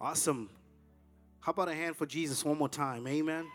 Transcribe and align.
Awesome. 0.00 0.50
How 1.40 1.52
about 1.52 1.68
a 1.68 1.74
hand 1.74 1.96
for 1.96 2.04
Jesus 2.04 2.44
one 2.44 2.58
more 2.58 2.68
time? 2.68 3.06
Amen. 3.06 3.46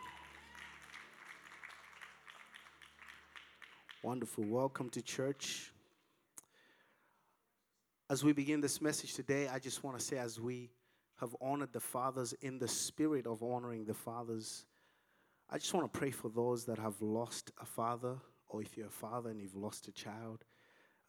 Wonderful. 4.04 4.46
Welcome 4.46 4.90
to 4.92 5.02
church. 5.02 5.74
As 8.10 8.24
we 8.24 8.32
begin 8.32 8.62
this 8.62 8.82
message 8.82 9.16
today, 9.16 9.50
I 9.50 9.60
just 9.60 9.84
want 9.84 10.00
to 10.00 10.04
say, 10.04 10.18
as 10.18 10.40
we 10.40 10.72
have 11.20 11.36
honored 11.42 11.74
the 11.74 11.82
fathers 11.82 12.34
in 12.42 12.58
the 12.58 12.70
spirit 12.70 13.28
of 13.28 13.44
honoring 13.44 13.84
the 13.84 13.94
fathers, 13.94 14.66
I 15.50 15.58
just 15.58 15.74
want 15.74 15.92
to 15.92 16.00
pray 16.00 16.12
for 16.12 16.30
those 16.30 16.64
that 16.66 16.80
have 16.80 17.02
lost 17.02 17.52
a 17.62 17.66
father, 17.66 18.16
or 18.48 18.62
if 18.62 18.78
you're 18.78 18.88
a 18.88 18.90
father 18.90 19.30
and 19.30 19.42
you've 19.42 19.56
lost 19.56 19.90
a 19.90 19.92
child. 19.92 20.46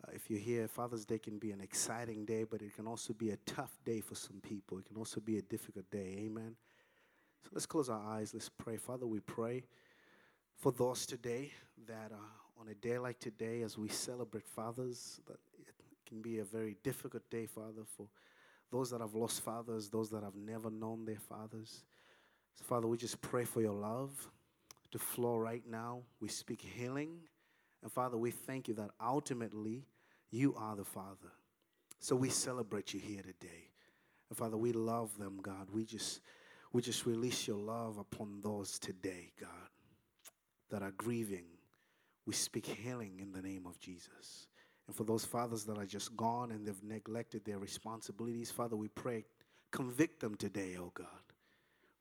Uh, 0.02 0.12
if 0.14 0.30
you're 0.30 0.40
here, 0.40 0.68
Father's 0.68 1.04
Day 1.04 1.18
can 1.18 1.38
be 1.38 1.50
an 1.50 1.60
exciting 1.60 2.24
day, 2.24 2.44
but 2.44 2.62
it 2.62 2.74
can 2.74 2.86
also 2.86 3.12
be 3.12 3.30
a 3.30 3.36
tough 3.38 3.76
day 3.84 4.00
for 4.00 4.14
some 4.14 4.40
people. 4.40 4.78
It 4.78 4.86
can 4.86 4.96
also 4.96 5.20
be 5.20 5.38
a 5.38 5.42
difficult 5.42 5.90
day. 5.90 6.22
Amen. 6.24 6.56
So 7.42 7.50
let's 7.52 7.66
close 7.66 7.88
our 7.88 8.02
eyes. 8.02 8.32
Let's 8.32 8.48
pray. 8.48 8.76
Father, 8.76 9.06
we 9.06 9.20
pray 9.20 9.64
for 10.56 10.72
those 10.72 11.06
today 11.06 11.52
that 11.86 12.12
uh, 12.12 12.60
on 12.60 12.68
a 12.68 12.74
day 12.74 12.98
like 12.98 13.18
today, 13.18 13.62
as 13.62 13.78
we 13.78 13.88
celebrate 13.88 14.46
fathers, 14.46 15.20
that 15.26 15.38
it 15.58 15.68
can 16.06 16.20
be 16.20 16.38
a 16.38 16.44
very 16.44 16.76
difficult 16.82 17.28
day, 17.30 17.46
Father, 17.46 17.82
for 17.96 18.06
those 18.70 18.90
that 18.90 19.00
have 19.00 19.14
lost 19.14 19.42
fathers, 19.42 19.88
those 19.88 20.10
that 20.10 20.22
have 20.22 20.36
never 20.36 20.70
known 20.70 21.04
their 21.04 21.18
fathers. 21.18 21.84
So, 22.56 22.64
Father, 22.64 22.86
we 22.86 22.96
just 22.96 23.20
pray 23.20 23.44
for 23.44 23.60
your 23.60 23.72
love 23.72 24.10
to 24.90 24.98
flow 24.98 25.36
right 25.36 25.62
now. 25.68 26.02
We 26.20 26.28
speak 26.28 26.60
healing. 26.60 27.20
And 27.82 27.90
Father, 27.90 28.18
we 28.18 28.30
thank 28.30 28.68
you 28.68 28.74
that 28.74 28.90
ultimately 29.00 29.86
you 30.30 30.54
are 30.56 30.76
the 30.76 30.84
Father. 30.84 31.32
So 31.98 32.16
we 32.16 32.30
celebrate 32.30 32.94
you 32.94 33.00
here 33.00 33.22
today. 33.22 33.70
And 34.28 34.38
Father, 34.38 34.56
we 34.56 34.72
love 34.72 35.16
them, 35.18 35.38
God. 35.42 35.68
We 35.72 35.84
just 35.84 36.20
we 36.72 36.82
just 36.82 37.04
release 37.04 37.48
your 37.48 37.58
love 37.58 37.98
upon 37.98 38.40
those 38.42 38.78
today, 38.78 39.32
God, 39.40 39.48
that 40.70 40.82
are 40.82 40.92
grieving. 40.92 41.44
We 42.26 42.34
speak 42.34 42.66
healing 42.66 43.18
in 43.20 43.32
the 43.32 43.42
name 43.42 43.66
of 43.66 43.80
Jesus. 43.80 44.46
And 44.86 44.94
for 44.94 45.04
those 45.04 45.24
fathers 45.24 45.64
that 45.64 45.78
are 45.78 45.86
just 45.86 46.16
gone 46.16 46.52
and 46.52 46.64
they've 46.64 46.82
neglected 46.84 47.44
their 47.44 47.58
responsibilities, 47.58 48.50
Father, 48.52 48.76
we 48.76 48.88
pray, 48.88 49.24
convict 49.72 50.20
them 50.20 50.36
today, 50.36 50.76
oh 50.78 50.92
God. 50.94 51.06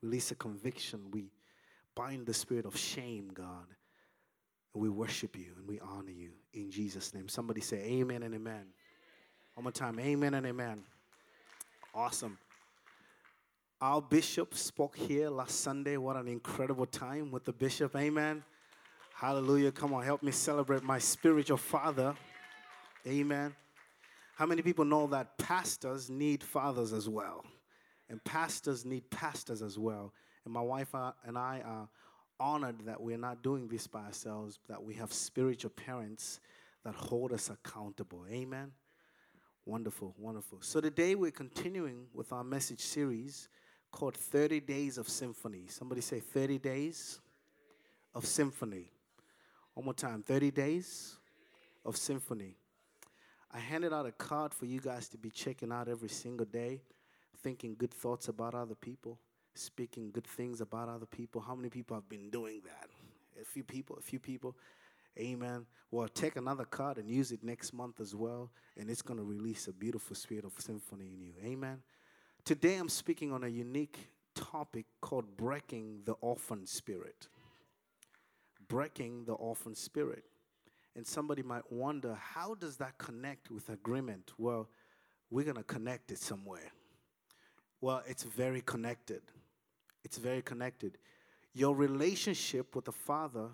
Release 0.01 0.31
a 0.31 0.35
conviction. 0.35 1.09
We 1.11 1.31
bind 1.95 2.25
the 2.25 2.33
spirit 2.33 2.65
of 2.65 2.77
shame, 2.77 3.31
God. 3.33 3.65
And 4.73 4.83
we 4.83 4.89
worship 4.89 5.37
you 5.37 5.51
and 5.57 5.67
we 5.67 5.79
honor 5.79 6.11
you 6.11 6.31
in 6.53 6.69
Jesus' 6.69 7.13
name. 7.13 7.27
Somebody 7.27 7.61
say 7.61 7.77
amen 7.77 8.23
and 8.23 8.35
amen. 8.35 8.65
One 9.55 9.63
more 9.63 9.71
time, 9.71 9.99
amen 9.99 10.33
and 10.35 10.45
amen. 10.45 10.83
Awesome. 11.93 12.37
Our 13.81 14.01
bishop 14.01 14.55
spoke 14.55 14.97
here 14.97 15.29
last 15.29 15.61
Sunday. 15.61 15.97
What 15.97 16.17
an 16.17 16.27
incredible 16.27 16.85
time 16.85 17.31
with 17.31 17.45
the 17.45 17.53
bishop. 17.53 17.95
Amen. 17.95 18.43
Hallelujah. 19.15 19.71
Come 19.71 19.93
on, 19.93 20.03
help 20.03 20.21
me 20.21 20.31
celebrate 20.31 20.83
my 20.83 20.99
spiritual 20.99 21.57
father. 21.57 22.13
Amen. 23.07 23.55
How 24.35 24.45
many 24.45 24.61
people 24.61 24.85
know 24.85 25.07
that 25.07 25.37
pastors 25.37 26.09
need 26.09 26.43
fathers 26.43 26.93
as 26.93 27.09
well? 27.09 27.43
And 28.09 28.23
pastors 28.23 28.85
need 28.85 29.09
pastors 29.09 29.61
as 29.61 29.77
well. 29.77 30.13
And 30.45 30.53
my 30.53 30.61
wife 30.61 30.93
uh, 30.95 31.11
and 31.25 31.37
I 31.37 31.61
are 31.65 31.89
honored 32.39 32.85
that 32.85 33.01
we're 33.01 33.17
not 33.17 33.43
doing 33.43 33.67
this 33.67 33.87
by 33.87 34.01
ourselves, 34.01 34.59
that 34.67 34.81
we 34.81 34.93
have 34.95 35.11
spiritual 35.11 35.71
parents 35.71 36.39
that 36.83 36.95
hold 36.95 37.33
us 37.33 37.49
accountable. 37.49 38.25
Amen. 38.31 38.71
Wonderful, 39.65 40.15
wonderful. 40.17 40.59
So 40.61 40.81
today 40.81 41.15
we're 41.15 41.31
continuing 41.31 42.07
with 42.13 42.31
our 42.31 42.43
message 42.43 42.79
series 42.79 43.49
called 43.91 44.15
30 44.15 44.61
Days 44.61 44.97
of 44.97 45.09
Symphony. 45.09 45.65
Somebody 45.67 46.01
say 46.01 46.19
30 46.19 46.57
Days 46.57 47.19
of 48.15 48.25
Symphony. 48.25 48.91
One 49.73 49.85
more 49.85 49.93
time 49.93 50.23
30 50.23 50.51
Days 50.51 51.17
of 51.85 51.97
Symphony. 51.97 52.55
I 53.51 53.59
handed 53.59 53.93
out 53.93 54.05
a 54.05 54.11
card 54.11 54.53
for 54.53 54.65
you 54.65 54.79
guys 54.79 55.07
to 55.09 55.17
be 55.17 55.29
checking 55.29 55.71
out 55.71 55.87
every 55.87 56.09
single 56.09 56.45
day, 56.45 56.81
thinking 57.43 57.75
good 57.77 57.93
thoughts 57.93 58.27
about 58.27 58.55
other 58.55 58.75
people 58.75 59.19
speaking 59.59 60.11
good 60.11 60.25
things 60.25 60.61
about 60.61 60.89
other 60.89 61.05
people. 61.05 61.41
How 61.41 61.55
many 61.55 61.69
people 61.69 61.95
have 61.95 62.09
been 62.09 62.29
doing 62.29 62.61
that? 62.65 62.89
A 63.41 63.45
few 63.45 63.63
people, 63.63 63.97
a 63.97 64.01
few 64.01 64.19
people. 64.19 64.55
Amen. 65.17 65.65
Well, 65.91 66.07
take 66.07 66.35
another 66.35 66.65
card 66.65 66.97
and 66.97 67.09
use 67.09 67.31
it 67.31 67.43
next 67.43 67.73
month 67.73 67.99
as 67.99 68.15
well, 68.15 68.51
and 68.77 68.89
it's 68.89 69.01
going 69.01 69.17
to 69.17 69.23
release 69.23 69.67
a 69.67 69.73
beautiful 69.73 70.15
spirit 70.15 70.45
of 70.45 70.53
symphony 70.57 71.11
in 71.13 71.21
you. 71.21 71.33
Amen. 71.43 71.79
Today 72.45 72.77
I'm 72.77 72.89
speaking 72.89 73.31
on 73.31 73.43
a 73.43 73.47
unique 73.47 74.09
topic 74.35 74.85
called 75.01 75.35
breaking 75.35 76.01
the 76.05 76.13
orphan 76.13 76.65
spirit. 76.65 77.27
Breaking 78.67 79.25
the 79.25 79.33
orphan 79.33 79.75
spirit. 79.75 80.23
And 80.95 81.05
somebody 81.05 81.43
might 81.43 81.71
wonder, 81.71 82.15
how 82.15 82.55
does 82.55 82.77
that 82.77 82.97
connect 82.97 83.51
with 83.51 83.69
agreement? 83.69 84.33
Well, 84.37 84.69
we're 85.29 85.45
going 85.45 85.57
to 85.57 85.63
connect 85.63 86.11
it 86.11 86.19
somewhere. 86.19 86.71
Well, 87.81 88.03
it's 88.07 88.23
very 88.23 88.61
connected. 88.61 89.21
It's 90.03 90.17
very 90.17 90.41
connected. 90.41 90.97
Your 91.53 91.75
relationship 91.75 92.75
with 92.75 92.85
the 92.85 92.91
Father 92.91 93.49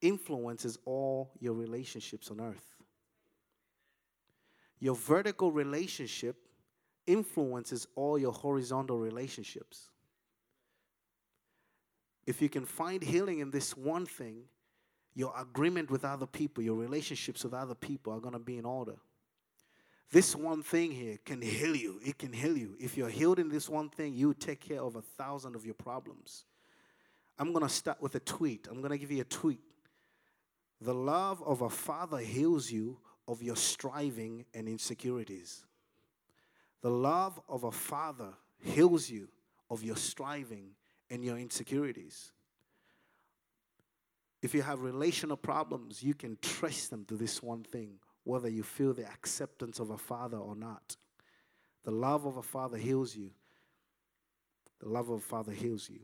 influences 0.00 0.78
all 0.84 1.30
your 1.40 1.54
relationships 1.54 2.30
on 2.30 2.40
earth. 2.40 2.74
Your 4.78 4.94
vertical 4.94 5.50
relationship 5.50 6.36
influences 7.06 7.86
all 7.94 8.18
your 8.18 8.32
horizontal 8.32 8.98
relationships. 8.98 9.90
If 12.26 12.42
you 12.42 12.48
can 12.48 12.66
find 12.66 13.02
healing 13.02 13.38
in 13.38 13.50
this 13.50 13.76
one 13.76 14.04
thing, 14.04 14.42
your 15.14 15.32
agreement 15.38 15.90
with 15.90 16.04
other 16.04 16.26
people, 16.26 16.62
your 16.62 16.74
relationships 16.74 17.44
with 17.44 17.54
other 17.54 17.74
people 17.74 18.12
are 18.12 18.20
going 18.20 18.34
to 18.34 18.38
be 18.38 18.58
in 18.58 18.66
order. 18.66 18.96
This 20.10 20.36
one 20.36 20.62
thing 20.62 20.92
here 20.92 21.18
can 21.24 21.42
heal 21.42 21.74
you. 21.74 22.00
It 22.04 22.18
can 22.18 22.32
heal 22.32 22.56
you. 22.56 22.76
If 22.78 22.96
you're 22.96 23.08
healed 23.08 23.38
in 23.38 23.48
this 23.48 23.68
one 23.68 23.88
thing, 23.88 24.14
you 24.14 24.34
take 24.34 24.60
care 24.60 24.80
of 24.80 24.96
a 24.96 25.02
thousand 25.02 25.56
of 25.56 25.64
your 25.64 25.74
problems. 25.74 26.44
I'm 27.38 27.52
going 27.52 27.66
to 27.66 27.72
start 27.72 28.00
with 28.00 28.14
a 28.14 28.20
tweet. 28.20 28.68
I'm 28.70 28.78
going 28.78 28.92
to 28.92 28.98
give 28.98 29.10
you 29.10 29.20
a 29.20 29.24
tweet. 29.24 29.60
The 30.80 30.94
love 30.94 31.42
of 31.42 31.62
a 31.62 31.70
father 31.70 32.18
heals 32.18 32.70
you 32.70 32.98
of 33.26 33.42
your 33.42 33.56
striving 33.56 34.44
and 34.54 34.68
insecurities. 34.68 35.64
The 36.82 36.90
love 36.90 37.40
of 37.48 37.64
a 37.64 37.72
father 37.72 38.32
heals 38.60 39.10
you 39.10 39.28
of 39.70 39.82
your 39.82 39.96
striving 39.96 40.70
and 41.10 41.24
your 41.24 41.36
insecurities. 41.36 42.30
If 44.42 44.54
you 44.54 44.62
have 44.62 44.80
relational 44.80 45.36
problems, 45.36 46.02
you 46.02 46.14
can 46.14 46.38
trace 46.40 46.88
them 46.88 47.04
to 47.06 47.16
this 47.16 47.42
one 47.42 47.64
thing 47.64 47.98
whether 48.26 48.48
you 48.48 48.64
feel 48.64 48.92
the 48.92 49.06
acceptance 49.06 49.78
of 49.78 49.90
a 49.90 49.96
father 49.96 50.36
or 50.36 50.56
not. 50.56 50.96
The 51.84 51.92
love 51.92 52.26
of 52.26 52.36
a 52.36 52.42
father 52.42 52.76
heals 52.76 53.14
you. 53.14 53.30
The 54.80 54.88
love 54.88 55.08
of 55.10 55.18
a 55.18 55.24
father 55.24 55.52
heals 55.52 55.88
you. 55.88 56.00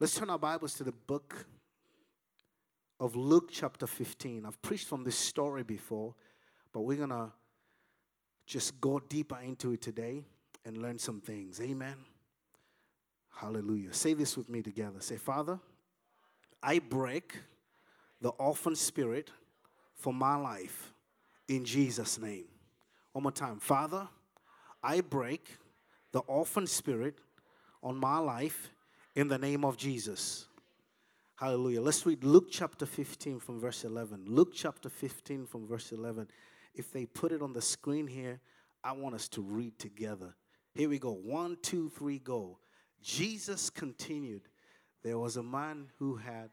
Let's 0.00 0.12
turn 0.12 0.28
our 0.28 0.40
Bibles 0.40 0.74
to 0.74 0.84
the 0.84 0.90
book 0.90 1.46
of 2.98 3.14
Luke, 3.14 3.50
chapter 3.52 3.86
15. 3.86 4.44
I've 4.44 4.60
preached 4.60 4.88
from 4.88 5.04
this 5.04 5.14
story 5.14 5.62
before, 5.62 6.16
but 6.72 6.80
we're 6.80 6.96
going 6.96 7.10
to 7.10 7.30
just 8.44 8.80
go 8.80 8.98
deeper 8.98 9.38
into 9.38 9.72
it 9.72 9.82
today 9.82 10.24
and 10.64 10.76
learn 10.76 10.98
some 10.98 11.20
things. 11.20 11.60
Amen. 11.60 11.94
Hallelujah. 13.36 13.94
Say 13.94 14.14
this 14.14 14.36
with 14.36 14.48
me 14.48 14.62
together. 14.62 15.00
Say, 15.00 15.16
Father, 15.16 15.60
I 16.60 16.80
break 16.80 17.38
the 18.20 18.30
orphan 18.30 18.74
spirit 18.74 19.30
for 19.94 20.12
my 20.12 20.34
life 20.34 20.92
in 21.48 21.64
Jesus' 21.64 22.18
name. 22.18 22.46
One 23.12 23.22
more 23.22 23.32
time. 23.32 23.58
Father, 23.58 24.08
I 24.82 25.00
break 25.00 25.48
the 26.12 26.20
orphan 26.20 26.66
spirit 26.66 27.18
on 27.82 27.96
my 27.96 28.18
life 28.18 28.70
in 29.14 29.28
the 29.28 29.38
name 29.38 29.64
of 29.64 29.76
Jesus. 29.76 30.46
Hallelujah. 31.36 31.82
Let's 31.82 32.04
read 32.06 32.24
Luke 32.24 32.46
chapter 32.50 32.86
15 32.86 33.40
from 33.40 33.60
verse 33.60 33.84
11. 33.84 34.24
Luke 34.26 34.52
chapter 34.54 34.88
15 34.88 35.46
from 35.46 35.66
verse 35.66 35.92
11. 35.92 36.28
If 36.74 36.92
they 36.92 37.06
put 37.06 37.32
it 37.32 37.42
on 37.42 37.52
the 37.52 37.62
screen 37.62 38.06
here, 38.06 38.40
I 38.82 38.92
want 38.92 39.14
us 39.14 39.28
to 39.28 39.42
read 39.42 39.78
together. 39.78 40.34
Here 40.74 40.88
we 40.88 40.98
go. 40.98 41.12
One, 41.12 41.58
two, 41.62 41.90
three, 41.90 42.18
go. 42.18 42.58
Jesus 43.02 43.70
continued. 43.70 44.42
There 45.02 45.18
was 45.18 45.36
a 45.36 45.42
man 45.42 45.88
who 45.98 46.16
had 46.16 46.50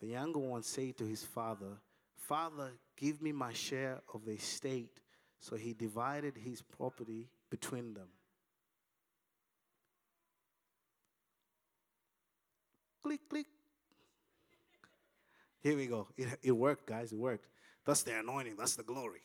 the 0.00 0.08
younger 0.08 0.38
one 0.38 0.62
say 0.62 0.92
to 0.92 1.04
his 1.04 1.24
father, 1.24 1.78
Father, 2.16 2.72
give 2.98 3.22
me 3.22 3.32
my 3.32 3.52
share 3.52 4.00
of 4.12 4.24
the 4.24 4.32
estate. 4.32 5.00
So 5.40 5.56
he 5.56 5.72
divided 5.72 6.36
his 6.36 6.62
property 6.62 7.28
between 7.48 7.94
them. 7.94 8.08
Click, 13.02 13.20
click. 13.28 13.46
Here 15.60 15.76
we 15.76 15.86
go. 15.86 16.08
It, 16.16 16.28
it 16.42 16.52
worked, 16.52 16.86
guys. 16.86 17.12
It 17.12 17.18
worked. 17.18 17.46
That's 17.86 18.02
the 18.02 18.18
anointing. 18.18 18.56
That's 18.58 18.76
the 18.76 18.82
glory. 18.82 19.20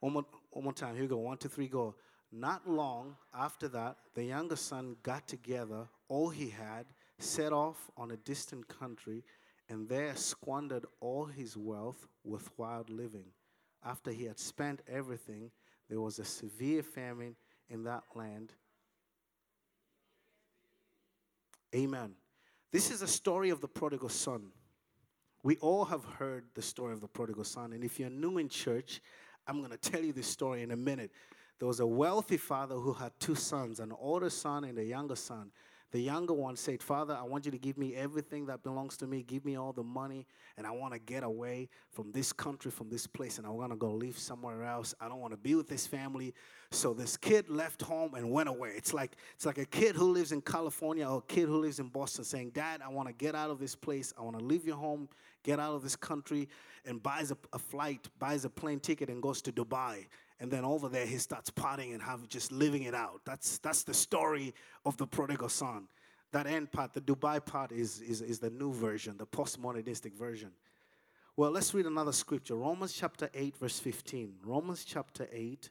One 0.00 0.12
more, 0.12 0.26
one 0.50 0.64
more 0.64 0.72
time. 0.72 0.94
Here 0.94 1.04
we 1.04 1.08
go. 1.08 1.16
One, 1.16 1.38
two, 1.38 1.48
three, 1.48 1.68
go. 1.68 1.94
Not 2.30 2.68
long 2.68 3.16
after 3.34 3.68
that, 3.68 3.96
the 4.14 4.24
younger 4.24 4.56
son 4.56 4.96
got 5.02 5.26
together 5.26 5.88
all 6.08 6.28
he 6.28 6.50
had, 6.50 6.86
set 7.18 7.52
off 7.52 7.90
on 7.96 8.10
a 8.10 8.16
distant 8.16 8.68
country, 8.68 9.24
and 9.68 9.88
there 9.88 10.14
squandered 10.16 10.86
all 11.00 11.26
his 11.26 11.56
wealth 11.56 12.06
with 12.24 12.50
wild 12.56 12.90
living. 12.90 13.26
After 13.84 14.10
he 14.10 14.24
had 14.24 14.38
spent 14.38 14.80
everything, 14.88 15.50
there 15.88 16.00
was 16.00 16.18
a 16.18 16.24
severe 16.24 16.82
famine 16.82 17.36
in 17.68 17.84
that 17.84 18.02
land. 18.14 18.52
Amen. 21.74 22.12
This 22.72 22.90
is 22.90 23.02
a 23.02 23.08
story 23.08 23.50
of 23.50 23.60
the 23.60 23.68
prodigal 23.68 24.08
son. 24.08 24.50
We 25.42 25.56
all 25.58 25.84
have 25.84 26.04
heard 26.04 26.44
the 26.54 26.62
story 26.62 26.92
of 26.92 27.00
the 27.00 27.08
prodigal 27.08 27.44
son. 27.44 27.72
And 27.72 27.84
if 27.84 28.00
you're 28.00 28.10
new 28.10 28.38
in 28.38 28.48
church, 28.48 29.00
I'm 29.46 29.58
going 29.58 29.70
to 29.70 29.76
tell 29.76 30.02
you 30.02 30.12
this 30.12 30.26
story 30.26 30.62
in 30.62 30.72
a 30.72 30.76
minute. 30.76 31.12
There 31.58 31.68
was 31.68 31.80
a 31.80 31.86
wealthy 31.86 32.36
father 32.36 32.76
who 32.76 32.92
had 32.92 33.12
two 33.18 33.34
sons, 33.34 33.80
an 33.80 33.92
older 33.98 34.30
son 34.30 34.64
and 34.64 34.78
a 34.78 34.84
younger 34.84 35.16
son. 35.16 35.50
The 35.96 36.02
younger 36.02 36.34
one 36.34 36.56
said, 36.56 36.82
Father, 36.82 37.16
I 37.18 37.22
want 37.22 37.46
you 37.46 37.50
to 37.52 37.56
give 37.56 37.78
me 37.78 37.94
everything 37.94 38.44
that 38.48 38.62
belongs 38.62 38.98
to 38.98 39.06
me. 39.06 39.22
Give 39.22 39.46
me 39.46 39.56
all 39.56 39.72
the 39.72 39.82
money, 39.82 40.26
and 40.58 40.66
I 40.66 40.70
want 40.70 40.92
to 40.92 40.98
get 40.98 41.22
away 41.22 41.70
from 41.90 42.12
this 42.12 42.34
country, 42.34 42.70
from 42.70 42.90
this 42.90 43.06
place, 43.06 43.38
and 43.38 43.46
I 43.46 43.50
want 43.50 43.72
to 43.72 43.76
go 43.76 43.92
live 43.92 44.18
somewhere 44.18 44.62
else. 44.62 44.94
I 45.00 45.08
don't 45.08 45.20
want 45.20 45.32
to 45.32 45.38
be 45.38 45.54
with 45.54 45.70
this 45.70 45.86
family. 45.86 46.34
So 46.70 46.92
this 46.92 47.16
kid 47.16 47.48
left 47.48 47.80
home 47.80 48.14
and 48.14 48.30
went 48.30 48.50
away. 48.50 48.72
It's 48.76 48.92
like 48.92 49.16
it's 49.36 49.46
like 49.46 49.56
a 49.56 49.64
kid 49.64 49.96
who 49.96 50.12
lives 50.12 50.32
in 50.32 50.42
California 50.42 51.08
or 51.08 51.20
a 51.26 51.32
kid 51.32 51.46
who 51.46 51.56
lives 51.56 51.78
in 51.78 51.88
Boston 51.88 52.24
saying, 52.24 52.50
Dad, 52.50 52.82
I 52.84 52.90
want 52.90 53.08
to 53.08 53.14
get 53.14 53.34
out 53.34 53.48
of 53.48 53.58
this 53.58 53.74
place. 53.74 54.12
I 54.18 54.22
want 54.22 54.38
to 54.38 54.44
leave 54.44 54.66
your 54.66 54.76
home, 54.76 55.08
get 55.44 55.58
out 55.58 55.72
of 55.72 55.82
this 55.82 55.96
country, 55.96 56.50
and 56.84 57.02
buys 57.02 57.30
a, 57.30 57.38
a 57.54 57.58
flight, 57.58 58.06
buys 58.18 58.44
a 58.44 58.50
plane 58.50 58.80
ticket, 58.80 59.08
and 59.08 59.22
goes 59.22 59.40
to 59.40 59.50
Dubai 59.50 60.04
and 60.38 60.50
then 60.50 60.64
over 60.64 60.88
there 60.88 61.06
he 61.06 61.18
starts 61.18 61.50
partying 61.50 61.92
and 61.92 62.02
have 62.02 62.28
just 62.28 62.52
living 62.52 62.82
it 62.82 62.94
out. 62.94 63.20
That's 63.24 63.58
that's 63.58 63.82
the 63.82 63.94
story 63.94 64.54
of 64.84 64.96
the 64.96 65.06
prodigal 65.06 65.48
son. 65.48 65.88
That 66.32 66.46
end 66.46 66.72
part, 66.72 66.92
the 66.92 67.00
Dubai 67.00 67.44
part, 67.44 67.72
is, 67.72 68.00
is, 68.00 68.20
is 68.20 68.38
the 68.40 68.50
new 68.50 68.72
version, 68.72 69.16
the 69.16 69.26
postmodernistic 69.26 70.12
version. 70.14 70.50
Well, 71.36 71.50
let's 71.50 71.72
read 71.72 71.86
another 71.86 72.12
scripture. 72.12 72.56
Romans 72.56 72.92
chapter 72.92 73.30
8, 73.32 73.56
verse 73.56 73.78
15. 73.78 74.34
Romans 74.44 74.84
chapter 74.84 75.28
8, 75.32 75.70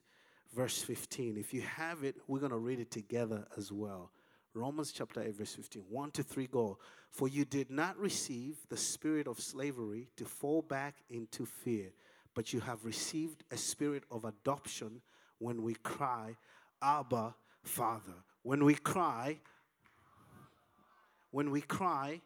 verse 0.56 0.82
15. 0.82 1.38
If 1.38 1.54
you 1.54 1.62
have 1.62 2.04
it, 2.04 2.16
we're 2.28 2.40
going 2.40 2.52
to 2.52 2.58
read 2.58 2.80
it 2.80 2.90
together 2.90 3.46
as 3.58 3.72
well. 3.72 4.12
Romans 4.54 4.92
chapter 4.92 5.22
8, 5.22 5.36
verse 5.36 5.54
15. 5.54 5.84
1 5.90 6.12
to 6.12 6.24
3 6.24 6.48
go. 6.48 6.78
For 7.12 7.28
you 7.28 7.46
did 7.46 7.70
not 7.70 7.98
receive 7.98 8.58
the 8.70 8.78
spirit 8.78 9.28
of 9.28 9.40
slavery 9.40 10.08
to 10.16 10.26
fall 10.26 10.62
back 10.62 10.96
into 11.10 11.46
fear 11.46 11.92
but 12.36 12.52
you 12.54 12.60
have 12.60 12.84
received 12.86 13.44
a 13.50 13.58
spirit 13.58 14.04
of 14.12 14.26
adoption 14.26 15.02
when 15.40 15.64
we 15.64 15.74
cry, 15.76 16.36
Abba, 16.82 17.34
Father. 17.64 18.14
When 18.44 18.64
we 18.64 18.76
cry, 18.76 19.40
when 21.32 21.50
we 21.50 21.62
cry, 21.62 22.22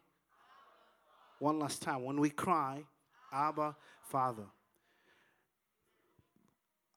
one 1.38 1.58
last 1.58 1.80
time, 1.80 2.04
when 2.04 2.20
we 2.20 2.28
cry, 2.28 2.84
Abba, 3.32 3.76
Father. 4.02 4.46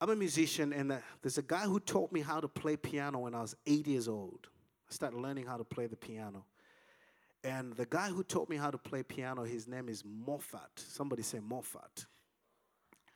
I'm 0.01 0.09
a 0.09 0.15
musician, 0.15 0.73
and 0.73 0.91
uh, 0.91 0.97
there's 1.21 1.37
a 1.37 1.43
guy 1.43 1.61
who 1.61 1.79
taught 1.79 2.11
me 2.11 2.19
how 2.19 2.41
to 2.41 2.47
play 2.49 2.75
piano 2.75 3.19
when 3.19 3.33
I 3.33 3.41
was 3.41 3.55
eight 3.65 3.87
years 3.87 4.09
old. 4.09 4.47
I 4.89 4.93
started 4.93 5.17
learning 5.17 5.45
how 5.45 5.55
to 5.55 5.63
play 5.63 5.87
the 5.87 5.95
piano. 5.95 6.43
And 7.43 7.73
the 7.73 7.85
guy 7.85 8.09
who 8.09 8.23
taught 8.23 8.49
me 8.49 8.57
how 8.57 8.69
to 8.69 8.77
play 8.77 9.03
piano, 9.03 9.43
his 9.43 9.67
name 9.67 9.87
is 9.87 10.03
Moffat. 10.05 10.71
Somebody 10.75 11.23
say 11.23 11.39
Moffat. 11.39 12.05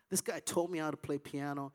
This 0.09 0.21
guy 0.21 0.39
told 0.39 0.71
me 0.71 0.79
how 0.79 0.91
to 0.91 0.97
play 0.97 1.17
piano. 1.17 1.73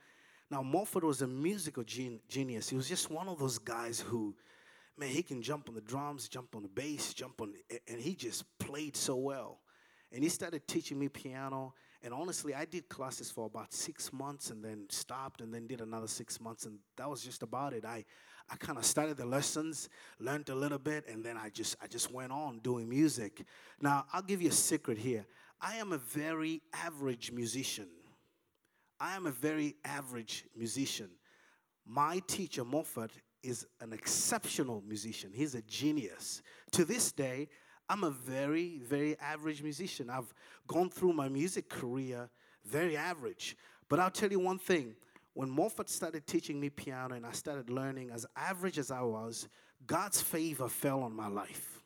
Now, 0.51 0.63
Moffat 0.63 1.05
was 1.05 1.23
a 1.23 1.27
musical 1.27 1.83
gen- 1.83 2.21
genius. 2.29 2.69
He 2.69 2.77
was 2.77 2.89
just 2.89 3.11
one 3.11 3.29
of 3.29 3.39
those 3.39 3.59
guys 3.59 4.01
who, 4.01 4.35
man, 4.99 5.09
he 5.09 5.23
can 5.23 5.43
jump 5.43 5.69
on 5.69 5.75
the 5.75 5.81
drums, 5.81 6.29
jump 6.29 6.55
on 6.55 6.63
the 6.63 6.69
bass, 6.69 7.15
jump 7.15 7.41
on, 7.41 7.55
and 7.89 8.01
he 8.01 8.15
just 8.15 8.45
played 8.59 8.97
so 8.97 9.17
well. 9.17 9.61
And 10.13 10.23
he 10.23 10.29
started 10.29 10.67
teaching 10.69 10.99
me 10.99 11.09
piano. 11.09 11.75
And 12.03 12.13
honestly, 12.13 12.55
I 12.55 12.65
did 12.65 12.89
classes 12.89 13.31
for 13.31 13.47
about 13.47 13.73
six 13.73 14.13
months 14.13 14.51
and 14.51 14.63
then 14.63 14.87
stopped 14.91 15.41
and 15.41 15.55
then 15.55 15.67
did 15.67 15.81
another 15.81 16.09
six 16.09 16.41
months. 16.41 16.67
And 16.67 16.79
that 16.97 17.09
was 17.09 17.23
just 17.23 17.43
about 17.43 17.73
it. 17.73 17.85
I, 17.85 18.05
I 18.51 18.57
kind 18.57 18.77
of 18.77 18.85
started 18.85 19.17
the 19.17 19.25
lessons, 19.25 19.89
learned 20.19 20.51
a 20.51 20.55
little 20.55 20.79
bit, 20.79 21.07
and 21.09 21.25
then 21.25 21.39
I 21.39 21.49
just, 21.49 21.77
I 21.83 21.87
just 21.87 22.11
went 22.13 22.33
on 22.33 22.59
doing 22.59 22.89
music. 22.89 23.45
Now, 23.81 24.05
I'll 24.13 24.21
give 24.21 24.43
you 24.43 24.51
a 24.51 24.53
secret 24.53 24.99
here. 24.99 25.25
I 25.61 25.77
am 25.77 25.93
a 25.93 25.99
very 25.99 26.61
average 26.73 27.31
musician. 27.31 27.87
I 29.03 29.17
am 29.17 29.27
a 29.27 29.33
very 29.33 29.75
average 29.85 30.45
musician. 30.57 31.11
My 31.85 32.21
teacher, 32.29 32.65
Moffat, 32.65 33.11
is 33.43 33.67
an 33.81 33.93
exceptional 33.93 34.81
musician. 34.87 35.33
He's 35.35 35.57
a 35.57 35.63
genius. 35.63 36.41
To 36.71 36.85
this 36.85 37.11
day, 37.11 37.49
I'm 37.89 38.05
a 38.05 38.11
very, 38.11 38.79
very 38.79 39.19
average 39.19 39.61
musician. 39.61 40.09
I've 40.09 40.33
gone 40.69 40.89
through 40.89 41.15
my 41.15 41.29
music 41.29 41.69
career 41.69 42.31
very 42.65 42.97
average. 42.97 43.57
But 43.89 43.99
I'll 43.99 44.09
tell 44.09 44.31
you 44.31 44.39
one 44.39 44.61
thing 44.61 44.95
when 45.35 45.51
Moffat 45.51 45.91
started 45.91 46.25
teaching 46.25 46.61
me 46.61 46.71
piano 46.71 47.17
and 47.17 47.27
I 47.27 47.33
started 47.33 47.71
learning, 47.71 48.11
as 48.11 48.25
average 48.37 48.79
as 48.79 48.93
I 48.93 49.01
was, 49.01 49.49
God's 49.85 50.21
favor 50.21 50.69
fell 50.69 51.03
on 51.03 51.13
my 51.13 51.27
life. 51.27 51.83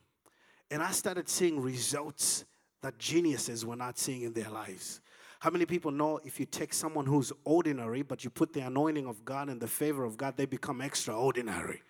And 0.71 0.83
I 0.83 0.91
started 0.91 1.31
seeing 1.31 1.63
results 1.63 2.45
that 2.83 2.99
geniuses 2.99 3.65
were 3.65 3.75
not 3.75 3.99
seeing 3.99 4.21
in 4.21 4.35
their 4.35 4.51
lives. 4.51 5.01
How 5.41 5.51
many 5.51 5.67
people 5.67 5.91
know 5.91 6.21
if 6.25 6.41
you 6.41 6.47
take 6.47 6.73
someone 6.73 7.07
who's 7.07 7.33
ordinary, 7.45 8.03
but 8.03 8.25
you 8.25 8.31
put 8.31 8.53
the 8.53 8.61
anointing 8.61 9.07
of 9.07 9.25
God 9.25 9.49
and 9.49 9.61
the 9.61 9.69
favor 9.69 10.05
of 10.05 10.17
God, 10.17 10.37
they 10.37 10.47
become 10.47 10.81
extraordinary? 10.81 11.83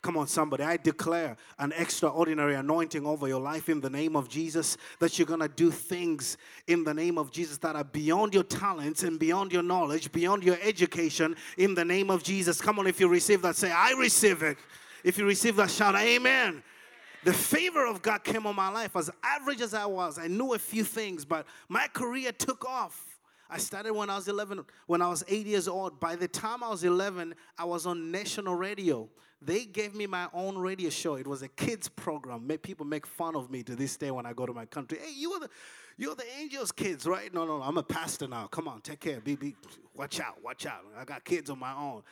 Come 0.00 0.18
on, 0.18 0.26
somebody. 0.26 0.62
I 0.62 0.76
declare 0.76 1.36
an 1.58 1.72
extraordinary 1.72 2.54
anointing 2.54 3.06
over 3.06 3.26
your 3.26 3.40
life 3.40 3.70
in 3.70 3.80
the 3.80 3.88
name 3.88 4.16
of 4.16 4.28
Jesus 4.28 4.76
that 5.00 5.18
you're 5.18 5.26
going 5.26 5.40
to 5.40 5.48
do 5.48 5.70
things 5.70 6.36
in 6.66 6.84
the 6.84 6.92
name 6.92 7.16
of 7.16 7.30
Jesus 7.30 7.56
that 7.58 7.74
are 7.74 7.84
beyond 7.84 8.34
your 8.34 8.42
talents 8.42 9.02
and 9.02 9.18
beyond 9.18 9.50
your 9.50 9.62
knowledge, 9.62 10.12
beyond 10.12 10.44
your 10.44 10.58
education 10.62 11.34
in 11.56 11.74
the 11.74 11.86
name 11.86 12.10
of 12.10 12.22
Jesus. 12.22 12.60
Come 12.60 12.78
on, 12.78 12.86
if 12.86 13.00
you 13.00 13.08
receive 13.08 13.40
that, 13.42 13.56
say, 13.56 13.72
I 13.72 13.92
receive 13.92 14.42
it. 14.42 14.58
If 15.02 15.16
you 15.16 15.24
receive 15.24 15.56
that, 15.56 15.70
shout, 15.70 15.96
Amen 15.96 16.62
the 17.24 17.32
favor 17.32 17.86
of 17.86 18.02
God 18.02 18.22
came 18.22 18.46
on 18.46 18.54
my 18.54 18.68
life. 18.68 18.96
As 18.96 19.10
average 19.22 19.60
as 19.60 19.74
I 19.74 19.86
was, 19.86 20.18
I 20.18 20.28
knew 20.28 20.54
a 20.54 20.58
few 20.58 20.84
things, 20.84 21.24
but 21.24 21.46
my 21.68 21.86
career 21.88 22.32
took 22.32 22.64
off. 22.64 23.18
I 23.48 23.58
started 23.58 23.92
when 23.92 24.10
I 24.10 24.16
was 24.16 24.28
11, 24.28 24.64
when 24.86 25.02
I 25.02 25.08
was 25.08 25.24
eight 25.28 25.46
years 25.46 25.68
old. 25.68 26.00
By 26.00 26.16
the 26.16 26.28
time 26.28 26.62
I 26.62 26.70
was 26.70 26.84
11, 26.84 27.34
I 27.58 27.64
was 27.64 27.86
on 27.86 28.10
national 28.10 28.54
radio. 28.54 29.08
They 29.40 29.66
gave 29.66 29.94
me 29.94 30.06
my 30.06 30.28
own 30.32 30.56
radio 30.56 30.88
show. 30.88 31.16
It 31.16 31.26
was 31.26 31.42
a 31.42 31.48
kids 31.48 31.88
program. 31.88 32.48
People 32.62 32.86
make 32.86 33.06
fun 33.06 33.36
of 33.36 33.50
me 33.50 33.62
to 33.64 33.76
this 33.76 33.96
day 33.96 34.10
when 34.10 34.24
I 34.24 34.32
go 34.32 34.46
to 34.46 34.54
my 34.54 34.64
country. 34.64 34.98
Hey, 35.02 35.12
you 35.14 35.30
were 35.30 35.40
the, 35.40 35.50
you're 35.98 36.14
the 36.14 36.24
Angels 36.40 36.72
kids, 36.72 37.06
right? 37.06 37.32
No, 37.32 37.44
no, 37.44 37.58
no. 37.58 37.64
I'm 37.64 37.76
a 37.76 37.82
pastor 37.82 38.26
now. 38.26 38.46
Come 38.46 38.68
on, 38.68 38.80
take 38.80 39.00
care. 39.00 39.20
Be, 39.20 39.36
be, 39.36 39.54
watch 39.94 40.20
out, 40.20 40.42
watch 40.42 40.64
out. 40.64 40.80
I 40.98 41.04
got 41.04 41.24
kids 41.24 41.50
on 41.50 41.58
my 41.58 41.74
own. 41.74 42.02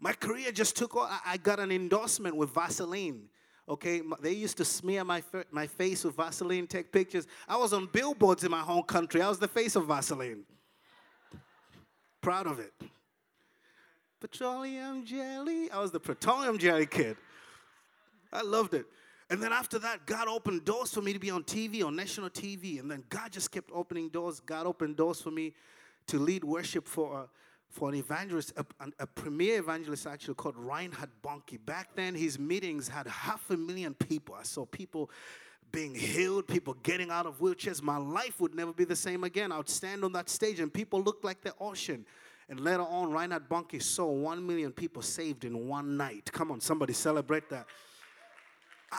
My 0.00 0.12
career 0.12 0.50
just 0.50 0.76
took 0.76 0.96
off. 0.96 1.20
I 1.24 1.36
got 1.36 1.60
an 1.60 1.70
endorsement 1.70 2.34
with 2.34 2.50
Vaseline. 2.50 3.28
Okay, 3.70 4.02
they 4.20 4.32
used 4.32 4.56
to 4.56 4.64
smear 4.64 5.04
my, 5.04 5.22
my 5.52 5.68
face 5.68 6.02
with 6.02 6.16
Vaseline, 6.16 6.66
take 6.66 6.90
pictures. 6.90 7.28
I 7.48 7.56
was 7.56 7.72
on 7.72 7.86
billboards 7.86 8.42
in 8.42 8.50
my 8.50 8.62
home 8.62 8.82
country. 8.82 9.22
I 9.22 9.28
was 9.28 9.38
the 9.38 9.46
face 9.46 9.76
of 9.76 9.86
Vaseline. 9.86 10.42
Proud 12.20 12.48
of 12.48 12.58
it. 12.58 12.72
Petroleum 14.20 15.04
jelly. 15.06 15.70
I 15.70 15.78
was 15.78 15.92
the 15.92 16.00
petroleum 16.00 16.58
jelly 16.58 16.84
kid. 16.84 17.16
I 18.32 18.42
loved 18.42 18.74
it. 18.74 18.86
And 19.30 19.40
then 19.40 19.52
after 19.52 19.78
that, 19.78 20.04
God 20.04 20.26
opened 20.26 20.64
doors 20.64 20.92
for 20.92 21.00
me 21.00 21.12
to 21.12 21.20
be 21.20 21.30
on 21.30 21.44
TV, 21.44 21.84
on 21.84 21.94
national 21.94 22.28
TV. 22.28 22.80
And 22.80 22.90
then 22.90 23.04
God 23.08 23.30
just 23.30 23.52
kept 23.52 23.70
opening 23.72 24.08
doors. 24.08 24.40
God 24.40 24.66
opened 24.66 24.96
doors 24.96 25.20
for 25.20 25.30
me 25.30 25.54
to 26.08 26.18
lead 26.18 26.42
worship 26.42 26.88
for 26.88 27.28
for 27.70 27.88
an 27.88 27.94
evangelist, 27.94 28.52
a, 28.56 28.64
a, 28.98 29.06
premier 29.06 29.60
evangelist 29.60 30.06
actually 30.06 30.34
called 30.34 30.56
Reinhard 30.56 31.10
Bonnke. 31.22 31.64
Back 31.64 31.94
then, 31.94 32.14
his 32.16 32.38
meetings 32.38 32.88
had 32.88 33.06
half 33.06 33.48
a 33.50 33.56
million 33.56 33.94
people. 33.94 34.34
I 34.34 34.42
saw 34.42 34.66
people 34.66 35.08
being 35.70 35.94
healed, 35.94 36.48
people 36.48 36.74
getting 36.82 37.10
out 37.10 37.26
of 37.26 37.38
wheelchairs. 37.38 37.80
My 37.80 37.96
life 37.96 38.40
would 38.40 38.56
never 38.56 38.72
be 38.72 38.84
the 38.84 38.96
same 38.96 39.22
again. 39.22 39.52
I 39.52 39.56
would 39.56 39.68
stand 39.68 40.04
on 40.04 40.12
that 40.12 40.28
stage 40.28 40.58
and 40.58 40.72
people 40.72 41.00
looked 41.00 41.24
like 41.24 41.42
the 41.42 41.54
ocean. 41.60 42.04
And 42.48 42.58
later 42.58 42.82
on, 42.82 43.12
Reinhard 43.12 43.48
Bonnke 43.48 43.80
saw 43.80 44.06
one 44.06 44.44
million 44.44 44.72
people 44.72 45.02
saved 45.02 45.44
in 45.44 45.68
one 45.68 45.96
night. 45.96 46.28
Come 46.32 46.50
on, 46.50 46.60
somebody 46.60 46.92
celebrate 46.92 47.48
that. 47.50 47.66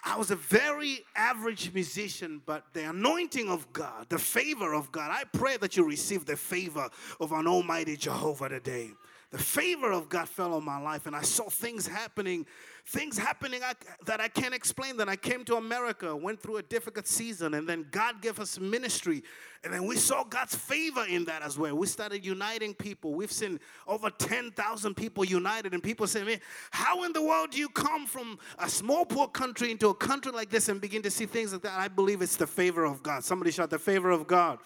I 0.05 0.17
was 0.17 0.31
a 0.31 0.37
very 0.37 1.03
average 1.15 1.73
musician, 1.73 2.41
but 2.45 2.63
the 2.73 2.89
anointing 2.89 3.49
of 3.49 3.71
God, 3.73 4.07
the 4.07 4.17
favor 4.17 4.73
of 4.73 4.91
God, 4.91 5.11
I 5.11 5.25
pray 5.37 5.57
that 5.57 5.75
you 5.75 5.85
receive 5.85 6.25
the 6.25 6.37
favor 6.37 6.89
of 7.19 7.33
an 7.33 7.45
almighty 7.45 7.97
Jehovah 7.97 8.49
today. 8.49 8.91
The 9.31 9.37
favor 9.37 9.93
of 9.93 10.09
God 10.09 10.27
fell 10.27 10.53
on 10.53 10.65
my 10.65 10.77
life, 10.77 11.07
and 11.07 11.15
I 11.15 11.21
saw 11.21 11.49
things 11.49 11.87
happening, 11.87 12.45
things 12.85 13.17
happening 13.17 13.61
I, 13.63 13.73
that 14.05 14.19
I 14.19 14.27
can't 14.27 14.53
explain. 14.53 14.97
Then 14.97 15.07
I 15.07 15.15
came 15.15 15.45
to 15.45 15.55
America, 15.55 16.13
went 16.13 16.41
through 16.41 16.57
a 16.57 16.63
difficult 16.63 17.07
season, 17.07 17.53
and 17.53 17.67
then 17.67 17.85
God 17.91 18.21
gave 18.21 18.41
us 18.41 18.59
ministry, 18.59 19.23
and 19.63 19.73
then 19.73 19.85
we 19.87 19.95
saw 19.95 20.25
God's 20.25 20.53
favor 20.55 21.05
in 21.07 21.23
that 21.25 21.43
as 21.43 21.57
well. 21.57 21.77
We 21.77 21.87
started 21.87 22.25
uniting 22.25 22.73
people. 22.73 23.13
We've 23.13 23.31
seen 23.31 23.61
over 23.87 24.09
10,000 24.09 24.95
people 24.95 25.23
united, 25.23 25.73
and 25.73 25.81
people 25.81 26.07
say, 26.07 26.23
Man, 26.23 26.41
how 26.71 27.03
in 27.03 27.13
the 27.13 27.21
world 27.21 27.51
do 27.51 27.57
you 27.57 27.69
come 27.69 28.05
from 28.07 28.37
a 28.59 28.67
small, 28.67 29.05
poor 29.05 29.29
country 29.29 29.71
into 29.71 29.87
a 29.87 29.95
country 29.95 30.33
like 30.33 30.49
this 30.49 30.67
and 30.67 30.81
begin 30.81 31.01
to 31.03 31.11
see 31.11 31.25
things 31.25 31.53
like 31.53 31.61
that? 31.61 31.79
I 31.79 31.87
believe 31.87 32.21
it's 32.21 32.35
the 32.35 32.47
favor 32.47 32.83
of 32.83 33.01
God. 33.01 33.23
Somebody 33.23 33.51
shout, 33.51 33.69
The 33.69 33.79
favor 33.79 34.11
of 34.11 34.27
God. 34.27 34.59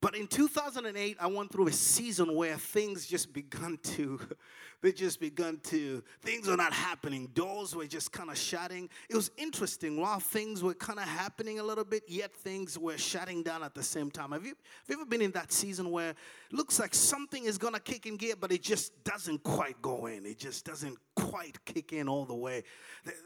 But 0.00 0.14
in 0.14 0.28
2008, 0.28 1.16
I 1.18 1.26
went 1.26 1.50
through 1.50 1.66
a 1.66 1.72
season 1.72 2.36
where 2.36 2.56
things 2.56 3.04
just 3.04 3.32
begun 3.32 3.78
to, 3.82 4.20
they 4.80 4.92
just 4.92 5.18
begun 5.18 5.58
to, 5.64 6.04
things 6.22 6.46
were 6.46 6.56
not 6.56 6.72
happening. 6.72 7.28
Doors 7.34 7.74
were 7.74 7.86
just 7.86 8.12
kind 8.12 8.30
of 8.30 8.38
shutting. 8.38 8.88
It 9.10 9.16
was 9.16 9.32
interesting. 9.36 10.00
While 10.00 10.20
things 10.20 10.62
were 10.62 10.74
kind 10.74 11.00
of 11.00 11.06
happening 11.06 11.58
a 11.58 11.64
little 11.64 11.84
bit, 11.84 12.04
yet 12.06 12.32
things 12.32 12.78
were 12.78 12.96
shutting 12.96 13.42
down 13.42 13.64
at 13.64 13.74
the 13.74 13.82
same 13.82 14.08
time. 14.08 14.30
Have 14.30 14.44
you, 14.44 14.50
have 14.50 14.88
you 14.88 14.94
ever 14.94 15.04
been 15.04 15.22
in 15.22 15.32
that 15.32 15.50
season 15.50 15.90
where 15.90 16.10
it 16.10 16.16
looks 16.52 16.78
like 16.78 16.94
something 16.94 17.44
is 17.44 17.58
going 17.58 17.74
to 17.74 17.80
kick 17.80 18.06
in 18.06 18.16
gear, 18.16 18.34
but 18.38 18.52
it 18.52 18.62
just 18.62 19.02
doesn't 19.02 19.42
quite 19.42 19.82
go 19.82 20.06
in? 20.06 20.24
It 20.26 20.38
just 20.38 20.64
doesn't 20.64 20.96
quite 21.16 21.64
kick 21.64 21.92
in 21.92 22.08
all 22.08 22.24
the 22.24 22.36
way. 22.36 22.62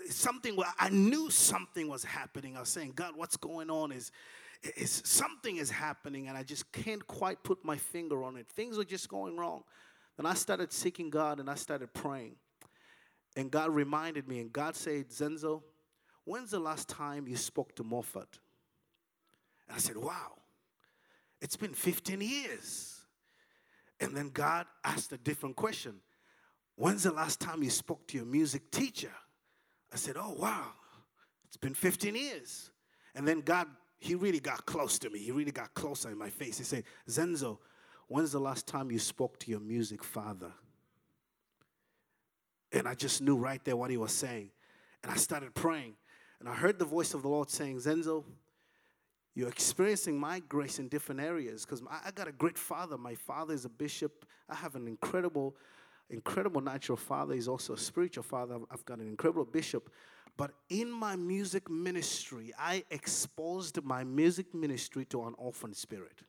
Something 0.08 0.56
where 0.56 0.72
I 0.78 0.88
knew 0.88 1.28
something 1.28 1.86
was 1.86 2.02
happening. 2.02 2.56
I 2.56 2.60
was 2.60 2.70
saying, 2.70 2.92
God, 2.94 3.12
what's 3.14 3.36
going 3.36 3.68
on 3.68 3.92
is, 3.92 4.10
is 4.76 5.02
something 5.04 5.56
is 5.56 5.70
happening 5.70 6.28
and 6.28 6.36
I 6.36 6.42
just 6.42 6.70
can't 6.72 7.04
quite 7.06 7.42
put 7.42 7.64
my 7.64 7.76
finger 7.76 8.22
on 8.22 8.36
it. 8.36 8.46
Things 8.48 8.78
are 8.78 8.84
just 8.84 9.08
going 9.08 9.36
wrong. 9.36 9.64
Then 10.16 10.26
I 10.26 10.34
started 10.34 10.72
seeking 10.72 11.10
God 11.10 11.40
and 11.40 11.50
I 11.50 11.54
started 11.54 11.92
praying. 11.92 12.36
And 13.36 13.50
God 13.50 13.70
reminded 13.70 14.28
me, 14.28 14.40
and 14.40 14.52
God 14.52 14.76
said, 14.76 15.08
Zenzo, 15.08 15.62
when's 16.24 16.50
the 16.50 16.58
last 16.58 16.88
time 16.88 17.26
you 17.26 17.36
spoke 17.36 17.74
to 17.76 17.82
Moffat? 17.82 18.38
And 19.66 19.76
I 19.76 19.78
said, 19.78 19.96
Wow, 19.96 20.34
it's 21.40 21.56
been 21.56 21.72
15 21.72 22.20
years. 22.20 23.00
And 24.00 24.16
then 24.16 24.30
God 24.30 24.66
asked 24.84 25.12
a 25.12 25.18
different 25.18 25.56
question 25.56 26.00
When's 26.76 27.04
the 27.04 27.12
last 27.12 27.40
time 27.40 27.62
you 27.62 27.70
spoke 27.70 28.06
to 28.08 28.18
your 28.18 28.26
music 28.26 28.70
teacher? 28.70 29.12
I 29.92 29.96
said, 29.96 30.16
Oh, 30.18 30.34
wow, 30.38 30.72
it's 31.46 31.56
been 31.56 31.74
15 31.74 32.14
years. 32.14 32.70
And 33.14 33.26
then 33.26 33.40
God 33.40 33.66
he 34.02 34.16
really 34.16 34.40
got 34.40 34.66
close 34.66 34.98
to 34.98 35.10
me. 35.10 35.20
He 35.20 35.30
really 35.30 35.52
got 35.52 35.72
closer 35.74 36.10
in 36.10 36.18
my 36.18 36.28
face. 36.28 36.58
He 36.58 36.64
said, 36.64 36.82
Zenzo, 37.08 37.58
when's 38.08 38.32
the 38.32 38.40
last 38.40 38.66
time 38.66 38.90
you 38.90 38.98
spoke 38.98 39.38
to 39.38 39.50
your 39.52 39.60
music 39.60 40.02
father? 40.02 40.52
And 42.72 42.88
I 42.88 42.94
just 42.94 43.22
knew 43.22 43.36
right 43.36 43.64
there 43.64 43.76
what 43.76 43.90
he 43.90 43.96
was 43.96 44.10
saying. 44.10 44.50
And 45.04 45.12
I 45.12 45.14
started 45.14 45.54
praying. 45.54 45.94
And 46.40 46.48
I 46.48 46.54
heard 46.54 46.80
the 46.80 46.84
voice 46.84 47.14
of 47.14 47.22
the 47.22 47.28
Lord 47.28 47.48
saying, 47.48 47.76
Zenzo, 47.76 48.24
you're 49.36 49.48
experiencing 49.48 50.18
my 50.18 50.40
grace 50.40 50.80
in 50.80 50.88
different 50.88 51.20
areas 51.20 51.64
because 51.64 51.80
I 51.88 52.10
got 52.10 52.26
a 52.26 52.32
great 52.32 52.58
father. 52.58 52.98
My 52.98 53.14
father 53.14 53.54
is 53.54 53.64
a 53.64 53.68
bishop. 53.68 54.26
I 54.48 54.56
have 54.56 54.74
an 54.74 54.88
incredible, 54.88 55.54
incredible 56.10 56.60
natural 56.60 56.96
father. 56.96 57.34
He's 57.34 57.46
also 57.46 57.74
a 57.74 57.78
spiritual 57.78 58.24
father. 58.24 58.58
I've 58.68 58.84
got 58.84 58.98
an 58.98 59.06
incredible 59.06 59.44
bishop. 59.44 59.92
But 60.36 60.52
in 60.68 60.90
my 60.90 61.16
music 61.16 61.70
ministry, 61.70 62.52
I 62.58 62.84
exposed 62.90 63.82
my 63.82 64.02
music 64.04 64.54
ministry 64.54 65.04
to 65.06 65.24
an 65.24 65.34
orphan 65.36 65.74
spirit. 65.74 66.22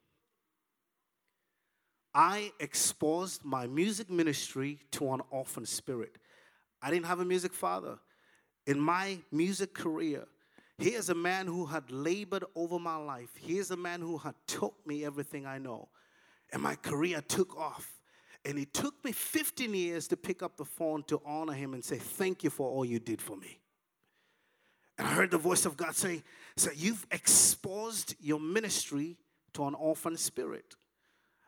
I 2.14 2.52
exposed 2.60 3.44
my 3.44 3.66
music 3.66 4.10
ministry 4.10 4.80
to 4.92 5.14
an 5.14 5.22
orphan 5.32 5.66
spirit. 5.66 6.18
I 6.82 6.92
didn't 6.92 7.06
have 7.06 7.22
a 7.22 7.26
music 7.26 7.54
father. 7.54 7.98
In 8.68 8.80
my 8.80 9.20
music 9.32 9.74
career, 9.74 10.26
he 10.78 10.90
is 10.90 11.10
a 11.10 11.16
man 11.16 11.48
who 11.48 11.66
had 11.66 11.90
labored 11.92 12.44
over 12.56 12.78
my 12.78 12.98
life. 12.98 13.30
He 13.40 13.58
is 13.58 13.72
a 13.72 13.78
man 13.78 14.02
who 14.02 14.18
had 14.18 14.36
taught 14.48 14.76
me 14.86 15.06
everything 15.06 15.46
I 15.46 15.58
know. 15.58 15.90
And 16.52 16.62
my 16.62 16.76
career 16.76 17.22
took 17.22 17.58
off. 17.58 17.90
And 18.46 18.60
it 18.60 18.74
took 18.74 19.04
me 19.06 19.12
15 19.14 19.74
years 19.74 20.08
to 20.10 20.18
pick 20.18 20.44
up 20.44 20.58
the 20.58 20.66
phone 20.66 21.04
to 21.04 21.22
honor 21.26 21.54
him 21.54 21.74
and 21.74 21.84
say, 21.84 21.98
Thank 21.98 22.44
you 22.44 22.50
for 22.50 22.70
all 22.70 22.84
you 22.84 23.00
did 23.00 23.22
for 23.22 23.38
me. 23.38 23.63
And 24.98 25.08
I 25.08 25.12
heard 25.12 25.32
the 25.32 25.38
voice 25.38 25.66
of 25.66 25.78
God 25.78 25.96
say, 25.96 26.24
so 26.56 26.70
You've 26.76 27.06
exposed 27.12 28.16
your 28.20 28.40
ministry 28.40 29.18
to 29.54 29.66
an 29.66 29.74
orphan 29.74 30.18
spirit. 30.18 30.76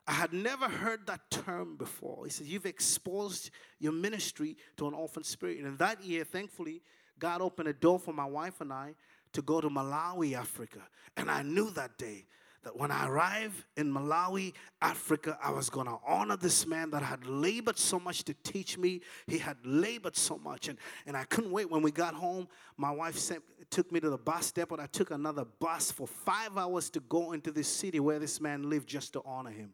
I 0.08 0.12
had 0.12 0.32
never 0.32 0.68
heard 0.68 1.06
that 1.06 1.30
term 1.30 1.76
before. 1.76 2.24
He 2.24 2.30
said, 2.30 2.46
You've 2.46 2.66
exposed 2.66 3.50
your 3.80 3.92
ministry 3.92 4.56
to 4.76 4.86
an 4.86 4.94
orphan 4.94 5.24
spirit. 5.24 5.58
And 5.58 5.78
that 5.78 6.04
year, 6.04 6.24
thankfully, 6.24 6.82
God 7.18 7.40
opened 7.40 7.68
a 7.68 7.72
door 7.72 7.98
for 7.98 8.12
my 8.12 8.24
wife 8.24 8.60
and 8.60 8.72
I 8.72 8.94
to 9.32 9.42
go 9.42 9.60
to 9.60 9.68
Malawi, 9.68 10.34
Africa. 10.34 10.80
And 11.16 11.30
I 11.30 11.42
knew 11.42 11.70
that 11.70 11.98
day 11.98 12.26
that 12.66 12.76
when 12.76 12.90
I 12.90 13.06
arrived 13.06 13.64
in 13.76 13.92
Malawi, 13.92 14.52
Africa, 14.82 15.38
I 15.40 15.52
was 15.52 15.70
going 15.70 15.86
to 15.86 15.98
honor 16.04 16.36
this 16.36 16.66
man 16.66 16.90
that 16.90 17.00
had 17.00 17.24
labored 17.24 17.78
so 17.78 18.00
much 18.00 18.24
to 18.24 18.34
teach 18.42 18.76
me. 18.76 19.02
He 19.28 19.38
had 19.38 19.56
labored 19.64 20.16
so 20.16 20.36
much. 20.36 20.66
And, 20.66 20.76
and 21.06 21.16
I 21.16 21.22
couldn't 21.26 21.52
wait. 21.52 21.70
When 21.70 21.80
we 21.80 21.92
got 21.92 22.14
home, 22.14 22.48
my 22.76 22.90
wife 22.90 23.18
sent, 23.18 23.44
took 23.70 23.92
me 23.92 24.00
to 24.00 24.10
the 24.10 24.18
bus 24.18 24.50
depot. 24.50 24.78
I 24.80 24.86
took 24.86 25.12
another 25.12 25.44
bus 25.44 25.92
for 25.92 26.08
five 26.08 26.58
hours 26.58 26.90
to 26.90 27.00
go 27.08 27.34
into 27.34 27.52
this 27.52 27.68
city 27.68 28.00
where 28.00 28.18
this 28.18 28.40
man 28.40 28.68
lived 28.68 28.88
just 28.88 29.12
to 29.12 29.22
honor 29.24 29.52
him. 29.52 29.72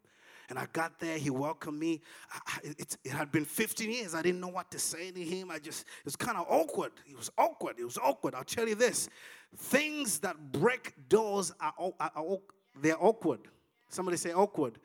And 0.49 0.59
I 0.59 0.67
got 0.71 0.99
there, 0.99 1.17
he 1.17 1.31
welcomed 1.31 1.79
me. 1.79 1.99
I, 2.31 2.59
it, 2.63 2.97
it, 3.03 3.11
had 3.11 3.31
been 3.31 3.45
15 3.45 3.89
years. 3.89 4.13
I 4.13 4.21
didn't 4.21 4.39
know 4.39 4.49
what 4.49 4.69
to 4.69 4.77
say 4.77 5.09
to 5.09 5.19
him. 5.19 5.49
I 5.49 5.57
just, 5.57 5.81
it 5.81 6.05
was 6.05 6.15
kind 6.15 6.37
of 6.37 6.45
awkward. 6.47 6.91
It 7.09 7.17
was 7.17 7.31
awkward. 7.39 7.79
It 7.79 7.85
was 7.85 7.97
awkward. 7.97 8.35
I'll 8.35 8.43
tell 8.43 8.67
you 8.67 8.75
this 8.75 9.09
things 9.55 10.19
that 10.19 10.51
break 10.51 10.93
doors 11.09 11.53
are, 11.59 11.73
are, 11.99 12.11
are 12.15 12.37
they're 12.81 13.01
awkward. 13.01 13.41
Somebody 13.89 14.17
say 14.17 14.33
awkward. 14.33 14.79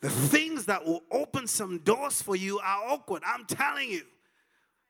The 0.00 0.10
things 0.10 0.66
that 0.66 0.84
will 0.84 1.02
open 1.10 1.46
some 1.46 1.78
doors 1.78 2.20
for 2.20 2.36
you 2.36 2.58
are 2.58 2.82
awkward. 2.88 3.22
I'm 3.26 3.44
telling 3.46 3.90
you. 3.90 4.02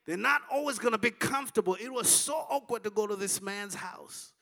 They're 0.06 0.16
not 0.16 0.42
always 0.52 0.78
going 0.78 0.92
to 0.92 0.98
be 0.98 1.10
comfortable. 1.10 1.76
It 1.76 1.92
was 1.92 2.08
so 2.08 2.34
awkward 2.34 2.84
to 2.84 2.90
go 2.90 3.06
to 3.06 3.16
this 3.16 3.40
man's 3.40 3.74
house 3.74 4.32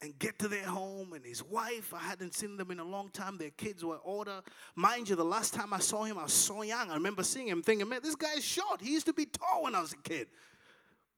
and 0.00 0.16
get 0.18 0.38
to 0.40 0.48
their 0.48 0.64
home 0.64 1.12
and 1.12 1.24
his 1.24 1.42
wife. 1.42 1.92
I 1.94 1.98
hadn't 1.98 2.34
seen 2.34 2.56
them 2.56 2.70
in 2.70 2.80
a 2.80 2.84
long 2.84 3.10
time. 3.10 3.36
Their 3.38 3.50
kids 3.50 3.84
were 3.84 3.98
older. 4.04 4.42
Mind 4.74 5.08
you, 5.08 5.16
the 5.16 5.24
last 5.24 5.54
time 5.54 5.72
I 5.72 5.78
saw 5.78 6.04
him, 6.04 6.18
I 6.18 6.24
was 6.24 6.32
so 6.32 6.62
young. 6.62 6.90
I 6.90 6.94
remember 6.94 7.22
seeing 7.22 7.48
him 7.48 7.62
thinking, 7.62 7.88
man, 7.88 8.00
this 8.02 8.16
guy 8.16 8.34
is 8.36 8.44
short. 8.44 8.80
He 8.80 8.92
used 8.92 9.06
to 9.06 9.12
be 9.12 9.26
tall 9.26 9.64
when 9.64 9.74
I 9.74 9.80
was 9.80 9.92
a 9.92 9.96
kid. 9.98 10.28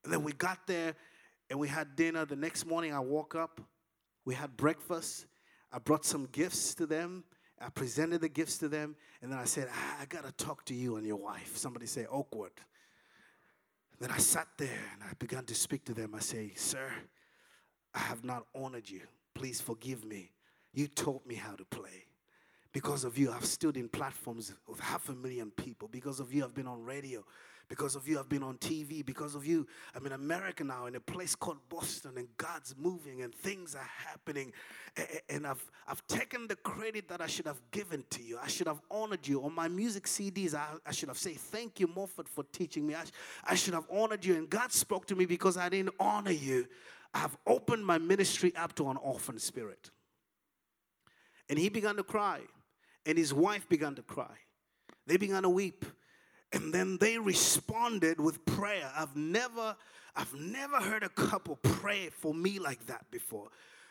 And 0.04 0.12
then 0.12 0.22
we 0.22 0.32
got 0.32 0.66
there 0.66 0.94
and 1.48 1.58
we 1.58 1.68
had 1.68 1.96
dinner. 1.96 2.24
The 2.24 2.36
next 2.36 2.66
morning, 2.66 2.92
I 2.92 3.00
woke 3.00 3.34
up. 3.34 3.60
We 4.24 4.34
had 4.34 4.56
breakfast. 4.56 5.26
I 5.72 5.78
brought 5.78 6.04
some 6.04 6.26
gifts 6.32 6.74
to 6.76 6.86
them. 6.86 7.24
I 7.60 7.68
presented 7.68 8.22
the 8.22 8.28
gifts 8.28 8.56
to 8.58 8.68
them, 8.68 8.96
and 9.20 9.30
then 9.30 9.38
I 9.38 9.44
said, 9.44 9.68
ah, 9.70 9.96
I 10.00 10.06
gotta 10.06 10.32
talk 10.32 10.64
to 10.66 10.74
you 10.74 10.96
and 10.96 11.06
your 11.06 11.16
wife. 11.16 11.56
Somebody 11.56 11.84
say, 11.86 12.06
awkward. 12.06 12.52
Then 14.00 14.10
I 14.10 14.16
sat 14.16 14.48
there 14.56 14.80
and 14.94 15.02
I 15.02 15.12
began 15.18 15.44
to 15.44 15.54
speak 15.54 15.84
to 15.84 15.94
them. 15.94 16.14
I 16.14 16.20
say, 16.20 16.52
Sir, 16.56 16.90
I 17.94 17.98
have 17.98 18.24
not 18.24 18.46
honored 18.54 18.88
you. 18.88 19.02
Please 19.34 19.60
forgive 19.60 20.04
me. 20.04 20.30
You 20.72 20.88
taught 20.88 21.26
me 21.26 21.34
how 21.34 21.54
to 21.54 21.64
play. 21.66 22.06
Because 22.72 23.04
of 23.04 23.18
you, 23.18 23.30
I've 23.30 23.44
stood 23.44 23.76
in 23.76 23.88
platforms 23.88 24.54
with 24.66 24.80
half 24.80 25.08
a 25.08 25.12
million 25.12 25.50
people. 25.50 25.88
Because 25.88 26.18
of 26.18 26.32
you, 26.32 26.44
I've 26.44 26.54
been 26.54 26.68
on 26.68 26.82
radio. 26.82 27.24
Because 27.70 27.94
of 27.94 28.08
you, 28.08 28.18
I've 28.18 28.28
been 28.28 28.42
on 28.42 28.58
TV. 28.58 29.06
Because 29.06 29.36
of 29.36 29.46
you, 29.46 29.64
I'm 29.94 30.04
in 30.04 30.10
America 30.10 30.64
now 30.64 30.86
in 30.86 30.96
a 30.96 31.00
place 31.00 31.36
called 31.36 31.58
Boston, 31.68 32.14
and 32.16 32.26
God's 32.36 32.74
moving 32.76 33.22
and 33.22 33.32
things 33.32 33.76
are 33.76 33.88
happening. 34.06 34.52
And 35.28 35.46
I've, 35.46 35.64
I've 35.86 36.04
taken 36.08 36.48
the 36.48 36.56
credit 36.56 37.08
that 37.08 37.20
I 37.20 37.28
should 37.28 37.46
have 37.46 37.60
given 37.70 38.04
to 38.10 38.22
you. 38.24 38.40
I 38.42 38.48
should 38.48 38.66
have 38.66 38.80
honored 38.90 39.26
you. 39.26 39.44
On 39.44 39.54
my 39.54 39.68
music 39.68 40.06
CDs, 40.06 40.52
I, 40.52 40.66
I 40.84 40.90
should 40.90 41.08
have 41.08 41.16
said, 41.16 41.36
Thank 41.36 41.78
you, 41.78 41.86
Moffat, 41.86 42.28
for 42.28 42.42
teaching 42.52 42.88
me. 42.88 42.96
I, 42.96 43.04
I 43.44 43.54
should 43.54 43.74
have 43.74 43.86
honored 43.88 44.24
you. 44.24 44.34
And 44.34 44.50
God 44.50 44.72
spoke 44.72 45.06
to 45.06 45.14
me 45.14 45.24
because 45.24 45.56
I 45.56 45.68
didn't 45.68 45.94
honor 46.00 46.32
you. 46.32 46.66
I've 47.14 47.36
opened 47.46 47.86
my 47.86 47.98
ministry 47.98 48.52
up 48.56 48.74
to 48.76 48.90
an 48.90 48.96
orphan 48.96 49.38
spirit. 49.38 49.90
And 51.48 51.56
he 51.56 51.68
began 51.68 51.94
to 51.96 52.02
cry, 52.02 52.40
and 53.06 53.16
his 53.16 53.32
wife 53.32 53.68
began 53.68 53.94
to 53.94 54.02
cry. 54.02 54.34
They 55.06 55.16
began 55.16 55.44
to 55.44 55.48
weep. 55.48 55.84
And 56.52 56.74
then 56.74 56.98
they 56.98 57.18
responded 57.18 58.20
with 58.20 58.44
prayer. 58.44 58.90
I've 58.96 59.14
never, 59.14 59.76
I've 60.16 60.34
never 60.34 60.78
heard 60.78 61.02
a 61.02 61.08
couple 61.08 61.56
pray 61.56 62.10
for 62.10 62.34
me 62.34 62.58
like 62.58 62.86
that 62.86 63.10
before. 63.10 63.48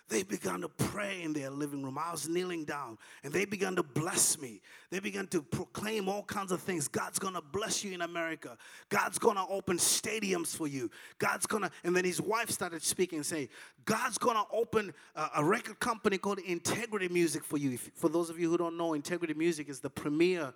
they 0.10 0.24
began 0.24 0.62
to 0.62 0.70
pray 0.70 1.22
in 1.22 1.34
their 1.34 1.52
living 1.52 1.84
room. 1.84 1.98
I 1.98 2.12
was 2.12 2.28
kneeling 2.28 2.66
down 2.66 2.98
and 3.24 3.32
they 3.32 3.46
began 3.46 3.76
to 3.76 3.84
bless 3.84 4.40
me. 4.40 4.60
They 4.90 5.00
began 5.00 5.28
to 5.28 5.42
proclaim 5.42 6.10
all 6.10 6.24
kinds 6.24 6.52
of 6.52 6.62
things. 6.62 6.88
God's 6.88 7.20
gonna 7.20 7.42
bless 7.42 7.84
you 7.84 7.94
in 7.94 8.02
America. 8.02 8.58
God's 8.90 9.20
gonna 9.20 9.46
open 9.48 9.78
stadiums 9.78 10.56
for 10.56 10.68
you. 10.68 10.90
God's 11.20 11.46
gonna, 11.46 11.70
and 11.84 11.96
then 11.96 12.06
his 12.06 12.20
wife 12.20 12.50
started 12.50 12.82
speaking 12.82 13.20
and 13.20 13.26
saying, 13.26 13.50
God's 13.86 14.18
gonna 14.18 14.44
open 14.52 14.94
a, 15.16 15.30
a 15.38 15.44
record 15.44 15.80
company 15.80 16.18
called 16.18 16.40
Integrity 16.40 17.08
Music 17.08 17.44
for 17.44 17.58
you. 17.58 17.74
If, 17.74 17.92
for 17.96 18.10
those 18.10 18.30
of 18.30 18.40
you 18.40 18.50
who 18.50 18.58
don't 18.58 18.78
know, 18.78 18.94
Integrity 18.94 19.36
Music 19.36 19.70
is 19.70 19.80
the 19.80 19.92
premier 19.92 20.54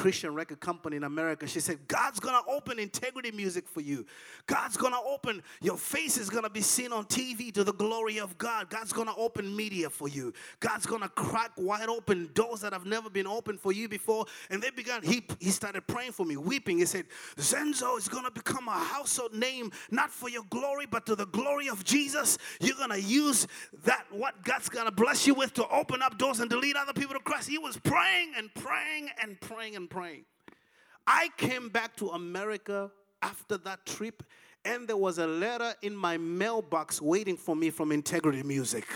Christian 0.00 0.34
record 0.34 0.60
company 0.60 0.96
in 0.96 1.04
America. 1.04 1.46
She 1.46 1.60
said, 1.60 1.86
God's 1.86 2.20
gonna 2.20 2.40
open 2.48 2.78
integrity 2.78 3.32
music 3.32 3.68
for 3.68 3.82
you. 3.82 4.06
God's 4.46 4.78
gonna 4.78 4.96
open, 5.06 5.42
your 5.60 5.76
face 5.76 6.16
is 6.16 6.30
gonna 6.30 6.48
be 6.48 6.62
seen 6.62 6.90
on 6.90 7.04
TV 7.04 7.52
to 7.52 7.64
the 7.64 7.74
glory 7.74 8.18
of 8.18 8.38
God. 8.38 8.70
God's 8.70 8.94
gonna 8.94 9.14
open 9.18 9.54
media 9.54 9.90
for 9.90 10.08
you. 10.08 10.32
God's 10.58 10.86
gonna 10.86 11.10
crack 11.10 11.50
wide 11.58 11.90
open 11.90 12.30
doors 12.32 12.62
that 12.62 12.72
have 12.72 12.86
never 12.86 13.10
been 13.10 13.26
opened 13.26 13.60
for 13.60 13.72
you 13.72 13.90
before. 13.90 14.24
And 14.48 14.62
they 14.62 14.70
began, 14.70 15.02
he, 15.02 15.22
he 15.38 15.50
started 15.50 15.86
praying 15.86 16.12
for 16.12 16.24
me, 16.24 16.38
weeping. 16.38 16.78
He 16.78 16.86
said, 16.86 17.04
Zenzo 17.36 17.98
is 17.98 18.08
gonna 18.08 18.30
become 18.30 18.68
a 18.68 18.78
household 18.78 19.34
name, 19.34 19.70
not 19.90 20.10
for 20.10 20.30
your 20.30 20.44
glory, 20.48 20.86
but 20.90 21.04
to 21.06 21.14
the 21.14 21.26
glory 21.26 21.68
of 21.68 21.84
Jesus. 21.84 22.38
You're 22.58 22.78
gonna 22.78 22.96
use 22.96 23.46
that, 23.84 24.06
what 24.10 24.42
God's 24.44 24.70
gonna 24.70 24.90
bless 24.90 25.26
you 25.26 25.34
with, 25.34 25.52
to 25.54 25.68
open 25.68 26.00
up 26.00 26.16
doors 26.16 26.40
and 26.40 26.48
to 26.48 26.56
lead 26.56 26.76
other 26.76 26.94
people 26.94 27.12
to 27.16 27.20
Christ. 27.20 27.50
He 27.50 27.58
was 27.58 27.76
praying 27.76 28.32
and 28.38 28.48
praying 28.54 29.10
and 29.22 29.38
praying 29.42 29.76
and 29.76 29.89
praying. 29.90 30.24
I 31.06 31.28
came 31.36 31.68
back 31.68 31.96
to 31.96 32.10
America 32.10 32.90
after 33.20 33.58
that 33.58 33.84
trip, 33.84 34.22
and 34.64 34.88
there 34.88 34.96
was 34.96 35.18
a 35.18 35.26
letter 35.26 35.74
in 35.82 35.94
my 35.94 36.16
mailbox 36.16 37.02
waiting 37.02 37.36
for 37.36 37.54
me 37.54 37.68
from 37.68 37.92
Integrity 37.92 38.42
Music. 38.42 38.86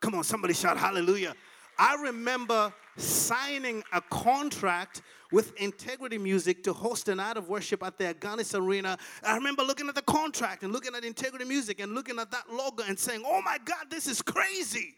Come 0.00 0.14
on, 0.14 0.22
somebody 0.22 0.54
shout 0.54 0.76
hallelujah. 0.76 1.34
I 1.78 1.96
remember 1.96 2.72
signing 2.96 3.82
a 3.92 4.00
contract 4.02 5.02
with 5.32 5.56
Integrity 5.56 6.18
Music 6.18 6.62
to 6.64 6.72
host 6.72 7.08
a 7.08 7.14
night 7.14 7.36
of 7.36 7.48
worship 7.48 7.82
at 7.82 7.98
the 7.98 8.14
Agganis 8.14 8.56
Arena. 8.56 8.96
I 9.24 9.34
remember 9.34 9.64
looking 9.64 9.88
at 9.88 9.96
the 9.96 10.02
contract 10.02 10.62
and 10.62 10.72
looking 10.72 10.94
at 10.94 11.04
Integrity 11.04 11.44
Music 11.44 11.80
and 11.80 11.92
looking 11.92 12.20
at 12.20 12.30
that 12.30 12.52
logo 12.52 12.84
and 12.86 12.96
saying, 12.96 13.22
Oh 13.26 13.42
my 13.42 13.58
God, 13.64 13.86
this 13.90 14.06
is 14.06 14.22
crazy. 14.22 14.94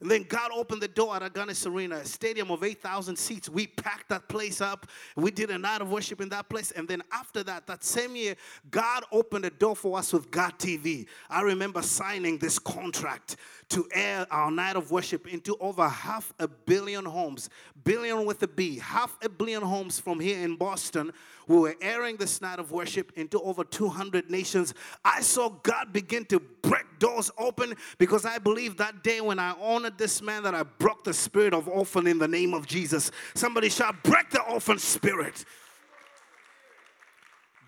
And 0.00 0.10
then 0.10 0.22
God 0.22 0.50
opened 0.54 0.80
the 0.80 0.88
door 0.88 1.14
at 1.14 1.22
Agganis 1.22 1.70
Arena, 1.70 1.96
a 1.96 2.04
stadium 2.06 2.50
of 2.50 2.64
8,000 2.64 3.16
seats. 3.16 3.50
We 3.50 3.66
packed 3.66 4.08
that 4.08 4.28
place 4.28 4.62
up. 4.62 4.86
We 5.14 5.30
did 5.30 5.50
a 5.50 5.58
night 5.58 5.82
of 5.82 5.90
worship 5.90 6.22
in 6.22 6.30
that 6.30 6.48
place. 6.48 6.70
And 6.70 6.88
then 6.88 7.02
after 7.12 7.42
that, 7.42 7.66
that 7.66 7.84
same 7.84 8.16
year, 8.16 8.34
God 8.70 9.04
opened 9.12 9.44
a 9.44 9.50
door 9.50 9.76
for 9.76 9.98
us 9.98 10.12
with 10.14 10.30
God 10.30 10.58
TV. 10.58 11.06
I 11.28 11.42
remember 11.42 11.82
signing 11.82 12.38
this 12.38 12.58
contract 12.58 13.36
to 13.70 13.86
air 13.92 14.26
our 14.30 14.50
night 14.50 14.76
of 14.76 14.90
worship 14.90 15.28
into 15.28 15.54
over 15.60 15.86
half 15.86 16.32
a 16.38 16.48
billion 16.48 17.04
homes, 17.04 17.50
billion 17.84 18.24
with 18.24 18.42
a 18.42 18.48
B, 18.48 18.78
half 18.78 19.18
a 19.22 19.28
billion 19.28 19.62
homes 19.62 20.00
from 20.00 20.18
here 20.18 20.42
in 20.42 20.56
Boston. 20.56 21.12
We 21.46 21.58
were 21.58 21.76
airing 21.80 22.16
this 22.16 22.40
night 22.40 22.58
of 22.58 22.72
worship 22.72 23.12
into 23.16 23.40
over 23.40 23.64
200 23.64 24.30
nations. 24.30 24.72
I 25.04 25.20
saw 25.20 25.50
God 25.50 25.92
begin 25.92 26.24
to 26.26 26.40
break 26.40 26.86
doors 27.00 27.32
open 27.36 27.74
because 27.98 28.24
I 28.24 28.38
believe 28.38 28.76
that 28.76 29.02
day 29.02 29.20
when 29.20 29.40
I 29.40 29.54
honored 29.60 29.98
this 29.98 30.22
man 30.22 30.44
that 30.44 30.54
I 30.54 30.62
broke 30.62 31.02
the 31.02 31.12
spirit 31.12 31.52
of 31.52 31.66
orphan 31.66 32.06
in 32.06 32.18
the 32.18 32.28
name 32.28 32.54
of 32.54 32.68
Jesus. 32.68 33.10
Somebody 33.34 33.68
shall 33.68 33.92
break 34.04 34.30
the 34.30 34.42
orphan 34.42 34.78
spirit. 34.78 35.44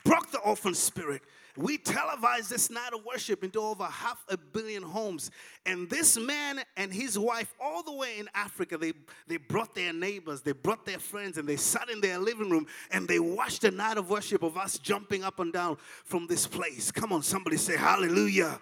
Broke 0.05 0.31
the 0.31 0.39
orphan 0.39 0.75
spirit. 0.75 1.23
We 1.57 1.77
televised 1.77 2.49
this 2.49 2.71
night 2.71 2.95
of 2.95 3.05
worship 3.05 3.45
into 3.45 3.61
over 3.61 3.85
half 3.85 4.25
a 4.31 4.39
billion 4.39 4.83
homes. 4.83 5.31
And 5.67 5.89
this 5.91 6.19
man 6.19 6.62
and 6.79 6.91
his 6.93 7.19
wife, 7.19 7.53
all 7.61 7.83
the 7.83 7.93
way 7.93 8.19
in 8.19 8.29
Africa, 8.35 8.79
they, 8.79 8.95
they 9.27 9.37
brought 9.37 9.75
their 9.75 9.93
neighbors, 9.93 10.41
they 10.41 10.53
brought 10.53 10.87
their 10.87 10.99
friends, 10.99 11.37
and 11.37 11.47
they 11.47 11.57
sat 11.57 11.91
in 11.91 12.01
their 12.01 12.19
living 12.19 12.49
room 12.49 12.67
and 12.91 13.07
they 13.07 13.19
watched 13.19 13.62
the 13.62 13.71
night 13.71 13.99
of 13.99 14.09
worship 14.09 14.43
of 14.43 14.57
us 14.57 14.79
jumping 14.79 15.25
up 15.25 15.41
and 15.41 15.53
down 15.53 15.77
from 16.05 16.27
this 16.27 16.47
place. 16.47 16.91
Come 16.91 17.12
on, 17.12 17.23
somebody 17.23 17.59
say 17.59 17.77
hallelujah. 17.77 18.59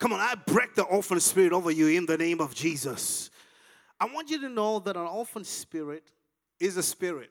Come 0.00 0.14
on, 0.14 0.20
I 0.20 0.34
break 0.34 0.74
the 0.74 0.82
orphan 0.84 1.20
spirit 1.20 1.52
over 1.52 1.70
you 1.70 1.88
in 1.88 2.06
the 2.06 2.16
name 2.16 2.40
of 2.40 2.54
Jesus. 2.54 3.30
I 4.00 4.06
want 4.06 4.30
you 4.30 4.40
to 4.40 4.48
know 4.48 4.78
that 4.78 4.96
an 4.96 5.06
orphan 5.06 5.44
spirit 5.44 6.04
is 6.58 6.78
a 6.78 6.82
spirit. 6.82 7.30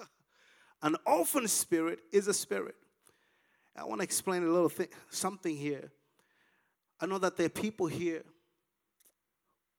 an 0.82 0.96
orphan 1.06 1.46
spirit 1.46 2.00
is 2.10 2.26
a 2.26 2.34
spirit. 2.34 2.74
I 3.76 3.84
want 3.84 4.00
to 4.00 4.04
explain 4.04 4.42
a 4.42 4.48
little 4.48 4.68
thing, 4.68 4.88
something 5.08 5.56
here. 5.56 5.92
I 7.00 7.06
know 7.06 7.18
that 7.18 7.36
there 7.36 7.46
are 7.46 7.50
people 7.50 7.86
here 7.86 8.24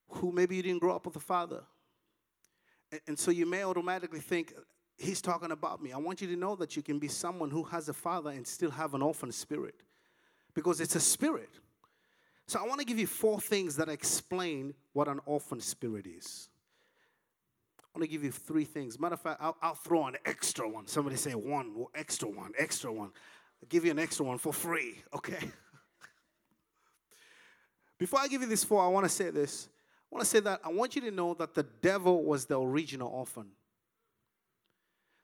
who 0.08 0.32
maybe 0.32 0.56
you 0.56 0.64
didn't 0.64 0.80
grow 0.80 0.96
up 0.96 1.06
with 1.06 1.18
a 1.18 1.20
father. 1.20 1.64
And, 2.90 3.02
and 3.06 3.20
so 3.20 3.32
you 3.32 3.46
may 3.46 3.66
automatically 3.66 4.22
think, 4.22 4.54
he's 4.98 5.22
talking 5.22 5.52
about 5.52 5.84
me. 5.84 5.92
I 5.92 5.98
want 5.98 6.22
you 6.22 6.28
to 6.28 6.38
know 6.38 6.56
that 6.56 6.78
you 6.78 6.82
can 6.82 7.00
be 7.00 7.10
someone 7.10 7.52
who 7.52 7.64
has 7.64 7.90
a 7.90 7.94
father 7.94 8.30
and 8.30 8.48
still 8.48 8.72
have 8.72 8.94
an 8.94 9.02
orphan 9.02 9.34
spirit 9.34 9.84
because 10.58 10.82
it's 10.82 10.96
a 10.96 11.00
spirit. 11.00 11.52
So 12.48 12.60
I 12.60 12.68
want 12.68 12.80
to 12.80 12.86
give 12.86 12.98
you 12.98 13.06
four 13.06 13.40
things 13.40 13.76
that 13.76 13.90
explain 13.90 14.74
what 14.94 15.08
an 15.08 15.20
orphan 15.28 15.60
spirit 15.60 16.08
is. 16.08 16.50
I 17.80 17.84
want 17.94 18.06
to 18.06 18.08
give 18.08 18.24
you 18.24 18.32
three 18.32 18.64
things. 18.64 19.00
Matter 19.00 19.14
of 19.14 19.22
fact, 19.22 19.40
I'll, 19.40 19.56
I'll 19.62 19.76
throw 19.76 20.08
an 20.08 20.16
extra 20.26 20.68
one. 20.68 20.88
Somebody 20.88 21.16
say 21.16 21.34
one, 21.34 21.86
extra 21.94 22.28
one, 22.28 22.54
extra 22.58 22.92
one. 22.92 23.12
I'll 23.62 23.70
give 23.70 23.86
you 23.86 23.92
an 23.92 24.00
extra 24.00 24.26
one 24.26 24.40
for 24.40 24.52
free, 24.52 25.04
okay? 25.14 25.38
Before 28.00 28.20
I 28.20 28.28
give 28.28 28.42
you 28.42 28.48
this 28.48 28.64
four, 28.64 28.84
I 28.84 28.88
want 28.88 29.06
to 29.06 29.12
say 29.12 29.30
this. 29.30 29.70
I 30.12 30.16
want 30.16 30.24
to 30.24 30.28
say 30.28 30.40
that 30.40 30.62
I 30.64 30.70
want 30.70 30.96
you 30.96 31.02
to 31.02 31.12
know 31.12 31.36
that 31.36 31.54
the 31.54 31.68
devil 31.84 32.24
was 32.24 32.48
the 32.48 32.60
original 32.60 33.10
orphan. 33.10 33.50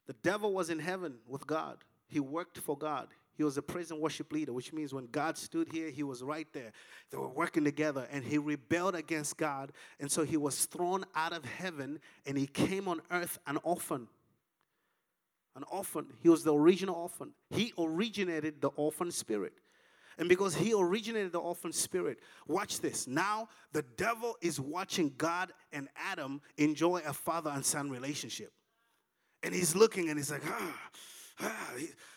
The 0.05 0.13
devil 0.13 0.53
was 0.53 0.69
in 0.69 0.77
heaven 0.77 1.15
with 1.27 1.47
God. 1.47 1.79
He 2.07 2.19
worked 2.19 2.59
for 2.59 2.77
God. 2.77 3.07
He 3.35 3.43
was 3.43 3.57
a 3.57 3.61
praise 3.61 3.89
and 3.91 3.99
worship 3.99 4.31
leader, 4.31 4.53
which 4.53 4.73
means 4.73 4.93
when 4.93 5.07
God 5.07 5.37
stood 5.37 5.71
here, 5.71 5.89
he 5.89 6.03
was 6.03 6.21
right 6.21 6.47
there. 6.53 6.71
They 7.09 7.17
were 7.17 7.29
working 7.29 7.63
together, 7.63 8.07
and 8.11 8.23
he 8.23 8.37
rebelled 8.37 8.95
against 8.95 9.37
God. 9.37 9.71
And 9.99 10.11
so 10.11 10.23
he 10.23 10.37
was 10.37 10.65
thrown 10.65 11.03
out 11.15 11.33
of 11.33 11.43
heaven, 11.43 11.99
and 12.25 12.37
he 12.37 12.45
came 12.45 12.87
on 12.87 13.01
earth 13.09 13.39
an 13.47 13.57
orphan. 13.63 14.07
An 15.55 15.63
orphan. 15.71 16.07
He 16.21 16.29
was 16.29 16.43
the 16.43 16.53
original 16.53 16.95
orphan. 16.95 17.31
He 17.49 17.73
originated 17.77 18.61
the 18.61 18.69
orphan 18.69 19.11
spirit. 19.11 19.53
And 20.19 20.29
because 20.29 20.53
he 20.53 20.73
originated 20.73 21.31
the 21.31 21.39
orphan 21.39 21.71
spirit, 21.71 22.19
watch 22.47 22.81
this. 22.81 23.07
Now 23.07 23.49
the 23.71 23.81
devil 23.97 24.37
is 24.41 24.59
watching 24.59 25.11
God 25.17 25.51
and 25.71 25.89
Adam 25.95 26.39
enjoy 26.57 27.01
a 27.05 27.13
father 27.13 27.49
and 27.49 27.65
son 27.65 27.89
relationship. 27.89 28.53
And 29.41 29.55
he's 29.55 29.75
looking 29.75 30.09
and 30.09 30.19
he's 30.19 30.29
like, 30.29 30.43
ah 30.47 30.89
ah, 31.41 31.69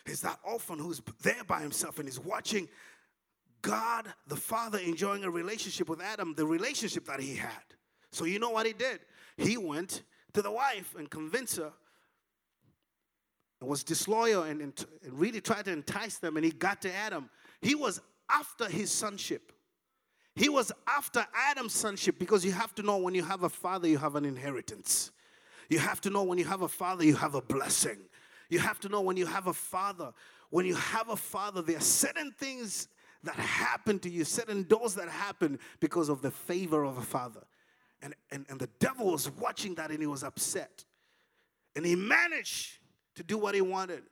he's 0.05 0.21
that 0.21 0.39
orphan 0.43 0.79
who's 0.79 1.01
there 1.21 1.43
by 1.47 1.61
himself 1.61 1.99
and 1.99 2.07
he's 2.07 2.19
watching 2.19 2.67
God 3.61 4.07
the 4.27 4.35
Father 4.35 4.79
enjoying 4.79 5.23
a 5.23 5.29
relationship 5.29 5.89
with 5.89 6.01
Adam, 6.01 6.33
the 6.35 6.45
relationship 6.45 7.05
that 7.05 7.19
he 7.19 7.35
had. 7.35 7.51
So 8.11 8.25
you 8.25 8.39
know 8.39 8.51
what 8.51 8.65
he 8.65 8.73
did? 8.73 8.99
He 9.35 9.57
went 9.57 10.03
to 10.33 10.41
the 10.41 10.51
wife 10.51 10.95
and 10.97 11.09
convinced 11.09 11.57
her 11.57 11.71
and 13.59 13.69
was 13.69 13.83
disloyal 13.83 14.43
and, 14.43 14.61
and, 14.61 14.85
and 15.03 15.19
really 15.19 15.41
tried 15.41 15.65
to 15.65 15.71
entice 15.71 16.17
them 16.17 16.37
and 16.37 16.45
he 16.45 16.51
got 16.51 16.81
to 16.83 16.93
Adam. 16.93 17.29
He 17.61 17.75
was 17.75 17.99
after 18.29 18.65
his 18.65 18.91
sonship. 18.91 19.51
He 20.35 20.49
was 20.49 20.71
after 20.87 21.25
Adam's 21.33 21.73
sonship 21.73 22.19
because 22.19 22.45
you 22.45 22.51
have 22.51 22.75
to 22.75 22.83
know 22.83 22.97
when 22.97 23.15
you 23.15 23.23
have 23.23 23.43
a 23.43 23.49
father, 23.49 23.87
you 23.87 23.97
have 23.97 24.15
an 24.15 24.25
inheritance. 24.25 25.11
You 25.69 25.79
have 25.79 25.99
to 26.01 26.09
know 26.09 26.23
when 26.23 26.37
you 26.37 26.45
have 26.45 26.61
a 26.61 26.67
father, 26.67 27.03
you 27.03 27.15
have 27.15 27.33
a 27.33 27.41
blessing. 27.41 27.97
You 28.49 28.59
have 28.59 28.79
to 28.81 28.89
know 28.89 29.01
when 29.01 29.17
you 29.17 29.25
have 29.25 29.47
a 29.47 29.53
father, 29.53 30.13
when 30.49 30.65
you 30.65 30.75
have 30.75 31.09
a 31.09 31.15
father, 31.15 31.61
there 31.61 31.77
are 31.77 31.81
certain 31.81 32.31
things 32.31 32.87
that 33.23 33.35
happen 33.35 33.99
to 33.99 34.09
you, 34.09 34.23
certain 34.23 34.63
doors 34.63 34.95
that 34.95 35.09
happen 35.09 35.59
because 35.79 36.09
of 36.09 36.21
the 36.21 36.31
favor 36.31 36.83
of 36.83 36.97
a 36.97 37.01
father. 37.01 37.43
And, 38.01 38.13
and, 38.31 38.45
and 38.49 38.59
the 38.59 38.69
devil 38.79 39.11
was 39.11 39.29
watching 39.29 39.75
that 39.75 39.89
and 39.89 39.99
he 39.99 40.07
was 40.07 40.23
upset. 40.23 40.85
And 41.75 41.85
he 41.85 41.95
managed 41.95 42.79
to 43.15 43.23
do 43.23 43.37
what 43.37 43.55
he 43.55 43.61
wanted. 43.61 44.03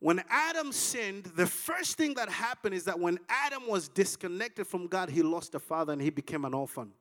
When 0.00 0.22
Adam 0.28 0.72
sinned, 0.72 1.24
the 1.36 1.46
first 1.46 1.96
thing 1.96 2.14
that 2.14 2.28
happened 2.28 2.74
is 2.74 2.84
that 2.84 2.98
when 2.98 3.18
Adam 3.28 3.66
was 3.66 3.88
disconnected 3.88 4.66
from 4.66 4.88
God, 4.88 5.08
he 5.08 5.22
lost 5.22 5.54
a 5.54 5.58
father 5.58 5.92
and 5.92 6.02
he 6.02 6.10
became 6.10 6.44
an 6.44 6.54
orphan. 6.54 6.92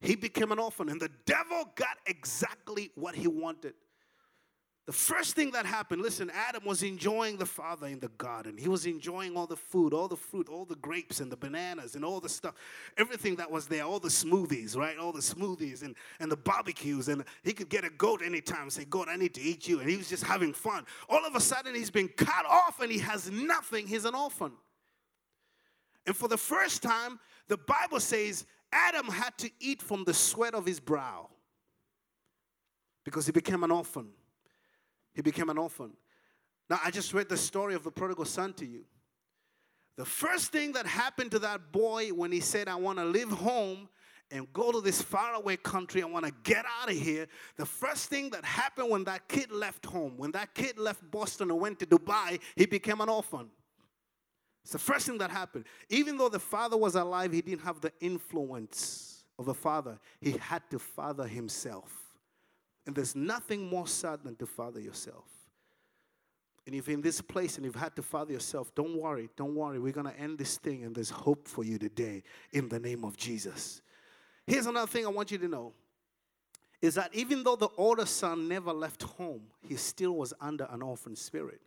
He 0.00 0.14
became 0.14 0.52
an 0.52 0.60
orphan, 0.60 0.88
and 0.88 1.00
the 1.00 1.10
devil 1.26 1.72
got 1.74 1.98
exactly 2.06 2.92
what 2.94 3.16
he 3.16 3.26
wanted. 3.26 3.74
The 4.88 4.94
first 4.94 5.36
thing 5.36 5.50
that 5.50 5.66
happened, 5.66 6.00
listen, 6.00 6.30
Adam 6.34 6.64
was 6.64 6.82
enjoying 6.82 7.36
the 7.36 7.44
Father 7.44 7.88
in 7.88 8.00
the 8.00 8.08
garden. 8.16 8.56
He 8.56 8.70
was 8.70 8.86
enjoying 8.86 9.36
all 9.36 9.46
the 9.46 9.54
food, 9.54 9.92
all 9.92 10.08
the 10.08 10.16
fruit, 10.16 10.48
all 10.48 10.64
the 10.64 10.76
grapes 10.76 11.20
and 11.20 11.30
the 11.30 11.36
bananas 11.36 11.94
and 11.94 12.02
all 12.02 12.20
the 12.20 12.28
stuff, 12.30 12.54
everything 12.96 13.36
that 13.36 13.50
was 13.50 13.66
there, 13.66 13.82
all 13.82 14.00
the 14.00 14.08
smoothies, 14.08 14.78
right? 14.78 14.96
All 14.96 15.12
the 15.12 15.20
smoothies 15.20 15.82
and, 15.82 15.94
and 16.20 16.32
the 16.32 16.38
barbecues. 16.38 17.08
And 17.08 17.22
he 17.42 17.52
could 17.52 17.68
get 17.68 17.84
a 17.84 17.90
goat 17.90 18.22
anytime 18.24 18.70
say, 18.70 18.86
God, 18.86 19.08
I 19.10 19.16
need 19.16 19.34
to 19.34 19.42
eat 19.42 19.68
you. 19.68 19.80
And 19.80 19.90
he 19.90 19.98
was 19.98 20.08
just 20.08 20.24
having 20.24 20.54
fun. 20.54 20.86
All 21.10 21.22
of 21.26 21.34
a 21.34 21.40
sudden, 21.40 21.74
he's 21.74 21.90
been 21.90 22.08
cut 22.08 22.46
off 22.46 22.80
and 22.80 22.90
he 22.90 23.00
has 23.00 23.30
nothing. 23.30 23.86
He's 23.86 24.06
an 24.06 24.14
orphan. 24.14 24.52
And 26.06 26.16
for 26.16 26.28
the 26.28 26.38
first 26.38 26.82
time, 26.82 27.20
the 27.48 27.58
Bible 27.58 28.00
says 28.00 28.46
Adam 28.72 29.08
had 29.08 29.36
to 29.36 29.50
eat 29.60 29.82
from 29.82 30.04
the 30.04 30.14
sweat 30.14 30.54
of 30.54 30.64
his 30.64 30.80
brow 30.80 31.28
because 33.04 33.26
he 33.26 33.32
became 33.32 33.62
an 33.64 33.70
orphan. 33.70 34.08
He 35.18 35.22
became 35.22 35.50
an 35.50 35.58
orphan. 35.58 35.90
Now, 36.70 36.78
I 36.84 36.92
just 36.92 37.12
read 37.12 37.28
the 37.28 37.36
story 37.36 37.74
of 37.74 37.82
the 37.82 37.90
prodigal 37.90 38.24
son 38.24 38.52
to 38.52 38.64
you. 38.64 38.84
The 39.96 40.04
first 40.04 40.52
thing 40.52 40.70
that 40.74 40.86
happened 40.86 41.32
to 41.32 41.40
that 41.40 41.72
boy 41.72 42.10
when 42.10 42.30
he 42.30 42.38
said, 42.38 42.68
I 42.68 42.76
want 42.76 43.00
to 43.00 43.04
live 43.04 43.28
home 43.28 43.88
and 44.30 44.46
go 44.52 44.70
to 44.70 44.80
this 44.80 45.02
faraway 45.02 45.56
country, 45.56 46.04
I 46.04 46.06
want 46.06 46.24
to 46.26 46.32
get 46.44 46.64
out 46.80 46.88
of 46.88 46.96
here. 46.96 47.26
The 47.56 47.66
first 47.66 48.08
thing 48.08 48.30
that 48.30 48.44
happened 48.44 48.90
when 48.90 49.02
that 49.04 49.26
kid 49.26 49.50
left 49.50 49.86
home, 49.86 50.16
when 50.18 50.30
that 50.32 50.54
kid 50.54 50.78
left 50.78 51.10
Boston 51.10 51.50
and 51.50 51.58
went 51.58 51.80
to 51.80 51.86
Dubai, 51.86 52.38
he 52.54 52.66
became 52.66 53.00
an 53.00 53.08
orphan. 53.08 53.48
It's 54.62 54.72
the 54.72 54.78
first 54.78 55.06
thing 55.06 55.18
that 55.18 55.32
happened. 55.32 55.64
Even 55.88 56.16
though 56.16 56.28
the 56.28 56.38
father 56.38 56.76
was 56.76 56.94
alive, 56.94 57.32
he 57.32 57.42
didn't 57.42 57.62
have 57.62 57.80
the 57.80 57.90
influence 57.98 59.24
of 59.36 59.48
a 59.48 59.54
father. 59.54 59.98
He 60.20 60.38
had 60.38 60.62
to 60.70 60.78
father 60.78 61.26
himself. 61.26 62.07
And 62.88 62.96
there's 62.96 63.14
nothing 63.14 63.68
more 63.68 63.86
sad 63.86 64.24
than 64.24 64.34
to 64.36 64.46
father 64.46 64.80
yourself. 64.80 65.26
And 66.66 66.74
if 66.74 66.88
you're 66.88 66.94
in 66.94 67.02
this 67.02 67.20
place 67.20 67.56
and 67.56 67.66
you've 67.66 67.74
had 67.74 67.94
to 67.96 68.02
father 68.02 68.32
yourself, 68.32 68.74
don't 68.74 68.96
worry, 68.96 69.28
don't 69.36 69.54
worry. 69.54 69.78
We're 69.78 69.92
going 69.92 70.06
to 70.06 70.18
end 70.18 70.38
this 70.38 70.56
thing 70.56 70.84
and 70.84 70.96
there's 70.96 71.10
hope 71.10 71.46
for 71.46 71.62
you 71.62 71.76
today 71.76 72.22
in 72.50 72.70
the 72.70 72.80
name 72.80 73.04
of 73.04 73.14
Jesus. 73.14 73.82
Here's 74.46 74.64
another 74.64 74.86
thing 74.86 75.04
I 75.04 75.10
want 75.10 75.30
you 75.30 75.36
to 75.36 75.48
know 75.48 75.74
is 76.80 76.94
that 76.94 77.14
even 77.14 77.42
though 77.42 77.56
the 77.56 77.68
older 77.76 78.06
son 78.06 78.48
never 78.48 78.72
left 78.72 79.02
home, 79.02 79.42
he 79.60 79.76
still 79.76 80.12
was 80.12 80.32
under 80.40 80.66
an 80.70 80.80
orphan 80.80 81.14
spirit. 81.14 81.60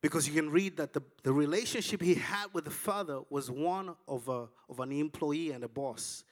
Because 0.00 0.26
you 0.26 0.32
can 0.32 0.48
read 0.48 0.78
that 0.78 0.94
the, 0.94 1.02
the 1.24 1.32
relationship 1.34 2.00
he 2.00 2.14
had 2.14 2.46
with 2.54 2.64
the 2.64 2.70
father 2.70 3.20
was 3.28 3.50
one 3.50 3.94
of, 4.08 4.30
a, 4.30 4.48
of 4.70 4.80
an 4.80 4.92
employee 4.92 5.50
and 5.50 5.62
a 5.62 5.68
boss. 5.68 6.24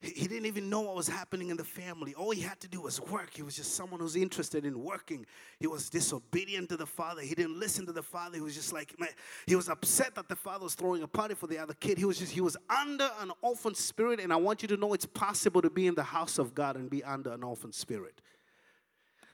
He, 0.00 0.28
didn't 0.28 0.46
even 0.46 0.70
know 0.70 0.82
what 0.82 0.94
was 0.94 1.08
happening 1.08 1.50
in 1.50 1.56
the 1.56 1.64
family. 1.64 2.14
All 2.14 2.30
he 2.30 2.40
had 2.40 2.60
to 2.60 2.68
do 2.68 2.82
was 2.82 3.00
work. 3.00 3.34
He 3.34 3.42
was 3.42 3.56
just 3.56 3.74
someone 3.74 3.98
who's 3.98 4.14
interested 4.14 4.64
in 4.64 4.80
working. 4.80 5.26
He 5.58 5.66
was 5.66 5.90
disobedient 5.90 6.68
to 6.68 6.76
the 6.76 6.86
father. 6.86 7.20
He 7.20 7.34
didn't 7.34 7.58
listen 7.58 7.84
to 7.86 7.92
the 7.92 8.02
father. 8.02 8.36
He 8.36 8.40
was 8.40 8.54
just 8.54 8.72
like, 8.72 8.98
man, 9.00 9.08
he 9.46 9.56
was 9.56 9.68
upset 9.68 10.14
that 10.14 10.28
the 10.28 10.36
father 10.36 10.62
was 10.64 10.76
throwing 10.76 11.02
a 11.02 11.08
party 11.08 11.34
for 11.34 11.48
the 11.48 11.58
other 11.58 11.74
kid. 11.74 11.98
He 11.98 12.04
was 12.04 12.16
just, 12.16 12.30
he 12.30 12.40
was 12.40 12.56
under 12.70 13.10
an 13.20 13.32
orphan 13.42 13.74
spirit. 13.74 14.20
And 14.20 14.32
I 14.32 14.36
want 14.36 14.62
you 14.62 14.68
to 14.68 14.76
know 14.76 14.92
it's 14.92 15.06
possible 15.06 15.60
to 15.62 15.70
be 15.70 15.88
in 15.88 15.96
the 15.96 16.04
house 16.04 16.38
of 16.38 16.54
God 16.54 16.76
and 16.76 16.88
be 16.88 17.02
under 17.02 17.32
an 17.32 17.42
orphan 17.42 17.72
spirit. 17.72 18.20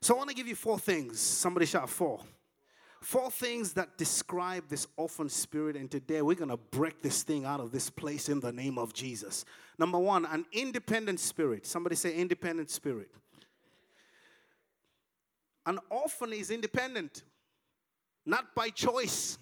So 0.00 0.14
I 0.14 0.16
want 0.16 0.30
to 0.30 0.36
give 0.36 0.48
you 0.48 0.54
four 0.54 0.78
things. 0.78 1.20
Somebody 1.20 1.66
shout 1.66 1.90
four. 1.90 2.20
Four 3.02 3.30
things 3.30 3.74
that 3.74 3.98
describe 3.98 4.68
this 4.70 4.86
orphan 4.96 5.28
spirit, 5.28 5.76
and 5.76 5.90
today 5.90 6.22
we're 6.22 6.36
going 6.36 6.48
to 6.48 6.56
break 6.56 7.02
this 7.02 7.22
thing 7.22 7.44
out 7.44 7.60
of 7.60 7.70
this 7.70 7.90
place 7.90 8.30
in 8.30 8.40
the 8.40 8.50
name 8.50 8.78
of 8.78 8.94
Jesus. 8.94 9.44
Number 9.78 9.98
one, 9.98 10.24
an 10.24 10.46
independent 10.52 11.20
spirit. 11.20 11.66
Somebody 11.66 11.96
say, 11.96 12.14
independent 12.14 12.70
spirit. 12.70 13.08
An 15.66 15.78
orphan 15.90 16.32
is 16.32 16.50
independent, 16.50 17.22
not 18.26 18.54
by 18.54 18.68
choice. 18.68 19.38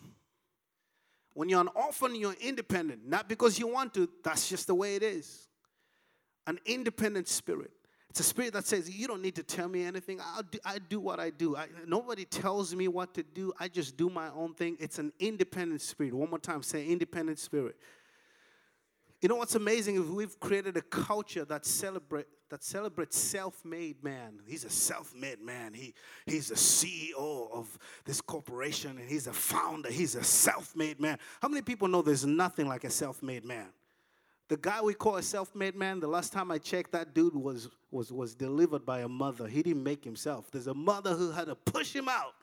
When 1.34 1.48
you're 1.48 1.60
an 1.60 1.68
orphan, 1.74 2.14
you're 2.14 2.36
independent, 2.40 3.08
not 3.08 3.28
because 3.28 3.58
you 3.58 3.66
want 3.66 3.94
to, 3.94 4.08
that's 4.22 4.48
just 4.48 4.66
the 4.66 4.74
way 4.74 4.96
it 4.96 5.02
is. 5.02 5.48
An 6.46 6.58
independent 6.66 7.28
spirit. 7.28 7.70
It's 8.10 8.20
a 8.20 8.24
spirit 8.24 8.52
that 8.52 8.66
says, 8.66 8.90
You 8.90 9.08
don't 9.08 9.22
need 9.22 9.36
to 9.36 9.42
tell 9.42 9.68
me 9.68 9.84
anything. 9.84 10.20
I'll 10.20 10.42
do, 10.42 10.58
I 10.66 10.78
do 10.78 11.00
what 11.00 11.18
I 11.18 11.30
do. 11.30 11.56
I, 11.56 11.68
nobody 11.86 12.26
tells 12.26 12.74
me 12.74 12.86
what 12.86 13.14
to 13.14 13.22
do. 13.22 13.54
I 13.58 13.68
just 13.68 13.96
do 13.96 14.10
my 14.10 14.28
own 14.36 14.52
thing. 14.52 14.76
It's 14.80 14.98
an 14.98 15.14
independent 15.18 15.80
spirit. 15.80 16.12
One 16.12 16.28
more 16.28 16.38
time, 16.38 16.62
say 16.62 16.86
independent 16.86 17.38
spirit. 17.38 17.74
You 19.22 19.28
know 19.28 19.36
what's 19.36 19.54
amazing 19.54 19.94
is 19.94 20.10
we've 20.10 20.38
created 20.40 20.76
a 20.76 20.82
culture 20.82 21.44
that 21.44 21.64
celebrate 21.64 22.26
that 22.50 22.64
celebrates 22.64 23.16
self-made 23.16 24.02
man. 24.04 24.40
He's 24.46 24.64
a 24.64 24.68
self-made 24.68 25.40
man. 25.40 25.72
He 25.72 25.94
he's 26.26 26.50
a 26.50 26.54
CEO 26.54 27.50
of 27.52 27.78
this 28.04 28.20
corporation 28.20 28.98
and 28.98 29.08
he's 29.08 29.28
a 29.28 29.32
founder. 29.32 29.90
He's 29.90 30.16
a 30.16 30.24
self-made 30.24 31.00
man. 31.00 31.18
How 31.40 31.48
many 31.48 31.62
people 31.62 31.86
know 31.86 32.02
there's 32.02 32.26
nothing 32.26 32.66
like 32.66 32.82
a 32.82 32.90
self-made 32.90 33.44
man? 33.44 33.68
The 34.48 34.56
guy 34.56 34.82
we 34.82 34.92
call 34.92 35.16
a 35.16 35.22
self-made 35.22 35.76
man, 35.76 36.00
the 36.00 36.08
last 36.08 36.32
time 36.32 36.50
I 36.50 36.58
checked, 36.58 36.92
that 36.92 37.14
dude 37.14 37.34
was, 37.34 37.70
was, 37.90 38.12
was 38.12 38.34
delivered 38.34 38.84
by 38.84 39.00
a 39.00 39.08
mother. 39.08 39.46
He 39.46 39.62
didn't 39.62 39.82
make 39.82 40.04
himself. 40.04 40.50
There's 40.50 40.66
a 40.66 40.74
mother 40.74 41.14
who 41.14 41.30
had 41.30 41.46
to 41.46 41.54
push 41.54 41.94
him 41.94 42.06
out. 42.06 42.34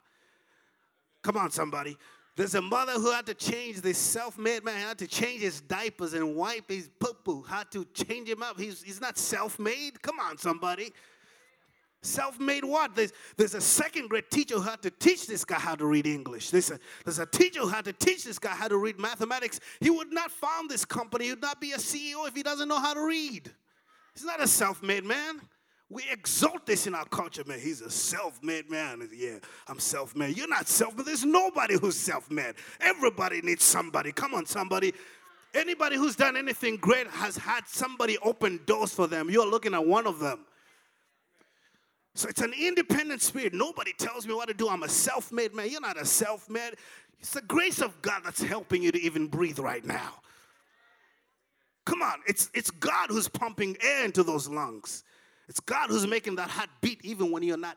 Come 1.22 1.36
on, 1.36 1.52
somebody. 1.52 1.96
There's 2.40 2.54
a 2.54 2.62
mother 2.62 2.92
who 2.92 3.12
had 3.12 3.26
to 3.26 3.34
change 3.34 3.82
this 3.82 3.98
self-made 3.98 4.64
man, 4.64 4.80
had 4.80 4.96
to 5.00 5.06
change 5.06 5.42
his 5.42 5.60
diapers 5.60 6.14
and 6.14 6.34
wipe 6.34 6.70
his 6.70 6.88
poo-poo, 6.98 7.42
had 7.42 7.70
to 7.72 7.84
change 7.92 8.30
him 8.30 8.42
up. 8.42 8.58
He's, 8.58 8.82
he's 8.82 8.98
not 8.98 9.18
self-made. 9.18 10.00
Come 10.00 10.18
on, 10.18 10.38
somebody. 10.38 10.90
Self 12.00 12.40
made 12.40 12.64
what? 12.64 12.96
There's, 12.96 13.12
there's 13.36 13.52
a 13.52 13.60
second 13.60 14.08
grade 14.08 14.30
teacher 14.30 14.54
who 14.54 14.62
had 14.62 14.80
to 14.80 14.90
teach 14.90 15.26
this 15.26 15.44
guy 15.44 15.56
how 15.56 15.74
to 15.74 15.84
read 15.84 16.06
English. 16.06 16.48
There's 16.48 16.70
a, 16.70 16.78
there's 17.04 17.18
a 17.18 17.26
teacher 17.26 17.60
who 17.60 17.68
had 17.68 17.84
to 17.84 17.92
teach 17.92 18.24
this 18.24 18.38
guy 18.38 18.54
how 18.54 18.68
to 18.68 18.78
read 18.78 18.98
mathematics. 18.98 19.60
He 19.78 19.90
would 19.90 20.10
not 20.10 20.30
found 20.30 20.70
this 20.70 20.86
company, 20.86 21.26
he 21.26 21.32
would 21.32 21.42
not 21.42 21.60
be 21.60 21.72
a 21.72 21.76
CEO 21.76 22.26
if 22.26 22.34
he 22.34 22.42
doesn't 22.42 22.68
know 22.68 22.80
how 22.80 22.94
to 22.94 23.04
read. 23.04 23.50
He's 24.14 24.24
not 24.24 24.40
a 24.40 24.48
self 24.48 24.82
made 24.82 25.04
man. 25.04 25.42
We 25.90 26.04
exalt 26.10 26.66
this 26.66 26.86
in 26.86 26.94
our 26.94 27.04
culture, 27.06 27.42
man. 27.46 27.58
He's 27.58 27.80
a 27.80 27.90
self 27.90 28.40
made 28.44 28.70
man. 28.70 29.08
Yeah, 29.12 29.38
I'm 29.66 29.80
self 29.80 30.14
made. 30.14 30.36
You're 30.36 30.48
not 30.48 30.68
self 30.68 30.96
made. 30.96 31.06
There's 31.06 31.24
nobody 31.24 31.76
who's 31.76 31.96
self 31.96 32.30
made. 32.30 32.54
Everybody 32.80 33.42
needs 33.42 33.64
somebody. 33.64 34.12
Come 34.12 34.32
on, 34.32 34.46
somebody. 34.46 34.94
Anybody 35.52 35.96
who's 35.96 36.14
done 36.14 36.36
anything 36.36 36.76
great 36.76 37.08
has 37.08 37.36
had 37.36 37.66
somebody 37.66 38.16
open 38.22 38.60
doors 38.66 38.94
for 38.94 39.08
them. 39.08 39.28
You're 39.28 39.50
looking 39.50 39.74
at 39.74 39.84
one 39.84 40.06
of 40.06 40.20
them. 40.20 40.46
So 42.14 42.28
it's 42.28 42.40
an 42.40 42.52
independent 42.56 43.20
spirit. 43.20 43.52
Nobody 43.52 43.92
tells 43.98 44.28
me 44.28 44.34
what 44.34 44.46
to 44.46 44.54
do. 44.54 44.68
I'm 44.68 44.84
a 44.84 44.88
self 44.88 45.32
made 45.32 45.54
man. 45.54 45.70
You're 45.70 45.80
not 45.80 46.00
a 46.00 46.04
self 46.04 46.48
made. 46.48 46.74
It's 47.18 47.32
the 47.32 47.42
grace 47.42 47.80
of 47.80 48.00
God 48.00 48.22
that's 48.24 48.42
helping 48.42 48.82
you 48.82 48.92
to 48.92 49.00
even 49.00 49.26
breathe 49.26 49.58
right 49.58 49.84
now. 49.84 50.20
Come 51.84 52.02
on, 52.02 52.20
it's, 52.28 52.48
it's 52.54 52.70
God 52.70 53.08
who's 53.10 53.26
pumping 53.26 53.76
air 53.82 54.04
into 54.04 54.22
those 54.22 54.48
lungs. 54.48 55.02
It's 55.50 55.58
God 55.58 55.90
who's 55.90 56.06
making 56.06 56.36
that 56.36 56.48
heart 56.48 56.70
beat 56.80 57.04
even 57.04 57.32
when 57.32 57.42
you're 57.42 57.56
not 57.56 57.76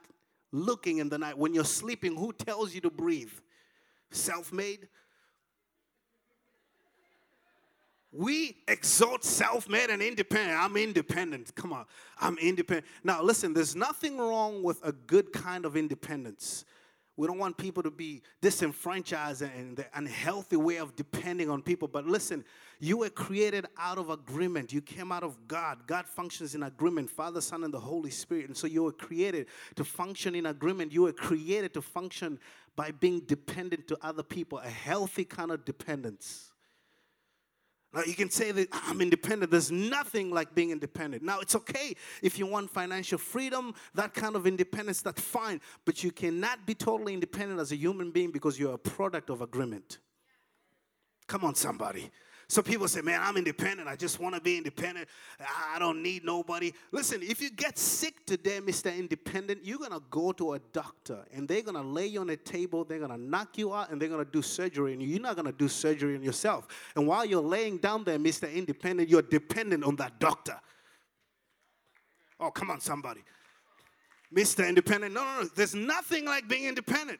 looking 0.51 0.99
in 0.99 1.09
the 1.09 1.17
night. 1.17 1.35
When 1.35 1.55
you're 1.55 1.65
sleeping, 1.65 2.15
who 2.15 2.31
tells 2.31 2.75
you 2.75 2.81
to 2.81 2.91
breathe? 2.91 3.31
Self 4.11 4.53
made? 4.53 4.87
We 8.11 8.57
exalt 8.67 9.23
self 9.23 9.67
made 9.67 9.89
and 9.89 10.03
independent. 10.03 10.55
I'm 10.61 10.77
independent. 10.77 11.55
Come 11.55 11.73
on. 11.73 11.85
I'm 12.21 12.37
independent. 12.37 12.85
Now, 13.03 13.23
listen, 13.23 13.55
there's 13.55 13.75
nothing 13.75 14.19
wrong 14.19 14.61
with 14.61 14.79
a 14.85 14.91
good 14.91 15.33
kind 15.33 15.65
of 15.65 15.75
independence. 15.75 16.65
We 17.15 17.27
don't 17.27 17.37
want 17.37 17.57
people 17.57 17.83
to 17.83 17.91
be 17.91 18.23
disenfranchised 18.41 19.43
and 19.43 19.77
the 19.77 19.85
unhealthy 19.93 20.55
way 20.55 20.77
of 20.77 20.95
depending 20.95 21.49
on 21.49 21.61
people. 21.61 21.87
But 21.87 22.07
listen, 22.07 22.43
you 22.79 22.97
were 22.97 23.09
created 23.09 23.67
out 23.77 23.99
of 23.99 24.09
agreement. 24.09 24.73
You 24.73 24.81
came 24.81 25.11
out 25.11 25.23
of 25.23 25.47
God. 25.47 25.85
God 25.85 26.07
functions 26.07 26.55
in 26.55 26.63
agreement, 26.63 27.11
Father, 27.11 27.39
Son, 27.39 27.63
and 27.63 27.73
the 27.73 27.79
Holy 27.79 28.09
Spirit. 28.09 28.47
And 28.47 28.57
so 28.57 28.65
you 28.65 28.83
were 28.83 28.91
created 28.91 29.45
to 29.75 29.83
function 29.83 30.33
in 30.33 30.47
agreement. 30.47 30.91
You 30.91 31.03
were 31.03 31.13
created 31.13 31.73
to 31.75 31.81
function 31.81 32.39
by 32.75 32.89
being 32.89 33.19
dependent 33.21 33.87
to 33.89 33.97
other 34.01 34.23
people, 34.23 34.57
a 34.57 34.69
healthy 34.69 35.25
kind 35.25 35.51
of 35.51 35.65
dependence. 35.65 36.52
You 38.07 38.15
can 38.15 38.29
say 38.29 38.51
that 38.51 38.69
I'm 38.71 39.01
independent. 39.01 39.51
There's 39.51 39.71
nothing 39.71 40.31
like 40.31 40.55
being 40.55 40.71
independent. 40.71 41.21
Now, 41.21 41.39
it's 41.39 41.55
okay 41.55 41.95
if 42.23 42.39
you 42.39 42.47
want 42.47 42.71
financial 42.71 43.19
freedom, 43.19 43.75
that 43.93 44.13
kind 44.13 44.35
of 44.35 44.47
independence, 44.47 45.01
that's 45.01 45.21
fine. 45.21 45.61
But 45.85 46.03
you 46.03 46.11
cannot 46.11 46.65
be 46.65 46.73
totally 46.73 47.13
independent 47.13 47.59
as 47.59 47.71
a 47.71 47.75
human 47.75 48.09
being 48.09 48.31
because 48.31 48.57
you're 48.57 48.73
a 48.73 48.79
product 48.79 49.29
of 49.29 49.41
agreement. 49.41 49.99
Come 51.27 51.43
on, 51.45 51.55
somebody. 51.55 52.09
So 52.53 52.61
people 52.61 52.87
say, 52.87 53.01
man, 53.01 53.19
I'm 53.23 53.35
independent. 53.35 53.89
I 53.89 53.95
just 53.95 54.19
want 54.19 54.35
to 54.35 54.41
be 54.41 54.57
independent. 54.57 55.09
I 55.73 55.79
don't 55.79 56.03
need 56.03 56.23
nobody. 56.23 56.71
Listen, 56.91 57.23
if 57.23 57.41
you 57.41 57.49
get 57.49 57.79
sick 57.79 58.27
today, 58.27 58.59
Mr. 58.59 58.95
Independent, 58.95 59.61
you're 59.63 59.79
going 59.79 59.89
to 59.89 60.03
go 60.11 60.31
to 60.33 60.53
a 60.53 60.59
doctor 60.71 61.25
and 61.33 61.47
they're 61.47 61.63
going 61.63 61.73
to 61.73 61.81
lay 61.81 62.05
you 62.05 62.21
on 62.21 62.29
a 62.29 62.37
table. 62.37 62.83
They're 62.83 62.99
going 62.99 63.09
to 63.09 63.17
knock 63.17 63.57
you 63.57 63.73
out 63.73 63.89
and 63.89 63.99
they're 63.99 64.07
going 64.07 64.23
to 64.23 64.31
do 64.31 64.43
surgery 64.43 64.93
And 64.93 65.01
you. 65.01 65.07
You're 65.07 65.19
not 65.19 65.35
going 65.35 65.47
to 65.47 65.51
do 65.51 65.67
surgery 65.67 66.15
on 66.15 66.21
yourself. 66.21 66.67
And 66.95 67.07
while 67.07 67.25
you're 67.25 67.41
laying 67.41 67.79
down 67.79 68.03
there, 68.03 68.19
Mr. 68.19 68.53
Independent, 68.53 69.09
you're 69.09 69.23
dependent 69.23 69.83
on 69.83 69.95
that 69.95 70.19
doctor. 70.19 70.59
Oh, 72.39 72.51
come 72.51 72.69
on, 72.69 72.79
somebody. 72.81 73.23
Mr. 74.31 74.69
Independent. 74.69 75.11
No, 75.11 75.23
no, 75.23 75.41
no. 75.41 75.49
There's 75.55 75.73
nothing 75.73 76.25
like 76.25 76.47
being 76.47 76.65
independent. 76.65 77.19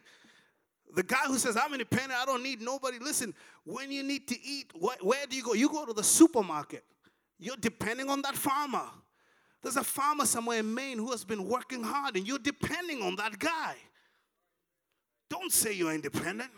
The 0.94 1.04
guy 1.04 1.26
who 1.26 1.38
says, 1.38 1.58
I'm 1.58 1.74
independent, 1.74 2.14
I 2.14 2.26
don't 2.26 2.44
need 2.44 2.62
nobody. 2.62 3.00
Listen, 3.00 3.34
when 3.66 3.92
you 3.92 4.04
need 4.04 4.28
to 4.28 4.36
eat, 4.44 4.72
where 4.80 5.26
do 5.28 5.36
you 5.36 5.44
go? 5.44 5.54
You 5.54 5.70
go 5.70 5.86
to 5.86 5.94
the 5.94 6.04
supermarket. 6.04 6.84
You're 7.40 7.58
depending 7.58 8.10
on 8.10 8.22
that 8.22 8.36
farmer. 8.36 8.86
There's 9.64 9.78
a 9.78 9.84
farmer 9.84 10.26
somewhere 10.26 10.60
in 10.60 10.74
Maine 10.74 10.98
who 10.98 11.12
has 11.12 11.24
been 11.24 11.48
working 11.48 11.84
hard, 11.84 12.16
and 12.16 12.28
you're 12.28 12.38
depending 12.38 13.02
on 13.02 13.16
that 13.16 13.40
guy. 13.40 13.76
Don't 15.30 15.52
say 15.52 15.74
you're 15.74 15.94
independent. 15.94 16.52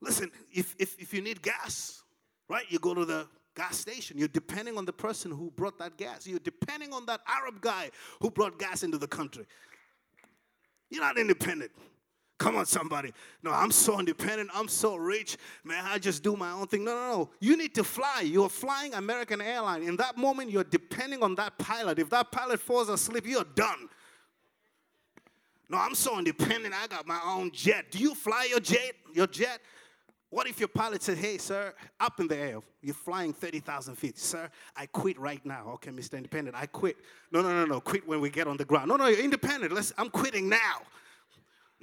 Listen, 0.00 0.30
if, 0.52 0.74
if, 0.78 0.98
if 0.98 1.12
you 1.12 1.20
need 1.20 1.42
gas, 1.42 2.02
right? 2.48 2.64
You 2.70 2.78
go 2.78 2.94
to 2.94 3.04
the 3.04 3.26
gas 3.54 3.78
station. 3.78 4.16
You're 4.16 4.28
depending 4.28 4.78
on 4.78 4.84
the 4.84 4.92
person 4.92 5.30
who 5.30 5.50
brought 5.50 5.78
that 5.78 5.96
gas. 5.96 6.26
You're 6.26 6.38
depending 6.38 6.92
on 6.92 7.06
that 7.06 7.20
Arab 7.26 7.60
guy 7.60 7.90
who 8.20 8.30
brought 8.30 8.58
gas 8.58 8.82
into 8.82 8.98
the 8.98 9.06
country. 9.06 9.46
You're 10.90 11.02
not 11.02 11.18
independent. 11.18 11.72
Come 12.44 12.56
on, 12.56 12.66
somebody. 12.66 13.10
No, 13.42 13.52
I'm 13.52 13.70
so 13.70 13.98
independent. 13.98 14.50
I'm 14.52 14.68
so 14.68 14.96
rich. 14.96 15.38
Man, 15.64 15.82
I 15.82 15.96
just 15.96 16.22
do 16.22 16.36
my 16.36 16.50
own 16.50 16.66
thing. 16.66 16.84
No, 16.84 16.94
no, 16.94 17.10
no. 17.10 17.30
You 17.40 17.56
need 17.56 17.74
to 17.74 17.82
fly. 17.82 18.20
You're 18.22 18.50
flying 18.50 18.92
American 18.92 19.40
airline. 19.40 19.82
In 19.82 19.96
that 19.96 20.18
moment, 20.18 20.50
you're 20.50 20.62
depending 20.62 21.22
on 21.22 21.34
that 21.36 21.56
pilot. 21.56 21.98
If 21.98 22.10
that 22.10 22.30
pilot 22.30 22.60
falls 22.60 22.90
asleep, 22.90 23.26
you're 23.26 23.46
done. 23.54 23.88
No, 25.70 25.78
I'm 25.78 25.94
so 25.94 26.18
independent. 26.18 26.74
I 26.74 26.86
got 26.86 27.06
my 27.06 27.18
own 27.24 27.50
jet. 27.50 27.90
Do 27.90 27.98
you 27.98 28.14
fly 28.14 28.48
your 28.50 28.60
jet? 28.60 28.92
Your 29.14 29.26
jet? 29.26 29.60
What 30.28 30.46
if 30.46 30.58
your 30.58 30.68
pilot 30.68 31.02
said, 31.02 31.16
Hey, 31.16 31.38
sir, 31.38 31.72
up 31.98 32.20
in 32.20 32.28
the 32.28 32.36
air, 32.36 32.60
you're 32.82 32.92
flying 32.92 33.32
30,000 33.32 33.96
feet. 33.96 34.18
Sir, 34.18 34.50
I 34.76 34.84
quit 34.84 35.18
right 35.18 35.40
now. 35.46 35.70
Okay, 35.76 35.92
Mr. 35.92 36.18
Independent, 36.18 36.54
I 36.54 36.66
quit. 36.66 36.96
No, 37.32 37.40
no, 37.40 37.54
no, 37.54 37.64
no, 37.64 37.80
quit 37.80 38.06
when 38.06 38.20
we 38.20 38.28
get 38.28 38.46
on 38.46 38.58
the 38.58 38.66
ground. 38.66 38.90
No, 38.90 38.96
no, 38.96 39.06
you're 39.06 39.24
independent. 39.24 39.72
Let's, 39.72 39.94
I'm 39.96 40.10
quitting 40.10 40.50
now. 40.50 40.82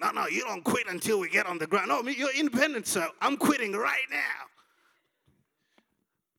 No, 0.02 0.10
no, 0.10 0.28
you 0.28 0.42
don't 0.42 0.64
quit 0.64 0.88
until 0.90 1.20
we 1.20 1.30
get 1.30 1.46
on 1.46 1.60
the 1.60 1.68
ground. 1.68 1.90
No, 1.90 2.02
you're 2.02 2.36
independent, 2.36 2.88
sir. 2.88 3.08
I'm 3.22 3.38
quitting 3.38 3.74
right 3.74 4.08
now. 4.10 4.18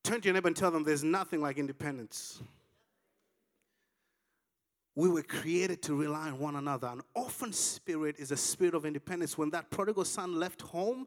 Turn 0.02 0.20
to 0.20 0.26
your 0.26 0.34
neighbor 0.34 0.48
and 0.48 0.56
tell 0.56 0.72
them 0.72 0.82
there's 0.82 1.04
nothing 1.04 1.40
like 1.40 1.58
independence. 1.58 2.42
We 4.96 5.08
were 5.08 5.22
created 5.22 5.80
to 5.82 5.94
rely 5.94 6.28
on 6.28 6.40
one 6.40 6.56
another. 6.56 6.88
An 6.88 7.02
orphan 7.14 7.52
spirit 7.52 8.16
is 8.18 8.32
a 8.32 8.36
spirit 8.36 8.74
of 8.74 8.84
independence. 8.84 9.38
When 9.38 9.50
that 9.50 9.70
prodigal 9.70 10.04
son 10.04 10.40
left 10.40 10.60
home, 10.60 11.06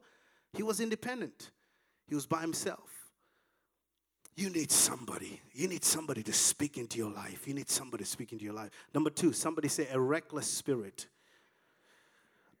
he 0.54 0.62
was 0.62 0.80
independent, 0.80 1.50
he 2.08 2.14
was 2.14 2.26
by 2.26 2.40
himself. 2.40 2.90
You 4.34 4.50
need 4.50 4.70
somebody. 4.70 5.40
You 5.52 5.68
need 5.68 5.84
somebody 5.84 6.22
to 6.22 6.32
speak 6.32 6.76
into 6.76 6.98
your 6.98 7.10
life. 7.10 7.46
You 7.48 7.54
need 7.54 7.70
somebody 7.70 8.04
to 8.04 8.10
speak 8.10 8.32
into 8.32 8.44
your 8.44 8.52
life. 8.52 8.70
Number 8.94 9.08
two, 9.08 9.32
somebody 9.32 9.68
say 9.68 9.88
a 9.90 10.00
reckless 10.00 10.46
spirit. 10.46 11.06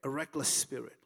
A 0.02 0.08
reckless 0.08 0.48
spirit. 0.48 0.96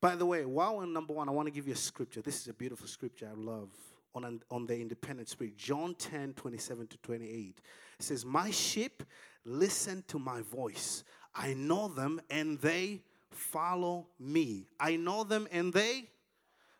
By 0.00 0.14
the 0.14 0.26
way, 0.26 0.44
while 0.44 0.76
on 0.76 0.92
number 0.92 1.12
one, 1.12 1.28
I 1.28 1.32
want 1.32 1.46
to 1.46 1.52
give 1.52 1.66
you 1.66 1.74
a 1.74 1.76
scripture. 1.76 2.22
This 2.22 2.40
is 2.40 2.48
a 2.48 2.54
beautiful 2.54 2.86
scripture 2.86 3.28
I 3.30 3.34
love 3.34 3.70
on, 4.14 4.40
on 4.50 4.66
the 4.66 4.80
independent 4.80 5.28
spirit. 5.28 5.56
John 5.56 5.94
10 5.94 6.34
27 6.34 6.86
to 6.86 6.96
28. 6.98 7.58
It 7.98 8.04
says, 8.04 8.24
My 8.24 8.50
sheep 8.50 9.02
listen 9.44 10.04
to 10.08 10.18
my 10.18 10.42
voice. 10.42 11.04
I 11.34 11.54
know 11.54 11.88
them 11.88 12.20
and 12.30 12.58
they 12.60 13.02
follow 13.30 14.08
me. 14.18 14.66
I 14.78 14.96
know 14.96 15.24
them 15.24 15.48
and 15.50 15.72
they 15.72 16.08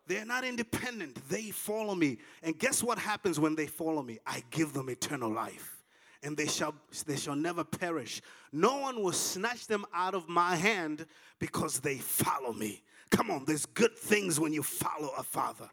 they're 0.07 0.25
not 0.25 0.43
independent. 0.43 1.29
They 1.29 1.51
follow 1.51 1.95
me. 1.95 2.17
And 2.43 2.59
guess 2.59 2.83
what 2.83 2.99
happens 2.99 3.39
when 3.39 3.55
they 3.55 3.67
follow 3.67 4.03
me? 4.03 4.19
I 4.27 4.43
give 4.51 4.73
them 4.73 4.89
eternal 4.89 5.31
life. 5.31 5.78
And 6.23 6.37
they 6.37 6.47
shall 6.47 6.75
they 7.07 7.17
shall 7.17 7.37
never 7.37 7.63
perish. 7.63 8.21
No 8.53 8.79
one 8.79 9.03
will 9.03 9.13
snatch 9.13 9.67
them 9.67 9.85
out 9.95 10.15
of 10.15 10.29
my 10.29 10.57
hand 10.57 11.07
because 11.39 11.81
they 11.81 11.99
follow 11.99 12.53
me. 12.53 12.83
Come 13.11 13.31
on, 13.31 13.45
there's 13.45 13.67
good 13.67 13.97
things 13.97 14.41
when 14.41 14.53
you 14.53 14.63
follow 14.63 15.13
a 15.17 15.23
father. 15.23 15.71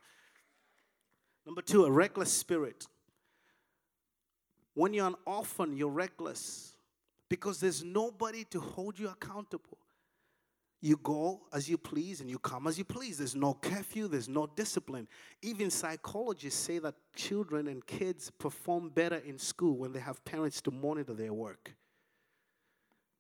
Number 1.45 1.61
2, 1.61 1.85
a 1.85 1.91
reckless 1.91 2.31
spirit. 2.31 2.87
When 4.73 4.93
you're 4.93 5.07
an 5.07 5.15
orphan, 5.25 5.77
you're 5.77 5.89
reckless 5.89 6.75
because 7.29 7.59
there's 7.59 7.83
nobody 7.83 8.43
to 8.45 8.59
hold 8.59 8.99
you 8.99 9.09
accountable. 9.09 9.77
You 10.85 10.99
go 11.01 11.41
as 11.51 11.67
you 11.67 11.79
please 11.79 12.21
and 12.21 12.29
you 12.29 12.37
come 12.37 12.67
as 12.67 12.77
you 12.77 12.83
please. 12.83 13.17
There's 13.17 13.35
no 13.35 13.55
curfew, 13.55 14.07
there's 14.07 14.29
no 14.29 14.45
discipline. 14.45 15.07
Even 15.41 15.71
psychologists 15.71 16.63
say 16.63 16.77
that 16.77 16.93
children 17.15 17.69
and 17.69 17.83
kids 17.83 18.29
perform 18.37 18.89
better 18.89 19.15
in 19.15 19.39
school 19.39 19.77
when 19.77 19.93
they 19.93 19.99
have 19.99 20.23
parents 20.25 20.61
to 20.61 20.69
monitor 20.69 21.15
their 21.15 21.33
work. 21.33 21.73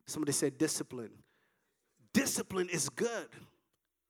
Somebody 0.05 0.33
said 0.33 0.59
discipline. 0.59 1.09
Discipline 2.13 2.69
is 2.69 2.87
good. 2.87 3.29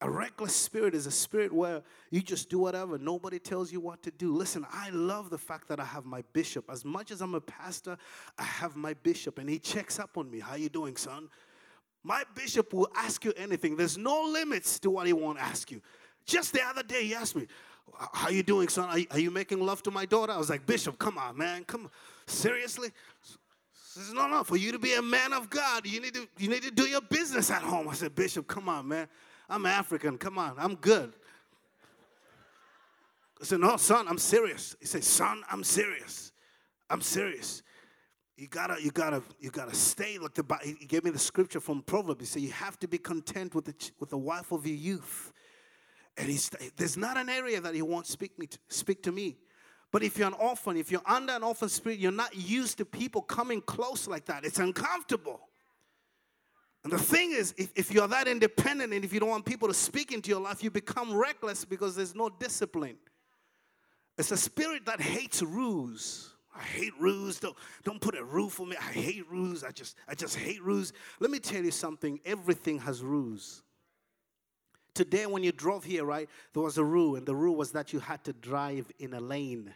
A 0.02 0.10
reckless 0.10 0.54
spirit 0.54 0.94
is 0.94 1.08
a 1.08 1.12
spirit 1.12 1.54
where 1.54 1.82
you 2.12 2.22
just 2.22 2.50
do 2.50 2.60
whatever. 2.60 2.98
Nobody 2.98 3.40
tells 3.40 3.72
you 3.72 3.80
what 3.80 4.04
to 4.04 4.12
do. 4.12 4.36
Listen, 4.36 4.66
I 4.70 4.90
love 4.90 5.30
the 5.30 5.38
fact 5.38 5.70
that 5.70 5.80
I 5.80 5.86
have 5.86 6.04
my 6.04 6.26
bishop. 6.34 6.70
As 6.70 6.84
much 6.84 7.10
as 7.10 7.22
I'm 7.22 7.36
a 7.36 7.40
pastor, 7.40 7.98
I 8.38 8.44
have 8.44 8.76
my 8.76 8.96
bishop 8.96 9.40
and 9.40 9.50
he 9.50 9.60
checks 9.60 9.98
up 9.98 10.18
on 10.18 10.30
me. 10.30 10.42
How 10.42 10.56
you 10.56 10.68
doing, 10.68 10.98
son? 10.98 11.30
My 12.06 12.24
bishop 12.36 12.72
will 12.72 12.88
ask 12.96 13.26
you 13.26 13.34
anything. 13.36 13.76
There's 13.76 13.98
no 13.98 14.26
limits 14.26 14.80
to 14.82 14.92
what 14.92 15.08
he 15.08 15.14
won't 15.14 15.40
ask 15.40 15.72
you. 15.72 15.82
Just 16.24 16.54
the 16.54 16.62
other 16.62 16.84
day, 16.84 17.06
he 17.06 17.16
asked 17.16 17.36
me, 17.36 17.48
"How 18.14 18.30
you 18.30 18.44
doing, 18.44 18.68
son? 18.68 19.08
Are 19.10 19.20
you, 19.20 19.32
making 19.32 19.60
love 19.60 19.82
to 19.84 19.92
my 19.92 20.06
daughter?" 20.06 20.32
I 20.32 20.38
was 20.38 20.52
like, 20.52 20.68
"Bishop, 20.68 21.00
come 21.00 21.18
on, 21.18 21.36
man, 21.36 21.64
come 21.64 21.86
on, 21.86 21.92
seriously." 22.28 22.92
Says, 23.74 24.14
no, 24.14 24.28
no. 24.28 24.44
For 24.44 24.56
you 24.56 24.72
to 24.72 24.78
be 24.78 24.94
a 24.94 25.02
man 25.02 25.34
of 25.34 25.50
God, 25.50 25.88
you 25.88 26.00
need 26.00 26.14
to 26.14 26.28
you 26.38 26.48
need 26.48 26.62
to 26.62 26.70
do 26.70 26.84
your 26.84 27.02
business 27.02 27.50
at 27.50 27.64
home. 27.64 27.90
I 27.90 27.96
said, 27.96 28.14
Bishop, 28.14 28.46
come 28.46 28.70
on, 28.70 28.88
man. 28.88 29.08
I'm 29.50 29.66
African. 29.66 30.20
Come 30.20 30.38
on, 30.38 30.54
I'm 30.60 30.76
good. 30.76 31.12
I 33.42 33.46
said, 33.46 33.62
No, 33.62 33.78
son, 33.78 34.08
I'm 34.08 34.20
serious. 34.20 34.76
He 34.80 34.86
said, 34.86 35.04
Son, 35.04 35.42
I'm 35.50 35.64
serious. 35.64 36.34
I'm 36.88 37.02
serious 37.02 37.64
you 38.38 38.48
gotta 38.48 38.82
you 38.82 38.92
gotta 38.92 39.22
you 39.40 39.50
gotta 39.50 39.74
stay 39.74 40.18
like 40.18 40.34
the 40.34 40.44
he 40.64 40.86
gave 40.86 41.04
me 41.06 41.10
the 41.10 41.20
scripture 41.20 41.62
from 41.62 41.82
proverbs. 41.82 42.20
He 42.20 42.26
said 42.26 42.42
you 42.42 42.52
have 42.52 42.78
to 42.80 42.88
be 42.88 42.98
content 42.98 43.56
with 43.56 43.66
the 43.66 43.92
with 44.00 44.10
the 44.10 44.18
wife 44.18 44.52
of 44.52 44.68
your 44.68 44.76
youth. 44.76 45.32
And 46.18 46.30
he's 46.30 46.50
there's 46.76 46.98
not 46.98 47.18
an 47.18 47.30
area 47.30 47.62
that 47.62 47.74
he 47.74 47.82
won't 47.82 48.08
speak 48.08 48.38
me 48.38 48.48
to, 48.48 48.58
speak 48.68 49.04
to 49.04 49.12
me. 49.12 49.38
But 49.92 50.04
if 50.04 50.18
you're 50.18 50.28
an 50.28 50.34
orphan 50.34 50.76
if 50.76 50.92
you're 50.92 51.02
under 51.06 51.34
an 51.34 51.44
orphan 51.44 51.70
spirit 51.70 52.00
you're 52.00 52.12
not 52.12 52.36
used 52.36 52.78
to 52.80 52.86
people 52.86 53.22
coming 53.22 53.62
close 53.62 54.06
like 54.06 54.26
that. 54.26 54.44
It's 54.44 54.60
uncomfortable. 54.60 55.40
And 56.84 56.92
the 56.92 57.00
thing 57.00 57.32
is 57.32 57.56
if, 57.58 57.72
if 57.76 57.92
you're 57.92 58.08
that 58.10 58.28
independent 58.28 58.94
and 58.94 59.06
if 59.06 59.14
you 59.14 59.22
don't 59.22 59.30
want 59.30 59.46
people 59.46 59.70
to 59.70 59.74
speak 59.74 60.12
into 60.12 60.30
your 60.30 60.42
life 60.42 60.62
you 60.62 60.70
become 60.70 61.16
reckless 61.16 61.64
because 61.64 61.96
there's 61.96 62.16
no 62.16 62.28
discipline. 62.28 62.98
It's 64.18 64.32
a 64.32 64.38
spirit 64.38 64.86
that 64.88 65.00
hates 65.00 65.42
rules 65.42 66.35
I 66.56 66.62
hate 66.62 66.94
rules. 67.00 67.40
Don't, 67.40 67.56
don't 67.84 68.00
put 68.00 68.16
a 68.18 68.24
rule 68.24 68.50
for 68.50 68.66
me. 68.66 68.78
I 68.78 68.92
hate 68.92 69.30
rules. 69.30 69.64
I 69.64 69.72
just, 69.72 69.98
I 70.08 70.16
just 70.16 70.38
hate 70.38 70.64
rules. 70.64 70.94
Let 71.20 71.30
me 71.30 71.40
tell 71.40 71.64
you 71.64 71.72
something. 71.72 72.20
Everything 72.26 72.80
has 72.80 73.04
rules. 73.04 73.62
Today, 74.94 75.26
when 75.26 75.44
you 75.44 75.52
drove 75.52 75.84
here, 75.84 76.06
right, 76.06 76.30
there 76.54 76.64
was 76.64 76.78
a 76.78 76.84
rule, 76.84 77.18
and 77.18 77.26
the 77.26 77.36
rule 77.36 77.58
was 77.58 77.74
that 77.74 77.92
you 77.92 78.00
had 78.00 78.24
to 78.24 78.32
drive 78.32 78.90
in 78.98 79.14
a 79.14 79.20
lane. 79.20 79.74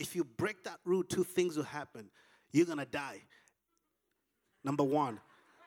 If 0.00 0.16
you 0.16 0.24
break 0.24 0.64
that 0.64 0.80
rule, 0.84 1.04
two 1.04 1.22
things 1.22 1.56
will 1.56 1.64
happen. 1.64 2.10
You're 2.50 2.66
gonna 2.66 2.86
die. 2.86 3.20
Number 4.64 4.82
one. 4.82 5.20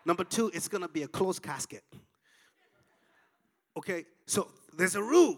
Number 0.06 0.26
two, 0.26 0.52
it's 0.54 0.68
gonna 0.68 0.90
be 0.90 1.04
a 1.04 1.08
closed 1.08 1.42
casket. 1.42 1.84
Okay, 3.78 4.06
so 4.26 4.50
there's 4.76 4.96
a 4.96 5.02
rule. 5.02 5.38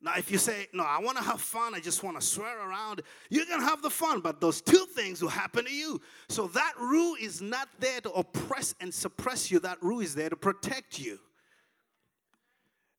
Now, 0.00 0.12
if 0.16 0.30
you 0.30 0.38
say, 0.38 0.68
No, 0.72 0.84
I 0.84 1.00
want 1.00 1.18
to 1.18 1.24
have 1.24 1.40
fun, 1.40 1.74
I 1.74 1.80
just 1.80 2.02
want 2.02 2.20
to 2.20 2.24
swear 2.24 2.58
around, 2.58 3.02
going 3.32 3.46
to 3.46 3.66
have 3.66 3.82
the 3.82 3.90
fun, 3.90 4.20
but 4.20 4.40
those 4.40 4.60
two 4.60 4.86
things 4.94 5.20
will 5.20 5.28
happen 5.28 5.64
to 5.64 5.72
you. 5.72 6.00
So 6.28 6.46
that 6.48 6.74
rule 6.78 7.16
is 7.20 7.42
not 7.42 7.68
there 7.80 8.00
to 8.02 8.10
oppress 8.12 8.74
and 8.80 8.94
suppress 8.94 9.50
you, 9.50 9.58
that 9.60 9.82
rule 9.82 10.00
is 10.00 10.14
there 10.14 10.30
to 10.30 10.36
protect 10.36 11.00
you. 11.00 11.18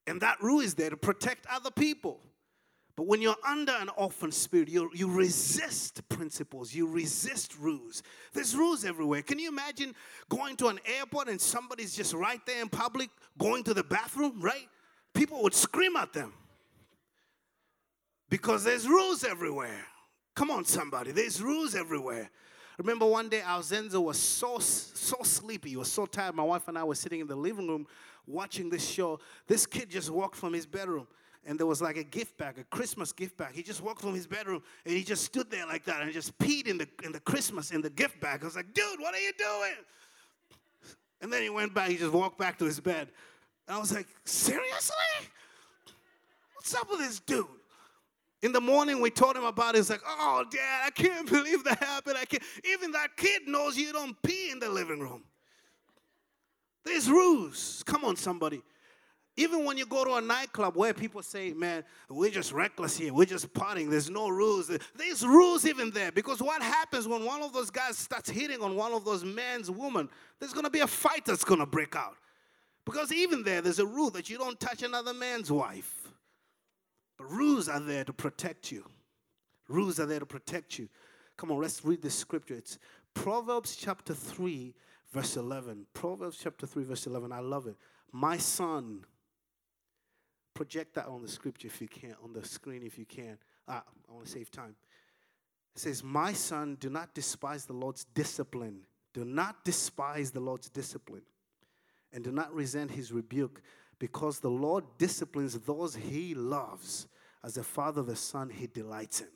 And 0.07 0.19
that 0.21 0.41
rule 0.41 0.59
is 0.59 0.73
there 0.73 0.89
to 0.89 0.97
protect 0.97 1.45
other 1.47 1.71
people. 1.71 2.19
But 2.99 3.07
when 3.07 3.21
you're 3.21 3.37
under 3.47 3.71
an 3.71 3.89
orphan 3.95 4.29
spirit, 4.29 4.67
you, 4.67 4.89
you 4.93 5.09
resist 5.09 6.01
principles, 6.09 6.73
you 6.73 6.85
resist 6.85 7.57
rules. 7.57 8.03
There's 8.33 8.57
rules 8.57 8.83
everywhere. 8.83 9.21
Can 9.21 9.39
you 9.39 9.47
imagine 9.47 9.95
going 10.27 10.57
to 10.57 10.67
an 10.67 10.79
airport 10.97 11.29
and 11.29 11.39
somebody's 11.39 11.95
just 11.95 12.13
right 12.13 12.45
there 12.45 12.61
in 12.61 12.67
public 12.67 13.09
going 13.37 13.63
to 13.63 13.73
the 13.73 13.85
bathroom, 13.85 14.41
right? 14.41 14.67
People 15.13 15.41
would 15.43 15.53
scream 15.53 15.95
at 15.95 16.11
them. 16.11 16.33
Because 18.29 18.63
there's 18.63 18.87
rules 18.87 19.23
everywhere. 19.23 19.85
Come 20.35 20.51
on, 20.51 20.63
somebody. 20.65 21.11
There's 21.11 21.41
rules 21.41 21.75
everywhere. 21.75 22.29
Remember 22.77 23.05
one 23.05 23.27
day 23.27 23.41
Alzenzo 23.41 24.01
was 24.01 24.17
so 24.17 24.57
so 24.59 25.17
sleepy, 25.21 25.71
he 25.71 25.75
was 25.75 25.91
so 25.91 26.05
tired. 26.05 26.33
My 26.33 26.43
wife 26.43 26.69
and 26.69 26.77
I 26.77 26.83
were 26.85 26.95
sitting 26.95 27.19
in 27.19 27.27
the 27.27 27.35
living 27.35 27.67
room 27.67 27.85
watching 28.25 28.69
this 28.69 28.87
show. 28.87 29.19
This 29.47 29.65
kid 29.65 29.89
just 29.89 30.09
walked 30.09 30.37
from 30.37 30.53
his 30.53 30.65
bedroom 30.65 31.05
and 31.45 31.59
there 31.59 31.65
was 31.65 31.81
like 31.81 31.97
a 31.97 32.05
gift 32.05 32.37
bag, 32.37 32.57
a 32.57 32.63
Christmas 32.63 33.11
gift 33.11 33.35
bag. 33.35 33.53
He 33.53 33.63
just 33.63 33.81
walked 33.81 34.01
from 34.01 34.13
his 34.13 34.27
bedroom 34.27 34.63
and 34.85 34.95
he 34.95 35.03
just 35.03 35.25
stood 35.25 35.51
there 35.51 35.65
like 35.65 35.83
that 35.85 36.01
and 36.01 36.13
just 36.13 36.37
peed 36.37 36.67
in 36.67 36.77
the 36.77 36.87
in 37.03 37.11
the 37.11 37.19
Christmas 37.19 37.71
in 37.71 37.81
the 37.81 37.89
gift 37.89 38.21
bag. 38.21 38.43
I 38.43 38.45
was 38.45 38.55
like, 38.55 38.73
dude, 38.73 38.99
what 38.99 39.13
are 39.13 39.19
you 39.19 39.33
doing? 39.37 40.95
And 41.19 41.33
then 41.33 41.41
he 41.41 41.49
went 41.49 41.73
back, 41.73 41.89
he 41.89 41.97
just 41.97 42.13
walked 42.13 42.37
back 42.37 42.57
to 42.59 42.65
his 42.65 42.79
bed. 42.79 43.09
And 43.67 43.75
I 43.75 43.79
was 43.79 43.93
like, 43.93 44.07
seriously? 44.23 44.95
What's 46.53 46.73
up 46.73 46.89
with 46.89 46.99
this 46.99 47.19
dude? 47.19 47.45
In 48.41 48.53
the 48.53 48.61
morning, 48.61 49.01
we 49.01 49.09
told 49.09 49.35
him 49.35 49.43
about 49.43 49.75
it. 49.75 49.79
It's 49.79 49.89
like, 49.89 50.01
oh, 50.05 50.45
dad, 50.49 50.81
I 50.85 50.89
can't 50.91 51.29
believe 51.29 51.63
that 51.65 51.79
happened. 51.79 52.17
I 52.17 52.25
can't. 52.25 52.43
Even 52.71 52.91
that 52.91 53.17
kid 53.17 53.47
knows 53.47 53.77
you 53.77 53.91
don't 53.91 54.19
pee 54.21 54.51
in 54.51 54.59
the 54.59 54.69
living 54.69 54.99
room. 54.99 55.23
There's 56.85 57.09
rules. 57.09 57.83
Come 57.85 58.05
on, 58.05 58.15
somebody. 58.15 58.61
Even 59.35 59.63
when 59.63 59.77
you 59.77 59.85
go 59.85 60.03
to 60.03 60.15
a 60.15 60.21
nightclub 60.21 60.75
where 60.75 60.93
people 60.93 61.21
say, 61.21 61.53
man, 61.53 61.85
we're 62.09 62.29
just 62.29 62.51
reckless 62.51 62.97
here, 62.97 63.13
we're 63.13 63.25
just 63.25 63.53
partying, 63.53 63.89
there's 63.89 64.09
no 64.09 64.27
rules. 64.27 64.69
There's 64.95 65.25
rules 65.25 65.65
even 65.65 65.91
there 65.91 66.11
because 66.11 66.41
what 66.41 66.61
happens 66.61 67.07
when 67.07 67.23
one 67.23 67.41
of 67.41 67.53
those 67.53 67.69
guys 67.69 67.97
starts 67.97 68.29
hitting 68.29 68.61
on 68.61 68.75
one 68.75 68.91
of 68.91 69.05
those 69.05 69.23
men's 69.23 69.71
woman, 69.71 70.09
there's 70.39 70.51
gonna 70.51 70.69
be 70.69 70.81
a 70.81 70.87
fight 70.87 71.23
that's 71.25 71.45
gonna 71.45 71.65
break 71.65 71.95
out. 71.95 72.17
Because 72.83 73.13
even 73.13 73.43
there, 73.43 73.61
there's 73.61 73.79
a 73.79 73.85
rule 73.85 74.09
that 74.09 74.29
you 74.29 74.37
don't 74.37 74.59
touch 74.59 74.83
another 74.83 75.13
man's 75.13 75.49
wife. 75.49 75.98
Rules 77.29 77.69
are 77.69 77.79
there 77.79 78.03
to 78.03 78.13
protect 78.13 78.71
you. 78.71 78.85
Rules 79.67 79.99
are 79.99 80.05
there 80.05 80.19
to 80.19 80.25
protect 80.25 80.79
you. 80.79 80.89
Come 81.37 81.51
on, 81.51 81.61
let's 81.61 81.85
read 81.85 82.01
the 82.01 82.09
scripture. 82.09 82.55
It's 82.55 82.79
Proverbs 83.13 83.75
chapter 83.75 84.13
3, 84.13 84.73
verse 85.13 85.37
11. 85.37 85.85
Proverbs 85.93 86.39
chapter 86.41 86.65
3, 86.65 86.83
verse 86.83 87.05
11. 87.05 87.31
I 87.31 87.39
love 87.39 87.67
it. 87.67 87.75
My 88.11 88.37
son, 88.37 89.05
project 90.55 90.95
that 90.95 91.05
on 91.05 91.21
the 91.21 91.27
scripture 91.27 91.67
if 91.67 91.79
you 91.79 91.87
can, 91.87 92.15
on 92.23 92.33
the 92.33 92.43
screen 92.45 92.83
if 92.83 92.97
you 92.97 93.05
can. 93.05 93.37
Ah, 93.67 93.83
I 94.09 94.13
want 94.13 94.25
to 94.25 94.31
save 94.31 94.49
time. 94.51 94.75
It 95.75 95.81
says, 95.81 96.03
My 96.03 96.33
son, 96.33 96.77
do 96.79 96.89
not 96.89 97.13
despise 97.13 97.65
the 97.65 97.73
Lord's 97.73 98.03
discipline. 98.03 98.81
Do 99.13 99.23
not 99.23 99.63
despise 99.63 100.31
the 100.31 100.39
Lord's 100.39 100.69
discipline. 100.69 101.21
And 102.11 102.23
do 102.23 102.31
not 102.31 102.53
resent 102.53 102.91
his 102.91 103.11
rebuke, 103.11 103.61
because 103.99 104.39
the 104.39 104.49
Lord 104.49 104.83
disciplines 104.97 105.53
those 105.59 105.95
he 105.95 106.33
loves. 106.33 107.07
As 107.43 107.57
a 107.57 107.63
father, 107.63 108.03
the 108.03 108.15
son 108.15 108.49
he 108.49 108.67
delights 108.67 109.21
in. 109.21 109.27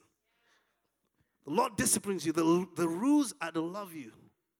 The 1.45 1.51
Lord 1.51 1.75
disciplines 1.75 2.25
you. 2.25 2.31
The, 2.31 2.65
the 2.75 2.87
rules 2.87 3.33
are 3.41 3.51
to 3.51 3.61
love 3.61 3.93
you. 3.93 4.13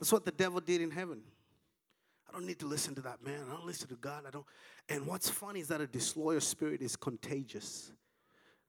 That's 0.00 0.10
what 0.10 0.24
the 0.24 0.32
devil 0.32 0.58
did 0.58 0.80
in 0.80 0.90
heaven. 0.90 1.20
I 2.28 2.32
don't 2.32 2.44
need 2.44 2.58
to 2.58 2.66
listen 2.66 2.96
to 2.96 3.00
that 3.02 3.24
man. 3.24 3.44
I 3.48 3.54
don't 3.54 3.66
listen 3.66 3.86
to 3.88 3.94
God. 3.94 4.24
I 4.26 4.30
don't. 4.30 4.46
And 4.88 5.06
what's 5.06 5.30
funny 5.30 5.60
is 5.60 5.68
that 5.68 5.80
a 5.80 5.86
disloyal 5.86 6.40
spirit 6.40 6.82
is 6.82 6.96
contagious. 6.96 7.92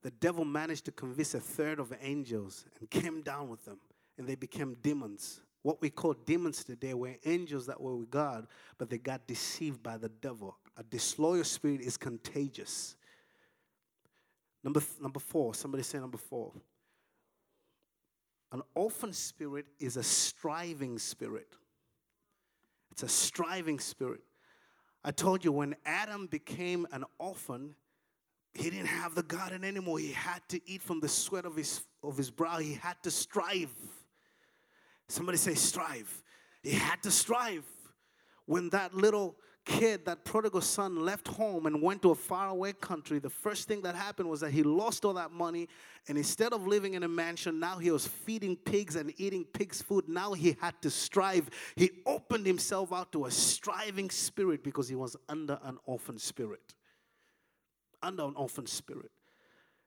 The 0.04 0.12
devil 0.12 0.46
managed 0.46 0.86
to 0.86 0.92
convince 0.92 1.34
a 1.34 1.40
third 1.40 1.80
of 1.80 1.92
angels 2.00 2.66
and 2.80 2.88
came 2.92 3.24
down 3.24 3.50
with 3.50 3.66
them, 3.66 3.80
and 4.20 4.28
they 4.28 4.36
became 4.36 4.76
demons. 4.84 5.42
What 5.64 5.82
we 5.82 5.90
call 5.90 6.14
demons 6.14 6.64
today 6.64 6.94
were 6.94 7.16
angels 7.26 7.66
that 7.68 7.80
were 7.80 7.96
with 7.96 8.12
God, 8.12 8.48
but 8.78 8.90
they 8.90 8.98
got 8.98 9.28
deceived 9.28 9.82
by 9.82 9.98
the 9.98 10.10
devil. 10.10 10.58
A 10.78 10.84
disloyal 10.84 11.46
spirit 11.46 11.82
is 11.82 11.98
contagious. 11.98 12.96
Number, 14.64 14.82
number 15.02 15.20
four, 15.20 15.56
somebody 15.56 15.84
say 15.84 16.00
number 16.00 16.18
four. 16.18 16.52
An 18.52 18.62
orphan 18.76 19.14
spirit 19.14 19.66
is 19.80 19.98
a 19.98 20.04
striving 20.04 21.00
spirit. 21.00 21.48
It's 22.92 23.04
a 23.04 23.08
striving 23.08 23.80
spirit. 23.80 24.22
I 25.04 25.12
told 25.12 25.44
you 25.44 25.52
when 25.52 25.76
Adam 25.86 26.28
became 26.28 26.86
an 26.92 27.04
orphan, 27.18 27.76
he 28.54 28.70
didn't 28.70 28.86
have 28.86 29.16
the 29.16 29.24
garden 29.24 29.64
anymore. 29.64 29.98
He 29.98 30.12
had 30.12 30.42
to 30.50 30.62
eat 30.70 30.82
from 30.82 31.00
the 31.00 31.10
sweat 31.10 31.46
of 31.46 31.56
his, 31.56 31.82
of 32.04 32.18
his 32.18 32.30
brow. 32.30 32.60
He 32.60 32.74
had 32.76 33.02
to 33.04 33.12
strive. 33.12 33.74
Somebody 35.10 35.38
say, 35.38 35.54
strive. 35.54 36.24
He 36.62 36.72
had 36.72 37.04
to 37.04 37.12
strive. 37.12 37.66
When 38.46 38.70
that 38.70 38.94
little 38.94 39.36
kid, 39.66 40.06
that 40.06 40.26
prodigal 40.26 40.62
son, 40.62 40.98
left 41.06 41.28
home 41.28 41.66
and 41.66 41.82
went 41.82 42.02
to 42.02 42.12
a 42.12 42.16
faraway 42.16 42.74
country, 42.74 43.20
the 43.20 43.30
first 43.30 43.68
thing 43.68 43.82
that 43.82 43.96
happened 43.96 44.30
was 44.30 44.42
that 44.42 44.52
he 44.52 44.64
lost 44.64 45.06
all 45.06 45.14
that 45.14 45.32
money. 45.32 45.68
And 46.08 46.18
instead 46.18 46.54
of 46.54 46.68
living 46.68 46.96
in 46.96 47.04
a 47.04 47.08
mansion, 47.08 47.60
now 47.60 47.78
he 47.78 47.92
was 47.92 48.08
feeding 48.08 48.56
pigs 48.56 48.96
and 48.96 49.14
eating 49.18 49.46
pigs' 49.46 49.82
food. 49.82 50.08
Now 50.08 50.34
he 50.34 50.58
had 50.60 50.74
to 50.82 50.90
strive. 50.90 51.50
He 51.76 51.92
opened 52.06 52.46
himself 52.46 52.92
out 52.92 53.12
to 53.14 53.26
a 53.26 53.32
striving 53.32 54.10
spirit 54.10 54.64
because 54.64 54.90
he 54.90 54.96
was 54.96 55.16
under 55.30 55.60
an 55.64 55.78
orphan 55.86 56.18
spirit. 56.18 56.74
Under 58.02 58.24
an 58.24 58.36
orphan 58.36 58.68
spirit. 58.68 59.12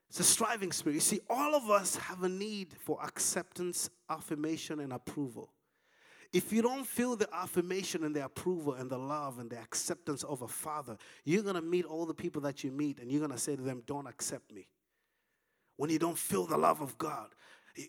It's 0.09 0.21
a 0.21 0.25
striving 0.25 0.73
spirit. 0.73 0.95
You 0.95 1.01
see, 1.01 1.21
all 1.29 1.55
of 1.55 1.71
us 1.71 1.97
have 1.97 2.23
a 2.23 2.29
need 2.29 2.75
for 2.79 2.99
acceptance, 3.03 3.91
affirmation, 4.09 4.81
and 4.81 4.93
approval. 4.93 5.51
If 6.33 6.53
you 6.53 6.63
don't 6.63 6.87
feel 6.87 7.17
the 7.17 7.29
affirmation 7.33 8.05
and 8.05 8.15
the 8.15 8.25
approval 8.25 8.75
and 8.75 8.91
the 8.91 8.99
love 8.99 9.39
and 9.39 9.49
the 9.49 9.59
acceptance 9.59 10.23
of 10.23 10.43
a 10.43 10.49
father, 10.49 10.97
you're 11.25 11.43
going 11.43 11.55
to 11.55 11.63
meet 11.63 11.85
all 11.85 12.07
the 12.07 12.15
people 12.15 12.43
that 12.43 12.63
you 12.65 12.71
meet 12.71 12.99
and 12.99 13.11
you're 13.11 13.21
going 13.21 13.33
to 13.33 13.39
say 13.39 13.57
to 13.57 13.63
them, 13.63 13.83
Don't 13.87 14.07
accept 14.07 14.53
me. 14.53 14.69
When 15.77 15.91
you 15.91 15.99
don't 15.99 16.19
feel 16.19 16.47
the 16.47 16.57
love 16.57 16.81
of 16.81 16.97
God, 16.99 17.35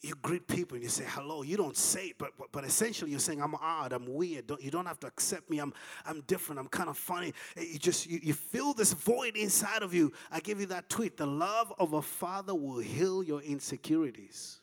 you 0.02 0.14
greet 0.22 0.48
people 0.48 0.76
and 0.76 0.84
you 0.84 0.90
say 0.90 1.06
hello. 1.08 1.44
You 1.44 1.58
don't 1.58 1.78
say 1.78 2.08
it, 2.08 2.18
but, 2.18 2.32
but, 2.38 2.52
but 2.52 2.64
essentially 2.64 3.12
you're 3.12 3.20
saying, 3.20 3.42
I'm 3.42 3.56
odd, 3.56 3.94
I'm 3.94 4.06
weird. 4.06 4.48
Don't, 4.48 4.62
you 4.62 4.72
don't 4.72 4.86
have 4.86 5.00
to 5.02 5.08
accept 5.08 5.50
me. 5.50 5.60
I'm, 5.60 5.74
I'm 6.06 6.22
different. 6.28 6.60
I'm 6.60 6.68
kind 6.68 6.90
of 6.90 6.98
funny. 6.98 7.34
Eh, 7.56 7.66
you 7.74 7.80
just, 7.80 8.08
you, 8.08 8.20
you 8.22 8.34
feel 8.34 8.74
this 8.74 8.94
void 8.94 9.38
inside 9.38 9.84
of 9.84 9.94
you. 9.94 10.12
I 10.32 10.40
give 10.40 10.60
you 10.60 10.66
that 10.68 10.90
tweet. 10.90 11.18
The 11.18 11.26
love 11.26 11.74
of 11.80 11.94
a 11.94 12.02
father 12.02 12.54
will 12.54 12.80
heal 12.80 13.24
your 13.24 13.42
insecurities. 13.42 14.60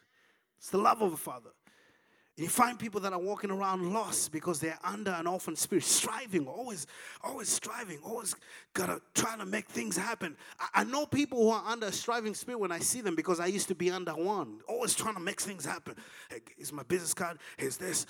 It's 0.58 0.70
the 0.70 0.78
love 0.78 1.02
of 1.02 1.12
a 1.12 1.16
father. 1.16 1.50
You 2.36 2.48
find 2.48 2.76
people 2.76 3.00
that 3.02 3.12
are 3.12 3.20
walking 3.20 3.52
around 3.52 3.92
lost 3.92 4.32
because 4.32 4.58
they're 4.58 4.78
under 4.82 5.12
an 5.12 5.28
orphan 5.28 5.54
spirit, 5.54 5.84
striving, 5.84 6.48
always, 6.48 6.88
always 7.22 7.48
striving, 7.48 7.98
always 8.04 8.34
gotta 8.72 9.00
trying 9.14 9.38
to 9.38 9.46
make 9.46 9.68
things 9.68 9.96
happen. 9.96 10.36
I, 10.58 10.80
I, 10.80 10.84
know 10.84 11.06
people 11.06 11.38
who 11.38 11.50
are 11.50 11.62
under 11.64 11.86
a 11.86 11.92
striving 11.92 12.34
spirit 12.34 12.58
when 12.58 12.72
I 12.72 12.80
see 12.80 13.00
them 13.00 13.14
because 13.14 13.38
I 13.38 13.46
used 13.46 13.68
to 13.68 13.76
be 13.76 13.88
under 13.88 14.10
one, 14.12 14.58
always 14.68 14.96
trying 14.96 15.14
to 15.14 15.20
make 15.20 15.40
things 15.40 15.64
happen. 15.64 15.94
Hey, 16.28 16.40
here's 16.56 16.72
my 16.72 16.82
business 16.82 17.14
card. 17.14 17.38
Here's 17.56 17.76
this. 17.76 18.04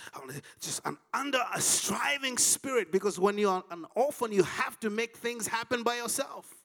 Just 0.58 0.80
I'm 0.86 0.96
under 1.12 1.42
a 1.54 1.60
striving 1.60 2.38
spirit 2.38 2.90
because 2.90 3.18
when 3.18 3.36
you're 3.36 3.62
an 3.70 3.84
orphan, 3.94 4.32
you 4.32 4.44
have 4.44 4.80
to 4.80 4.88
make 4.88 5.18
things 5.18 5.46
happen 5.46 5.82
by 5.82 5.96
yourself 5.96 6.63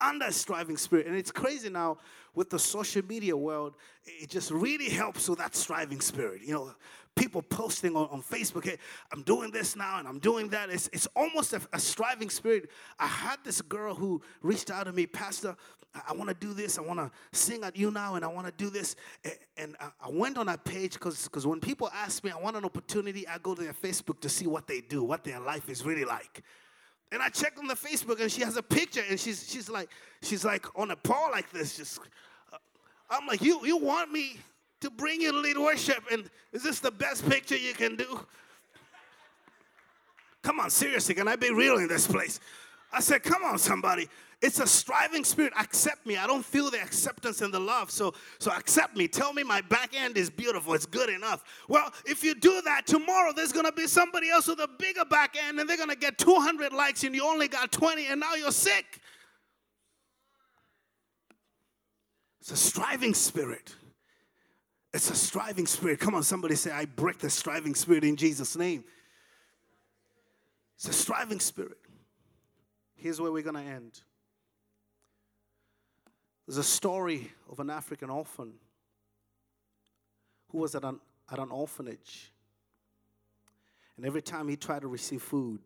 under 0.00 0.30
striving 0.30 0.76
spirit. 0.76 1.06
And 1.06 1.16
it's 1.16 1.32
crazy 1.32 1.68
now 1.68 1.98
with 2.34 2.50
the 2.50 2.58
social 2.58 3.02
media 3.04 3.36
world, 3.36 3.74
it 4.04 4.30
just 4.30 4.50
really 4.50 4.88
helps 4.88 5.28
with 5.28 5.38
that 5.38 5.56
striving 5.56 6.00
spirit. 6.00 6.42
You 6.42 6.54
know, 6.54 6.74
people 7.16 7.42
posting 7.42 7.96
on, 7.96 8.08
on 8.10 8.22
Facebook, 8.22 8.64
hey, 8.64 8.78
I'm 9.12 9.22
doing 9.22 9.50
this 9.50 9.76
now 9.76 9.98
and 9.98 10.06
I'm 10.06 10.18
doing 10.18 10.48
that. 10.50 10.70
It's, 10.70 10.88
it's 10.92 11.08
almost 11.16 11.52
a, 11.52 11.60
a 11.72 11.80
striving 11.80 12.30
spirit. 12.30 12.70
I 12.98 13.06
had 13.06 13.38
this 13.44 13.60
girl 13.60 13.94
who 13.94 14.22
reached 14.42 14.70
out 14.70 14.84
to 14.84 14.92
me, 14.92 15.06
Pastor, 15.06 15.56
I, 15.94 16.00
I 16.08 16.12
want 16.12 16.28
to 16.28 16.34
do 16.34 16.54
this. 16.54 16.78
I 16.78 16.82
want 16.82 17.00
to 17.00 17.10
sing 17.36 17.64
at 17.64 17.76
you 17.76 17.90
now 17.90 18.14
and 18.14 18.24
I 18.24 18.28
want 18.28 18.46
to 18.46 18.52
do 18.52 18.70
this. 18.70 18.94
And, 19.56 19.76
I, 19.80 19.90
I 20.00 20.10
went 20.10 20.38
on 20.38 20.46
that 20.46 20.64
page 20.64 20.94
because 20.94 21.46
when 21.46 21.60
people 21.60 21.90
ask 21.92 22.22
me, 22.22 22.30
I 22.30 22.38
want 22.38 22.56
an 22.56 22.64
opportunity, 22.64 23.26
I 23.26 23.38
go 23.38 23.54
to 23.54 23.62
their 23.62 23.74
Facebook 23.74 24.20
to 24.20 24.28
see 24.28 24.46
what 24.46 24.66
they 24.66 24.80
do, 24.80 25.02
what 25.02 25.24
their 25.24 25.40
life 25.40 25.68
is 25.68 25.84
really 25.84 26.04
like. 26.04 26.42
And 27.10 27.22
I 27.22 27.28
checked 27.28 27.58
on 27.58 27.66
the 27.66 27.74
Facebook 27.74 28.20
and 28.20 28.30
she 28.30 28.42
has 28.42 28.56
a 28.56 28.62
picture 28.62 29.02
and 29.08 29.18
she's 29.18 29.50
she's 29.50 29.68
like 29.68 29.88
she's 30.22 30.44
like 30.44 30.66
on 30.78 30.90
a 30.90 30.96
pole 30.96 31.30
like 31.30 31.50
this 31.50 31.76
just 31.76 32.00
uh, 32.52 32.56
I'm 33.08 33.26
like 33.26 33.40
you 33.40 33.64
you 33.64 33.78
want 33.78 34.12
me 34.12 34.38
to 34.80 34.90
bring 34.90 35.20
you 35.20 35.32
to 35.32 35.38
lead 35.38 35.56
worship 35.56 36.04
and 36.12 36.28
is 36.52 36.62
this 36.62 36.80
the 36.80 36.90
best 36.90 37.28
picture 37.28 37.56
you 37.56 37.74
can 37.74 37.96
do? 37.96 38.26
Come 40.42 40.60
on, 40.60 40.70
seriously, 40.70 41.14
can 41.14 41.28
I 41.28 41.36
be 41.36 41.52
real 41.52 41.78
in 41.78 41.88
this 41.88 42.06
place? 42.06 42.40
I 42.92 43.00
said, 43.00 43.22
come 43.22 43.44
on, 43.44 43.58
somebody. 43.58 44.08
It's 44.40 44.60
a 44.60 44.66
striving 44.68 45.24
spirit. 45.24 45.52
Accept 45.58 46.06
me. 46.06 46.16
I 46.16 46.26
don't 46.26 46.44
feel 46.44 46.70
the 46.70 46.80
acceptance 46.80 47.40
and 47.40 47.52
the 47.52 47.58
love. 47.58 47.90
So, 47.90 48.14
so 48.38 48.52
accept 48.52 48.96
me. 48.96 49.08
Tell 49.08 49.32
me 49.32 49.42
my 49.42 49.60
back 49.62 49.94
end 50.00 50.16
is 50.16 50.30
beautiful. 50.30 50.74
It's 50.74 50.86
good 50.86 51.10
enough. 51.10 51.42
Well, 51.68 51.92
if 52.06 52.22
you 52.22 52.36
do 52.36 52.62
that, 52.62 52.86
tomorrow 52.86 53.32
there's 53.34 53.50
going 53.50 53.66
to 53.66 53.72
be 53.72 53.88
somebody 53.88 54.30
else 54.30 54.46
with 54.46 54.60
a 54.60 54.68
bigger 54.78 55.04
back 55.04 55.36
end 55.36 55.58
and 55.58 55.68
they're 55.68 55.76
going 55.76 55.88
to 55.88 55.96
get 55.96 56.18
200 56.18 56.72
likes 56.72 57.02
and 57.02 57.16
you 57.16 57.26
only 57.26 57.48
got 57.48 57.72
20 57.72 58.06
and 58.06 58.20
now 58.20 58.34
you're 58.34 58.52
sick. 58.52 59.00
It's 62.40 62.52
a 62.52 62.56
striving 62.56 63.14
spirit. 63.14 63.74
It's 64.94 65.10
a 65.10 65.16
striving 65.16 65.66
spirit. 65.66 65.98
Come 65.98 66.14
on, 66.14 66.22
somebody 66.22 66.54
say, 66.54 66.70
I 66.70 66.84
break 66.84 67.18
the 67.18 67.28
striving 67.28 67.74
spirit 67.74 68.04
in 68.04 68.14
Jesus' 68.14 68.56
name. 68.56 68.84
It's 70.76 70.88
a 70.88 70.92
striving 70.92 71.40
spirit. 71.40 71.78
Here's 72.94 73.20
where 73.20 73.32
we're 73.32 73.42
going 73.42 73.56
to 73.56 73.70
end. 73.70 74.00
There's 76.48 76.56
a 76.56 76.64
story 76.64 77.30
of 77.50 77.60
an 77.60 77.68
African 77.68 78.08
orphan 78.08 78.54
who 80.48 80.56
was 80.56 80.74
at 80.74 80.82
an, 80.82 80.98
at 81.30 81.38
an 81.38 81.50
orphanage. 81.50 82.32
And 83.98 84.06
every 84.06 84.22
time 84.22 84.48
he 84.48 84.56
tried 84.56 84.80
to 84.80 84.88
receive 84.88 85.20
food, 85.20 85.60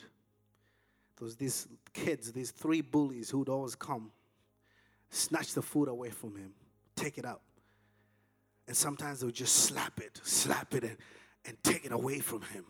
there 1.16 1.24
was 1.24 1.36
these 1.36 1.68
kids, 1.94 2.32
these 2.32 2.50
three 2.50 2.80
bullies 2.80 3.30
who 3.30 3.38
would 3.38 3.48
always 3.48 3.76
come, 3.76 4.10
snatch 5.08 5.54
the 5.54 5.62
food 5.62 5.86
away 5.86 6.10
from 6.10 6.34
him, 6.34 6.50
take 6.96 7.16
it 7.16 7.24
out. 7.24 7.42
And 8.66 8.76
sometimes 8.76 9.20
they 9.20 9.26
would 9.26 9.36
just 9.36 9.54
slap 9.54 10.00
it, 10.00 10.20
slap 10.24 10.74
it, 10.74 10.82
and, 10.82 10.96
and 11.44 11.56
take 11.62 11.84
it 11.84 11.92
away 11.92 12.18
from 12.18 12.42
him. 12.42 12.64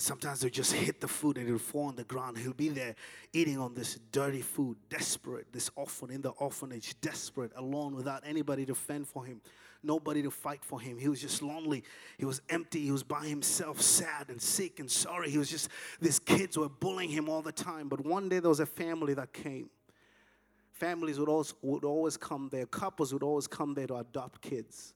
Sometimes 0.00 0.40
they'll 0.40 0.50
just 0.50 0.72
hit 0.72 1.00
the 1.00 1.08
food 1.08 1.36
and 1.36 1.46
it'll 1.46 1.58
fall 1.58 1.88
on 1.88 1.96
the 1.96 2.04
ground. 2.04 2.38
He'll 2.38 2.52
be 2.52 2.70
there 2.70 2.94
eating 3.32 3.58
on 3.58 3.74
this 3.74 3.98
dirty 4.12 4.40
food, 4.40 4.76
desperate, 4.88 5.52
this 5.52 5.70
orphan 5.76 6.10
in 6.10 6.22
the 6.22 6.30
orphanage, 6.30 6.98
desperate, 7.00 7.52
alone 7.56 7.94
without 7.94 8.22
anybody 8.24 8.64
to 8.66 8.74
fend 8.74 9.08
for 9.08 9.24
him, 9.24 9.40
nobody 9.82 10.22
to 10.22 10.30
fight 10.30 10.64
for 10.64 10.80
him. 10.80 10.98
He 10.98 11.08
was 11.08 11.20
just 11.20 11.42
lonely. 11.42 11.84
He 12.16 12.24
was 12.24 12.40
empty. 12.48 12.80
He 12.80 12.90
was 12.90 13.02
by 13.02 13.26
himself, 13.26 13.80
sad 13.80 14.30
and 14.30 14.40
sick 14.40 14.80
and 14.80 14.90
sorry. 14.90 15.30
He 15.30 15.38
was 15.38 15.50
just, 15.50 15.68
these 16.00 16.18
kids 16.18 16.56
were 16.56 16.68
bullying 16.68 17.10
him 17.10 17.28
all 17.28 17.42
the 17.42 17.52
time. 17.52 17.88
But 17.88 18.04
one 18.04 18.28
day 18.28 18.38
there 18.38 18.48
was 18.48 18.60
a 18.60 18.66
family 18.66 19.14
that 19.14 19.32
came. 19.32 19.68
Families 20.72 21.18
would 21.18 21.28
always, 21.28 21.52
would 21.60 21.84
always 21.84 22.16
come 22.16 22.48
there, 22.50 22.64
couples 22.64 23.12
would 23.12 23.22
always 23.22 23.46
come 23.46 23.74
there 23.74 23.86
to 23.86 23.96
adopt 23.96 24.40
kids. 24.40 24.94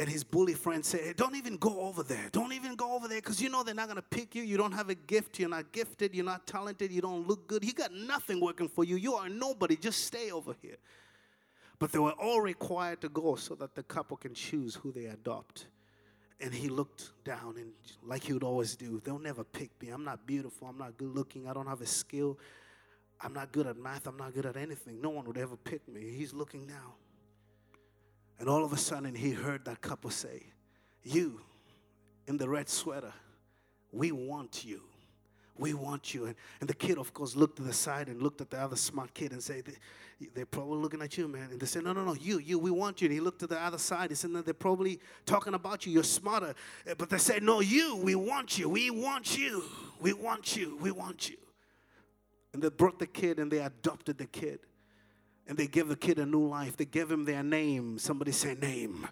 And 0.00 0.08
his 0.08 0.24
bully 0.24 0.54
friend 0.54 0.82
said, 0.82 1.00
hey, 1.00 1.12
Don't 1.14 1.36
even 1.36 1.58
go 1.58 1.82
over 1.82 2.02
there. 2.02 2.30
Don't 2.32 2.54
even 2.54 2.74
go 2.74 2.94
over 2.94 3.06
there 3.06 3.18
because 3.18 3.38
you 3.38 3.50
know 3.50 3.62
they're 3.62 3.74
not 3.74 3.86
going 3.86 3.96
to 3.96 4.02
pick 4.02 4.34
you. 4.34 4.42
You 4.42 4.56
don't 4.56 4.72
have 4.72 4.88
a 4.88 4.94
gift. 4.94 5.38
You're 5.38 5.50
not 5.50 5.72
gifted. 5.72 6.14
You're 6.14 6.24
not 6.24 6.46
talented. 6.46 6.90
You 6.90 7.02
don't 7.02 7.28
look 7.28 7.46
good. 7.46 7.62
You 7.62 7.74
got 7.74 7.92
nothing 7.92 8.40
working 8.40 8.66
for 8.66 8.82
you. 8.82 8.96
You 8.96 9.12
are 9.16 9.28
nobody. 9.28 9.76
Just 9.76 10.06
stay 10.06 10.30
over 10.30 10.54
here. 10.62 10.78
But 11.78 11.92
they 11.92 11.98
were 11.98 12.12
all 12.12 12.40
required 12.40 13.02
to 13.02 13.10
go 13.10 13.34
so 13.34 13.54
that 13.56 13.74
the 13.74 13.82
couple 13.82 14.16
can 14.16 14.32
choose 14.32 14.74
who 14.74 14.90
they 14.90 15.04
adopt. 15.04 15.66
And 16.40 16.54
he 16.54 16.70
looked 16.70 17.12
down 17.22 17.56
and, 17.58 17.72
like 18.02 18.24
he 18.24 18.32
would 18.32 18.42
always 18.42 18.76
do, 18.76 19.02
they'll 19.04 19.18
never 19.18 19.44
pick 19.44 19.70
me. 19.82 19.90
I'm 19.90 20.04
not 20.04 20.26
beautiful. 20.26 20.66
I'm 20.66 20.78
not 20.78 20.96
good 20.96 21.14
looking. 21.14 21.46
I 21.46 21.52
don't 21.52 21.66
have 21.66 21.82
a 21.82 21.86
skill. 21.86 22.38
I'm 23.20 23.34
not 23.34 23.52
good 23.52 23.66
at 23.66 23.76
math. 23.76 24.06
I'm 24.06 24.16
not 24.16 24.32
good 24.32 24.46
at 24.46 24.56
anything. 24.56 25.02
No 25.02 25.10
one 25.10 25.26
would 25.26 25.36
ever 25.36 25.56
pick 25.56 25.86
me. 25.86 26.10
He's 26.16 26.32
looking 26.32 26.66
down. 26.66 26.92
And 28.40 28.48
all 28.48 28.64
of 28.64 28.72
a 28.72 28.76
sudden, 28.78 29.14
he 29.14 29.32
heard 29.32 29.66
that 29.66 29.82
couple 29.82 30.10
say, 30.10 30.42
You 31.04 31.42
in 32.26 32.38
the 32.38 32.48
red 32.48 32.70
sweater, 32.70 33.12
we 33.92 34.12
want 34.12 34.64
you. 34.64 34.80
We 35.58 35.74
want 35.74 36.14
you. 36.14 36.24
And, 36.24 36.34
and 36.60 36.68
the 36.68 36.74
kid, 36.74 36.96
of 36.96 37.12
course, 37.12 37.36
looked 37.36 37.56
to 37.56 37.62
the 37.62 37.74
side 37.74 38.08
and 38.08 38.22
looked 38.22 38.40
at 38.40 38.48
the 38.48 38.58
other 38.58 38.76
smart 38.76 39.12
kid 39.12 39.32
and 39.32 39.42
said, 39.42 39.64
They're 40.34 40.46
probably 40.46 40.78
looking 40.78 41.02
at 41.02 41.18
you, 41.18 41.28
man. 41.28 41.48
And 41.50 41.60
they 41.60 41.66
said, 41.66 41.84
No, 41.84 41.92
no, 41.92 42.02
no, 42.02 42.14
you, 42.14 42.38
you, 42.38 42.58
we 42.58 42.70
want 42.70 43.02
you. 43.02 43.06
And 43.08 43.12
he 43.12 43.20
looked 43.20 43.40
to 43.40 43.46
the 43.46 43.60
other 43.60 43.76
side. 43.76 44.08
He 44.08 44.16
said, 44.16 44.30
No, 44.30 44.40
they're 44.40 44.54
probably 44.54 45.00
talking 45.26 45.52
about 45.52 45.84
you. 45.84 45.92
You're 45.92 46.02
smarter. 46.02 46.54
Eh, 46.86 46.94
but 46.96 47.10
they 47.10 47.18
said, 47.18 47.42
No, 47.42 47.60
you, 47.60 47.96
we 47.96 48.14
want 48.14 48.56
you. 48.56 48.70
We 48.70 48.90
want 48.90 49.36
you. 49.36 49.64
We 50.00 50.14
want 50.14 50.56
you. 50.56 50.78
We 50.80 50.92
want 50.92 51.28
you. 51.28 51.36
And 52.54 52.62
they 52.62 52.70
brought 52.70 52.98
the 52.98 53.06
kid 53.06 53.38
and 53.38 53.52
they 53.52 53.58
adopted 53.58 54.16
the 54.16 54.26
kid 54.26 54.60
and 55.46 55.58
they 55.58 55.66
give 55.66 55.88
the 55.88 55.96
kid 55.96 56.18
a 56.18 56.26
new 56.26 56.46
life. 56.46 56.76
They 56.76 56.84
give 56.84 57.10
him 57.10 57.24
their 57.24 57.42
name. 57.42 57.98
Somebody 57.98 58.32
say, 58.32 58.54
name. 58.54 59.08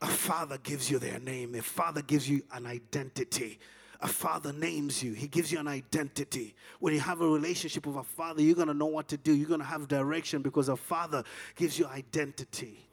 A 0.00 0.06
father 0.06 0.58
gives 0.58 0.90
you 0.90 0.98
their 0.98 1.20
name. 1.20 1.54
A 1.54 1.62
father 1.62 2.02
gives 2.02 2.28
you 2.28 2.42
an 2.52 2.66
identity. 2.66 3.58
A 4.02 4.08
father 4.08 4.52
names 4.52 5.00
you, 5.00 5.12
he 5.12 5.28
gives 5.28 5.52
you 5.52 5.60
an 5.60 5.68
identity. 5.68 6.56
When 6.80 6.92
you 6.92 6.98
have 6.98 7.20
a 7.20 7.28
relationship 7.28 7.86
with 7.86 7.94
a 7.94 8.02
father, 8.02 8.42
you're 8.42 8.56
going 8.56 8.66
to 8.66 8.74
know 8.74 8.86
what 8.86 9.06
to 9.08 9.16
do. 9.16 9.32
You're 9.32 9.46
going 9.46 9.60
to 9.60 9.66
have 9.66 9.86
direction 9.86 10.42
because 10.42 10.68
a 10.68 10.76
father 10.76 11.22
gives 11.54 11.78
you 11.78 11.86
identity. 11.86 12.88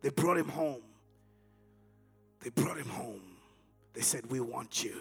They 0.00 0.08
brought 0.10 0.36
him 0.36 0.48
home. 0.48 0.82
They 2.40 2.50
brought 2.50 2.76
him 2.76 2.88
home. 2.88 3.22
They 3.92 4.00
said, 4.00 4.28
We 4.32 4.40
want 4.40 4.82
you. 4.82 5.00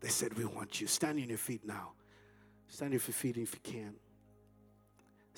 They 0.00 0.08
said, 0.08 0.34
We 0.34 0.44
want 0.44 0.82
you. 0.82 0.86
Stand 0.86 1.18
on 1.18 1.30
your 1.30 1.38
feet 1.38 1.64
now. 1.66 1.92
Stand 2.68 2.88
on 2.88 2.92
your 2.92 3.00
feet 3.00 3.38
if 3.38 3.54
you 3.54 3.60
can. 3.62 3.94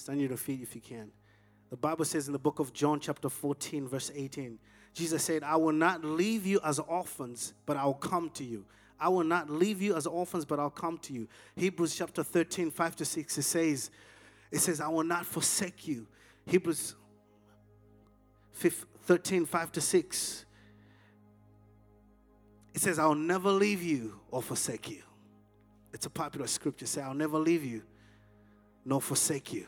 Stand 0.01 0.21
your 0.23 0.35
feet 0.39 0.63
if 0.63 0.75
you 0.75 0.81
can. 0.81 1.11
The 1.69 1.77
Bible 1.77 2.07
says 2.07 2.27
in 2.27 2.33
the 2.33 2.39
book 2.39 2.59
of 2.59 2.73
John, 2.73 3.01
chapter 3.01 3.29
14, 3.29 3.87
verse 3.87 4.11
18, 4.15 4.59
Jesus 4.95 5.23
said, 5.23 5.43
I 5.43 5.57
will 5.57 5.73
not 5.73 6.03
leave 6.03 6.47
you 6.47 6.59
as 6.65 6.79
orphans, 6.79 7.53
but 7.67 7.77
I'll 7.77 7.93
come 7.93 8.31
to 8.31 8.43
you. 8.43 8.65
I 8.99 9.11
will 9.11 9.25
not 9.25 9.51
leave 9.51 9.83
you 9.83 9.95
as 9.95 10.07
orphans, 10.07 10.47
but 10.47 10.59
I'll 10.59 10.71
come 10.71 10.97
to 10.99 11.13
you. 11.13 11.29
Hebrews 11.55 11.95
chapter 11.95 12.23
13, 12.23 12.71
5 12.71 12.97
to 12.97 13.05
6, 13.05 13.39
it 13.39 13.43
says, 13.43 13.91
it 14.51 14.59
says, 14.59 14.81
I 14.81 14.89
will 14.89 15.05
not 15.05 15.27
forsake 15.27 15.87
you. 15.87 16.07
Hebrews 16.47 16.95
13, 18.55 19.45
5 19.45 19.73
to 19.73 19.81
6. 19.83 20.45
It 22.75 22.81
says, 22.81 22.99
I'll 22.99 23.15
never 23.15 23.51
leave 23.51 23.83
you 23.83 24.19
or 24.31 24.43
forsake 24.43 24.91
you. 24.91 25.03
It's 25.93 26.07
a 26.07 26.11
popular 26.11 26.47
scripture. 26.47 26.87
Say, 26.87 27.03
I'll 27.03 27.13
never 27.13 27.39
leave 27.39 27.65
you 27.65 27.83
nor 28.85 29.01
forsake 29.01 29.53
you. 29.53 29.67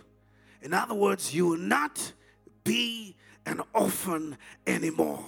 In 0.62 0.72
other 0.72 0.94
words, 0.94 1.34
you 1.34 1.46
will 1.48 1.58
not 1.58 2.12
be 2.64 3.16
an 3.46 3.60
orphan 3.74 4.36
anymore. 4.66 5.24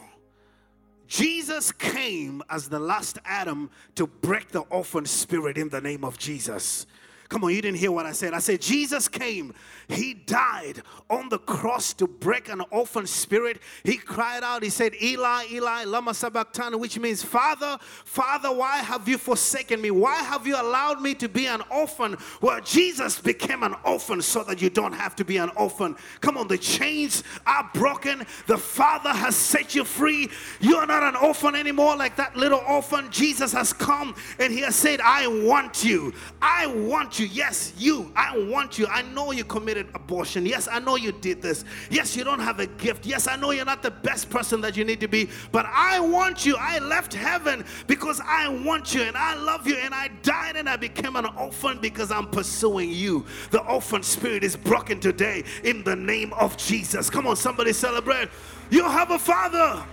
Jesus 1.06 1.72
came 1.72 2.42
as 2.48 2.68
the 2.68 2.78
last 2.78 3.18
Adam 3.24 3.70
to 3.96 4.06
break 4.06 4.48
the 4.48 4.60
orphan 4.60 5.04
spirit 5.04 5.58
in 5.58 5.68
the 5.68 5.80
name 5.80 6.04
of 6.04 6.18
Jesus. 6.18 6.86
Come 7.28 7.44
on, 7.44 7.54
you 7.54 7.62
didn't 7.62 7.78
hear 7.78 7.90
what 7.90 8.06
I 8.06 8.12
said. 8.12 8.34
I 8.34 8.38
said, 8.38 8.60
Jesus 8.60 9.08
came. 9.08 9.54
He 9.88 10.14
died 10.14 10.82
on 11.10 11.28
the 11.28 11.38
cross 11.38 11.92
to 11.94 12.06
break 12.06 12.48
an 12.48 12.62
orphan 12.70 13.06
spirit. 13.06 13.60
He 13.82 13.96
cried 13.96 14.42
out, 14.42 14.62
He 14.62 14.70
said, 14.70 14.94
Eli, 15.02 15.46
Eli, 15.50 15.84
Lama 15.84 16.14
Sabachthani, 16.14 16.76
which 16.76 16.98
means, 16.98 17.22
Father, 17.22 17.78
Father, 17.80 18.52
why 18.52 18.78
have 18.78 19.08
you 19.08 19.18
forsaken 19.18 19.80
me? 19.80 19.90
Why 19.90 20.16
have 20.16 20.46
you 20.46 20.60
allowed 20.60 21.02
me 21.02 21.14
to 21.16 21.28
be 21.28 21.46
an 21.46 21.62
orphan? 21.70 22.16
Well, 22.40 22.60
Jesus 22.60 23.20
became 23.20 23.62
an 23.62 23.74
orphan 23.84 24.22
so 24.22 24.42
that 24.44 24.62
you 24.62 24.70
don't 24.70 24.92
have 24.92 25.16
to 25.16 25.24
be 25.24 25.36
an 25.36 25.50
orphan. 25.56 25.96
Come 26.20 26.38
on, 26.38 26.48
the 26.48 26.58
chains 26.58 27.22
are 27.46 27.68
broken. 27.74 28.24
The 28.46 28.58
Father 28.58 29.10
has 29.10 29.36
set 29.36 29.74
you 29.74 29.84
free. 29.84 30.30
You 30.60 30.76
are 30.76 30.86
not 30.86 31.02
an 31.02 31.16
orphan 31.16 31.54
anymore 31.54 31.96
like 31.96 32.16
that 32.16 32.36
little 32.36 32.62
orphan. 32.68 33.10
Jesus 33.10 33.52
has 33.52 33.72
come 33.72 34.14
and 34.38 34.52
He 34.52 34.60
has 34.60 34.76
said, 34.76 35.00
I 35.00 35.26
want 35.26 35.84
you. 35.84 36.14
I 36.40 36.66
want 36.66 37.13
you. 37.18 37.26
Yes, 37.26 37.72
you. 37.78 38.12
I 38.16 38.38
want 38.50 38.78
you. 38.78 38.86
I 38.86 39.02
know 39.02 39.32
you 39.32 39.44
committed 39.44 39.88
abortion. 39.94 40.46
Yes, 40.46 40.68
I 40.70 40.78
know 40.78 40.96
you 40.96 41.12
did 41.12 41.40
this. 41.42 41.64
Yes, 41.90 42.16
you 42.16 42.24
don't 42.24 42.40
have 42.40 42.60
a 42.60 42.66
gift. 42.66 43.06
Yes, 43.06 43.26
I 43.28 43.36
know 43.36 43.50
you're 43.50 43.64
not 43.64 43.82
the 43.82 43.90
best 43.90 44.30
person 44.30 44.60
that 44.62 44.76
you 44.76 44.84
need 44.84 45.00
to 45.00 45.08
be. 45.08 45.28
But 45.52 45.66
I 45.66 46.00
want 46.00 46.44
you. 46.44 46.56
I 46.58 46.78
left 46.78 47.14
heaven 47.14 47.64
because 47.86 48.20
I 48.24 48.48
want 48.48 48.94
you 48.94 49.02
and 49.02 49.16
I 49.16 49.34
love 49.34 49.66
you. 49.66 49.76
And 49.76 49.94
I 49.94 50.08
died 50.22 50.56
and 50.56 50.68
I 50.68 50.76
became 50.76 51.16
an 51.16 51.26
orphan 51.26 51.78
because 51.80 52.10
I'm 52.10 52.28
pursuing 52.28 52.90
you. 52.90 53.24
The 53.50 53.62
orphan 53.62 54.02
spirit 54.02 54.44
is 54.44 54.56
broken 54.56 55.00
today 55.00 55.44
in 55.62 55.84
the 55.84 55.96
name 55.96 56.32
of 56.34 56.56
Jesus. 56.56 57.10
Come 57.10 57.26
on, 57.26 57.36
somebody 57.36 57.72
celebrate. 57.72 58.28
You 58.70 58.84
have 58.84 59.10
a 59.10 59.18
father. 59.18 59.84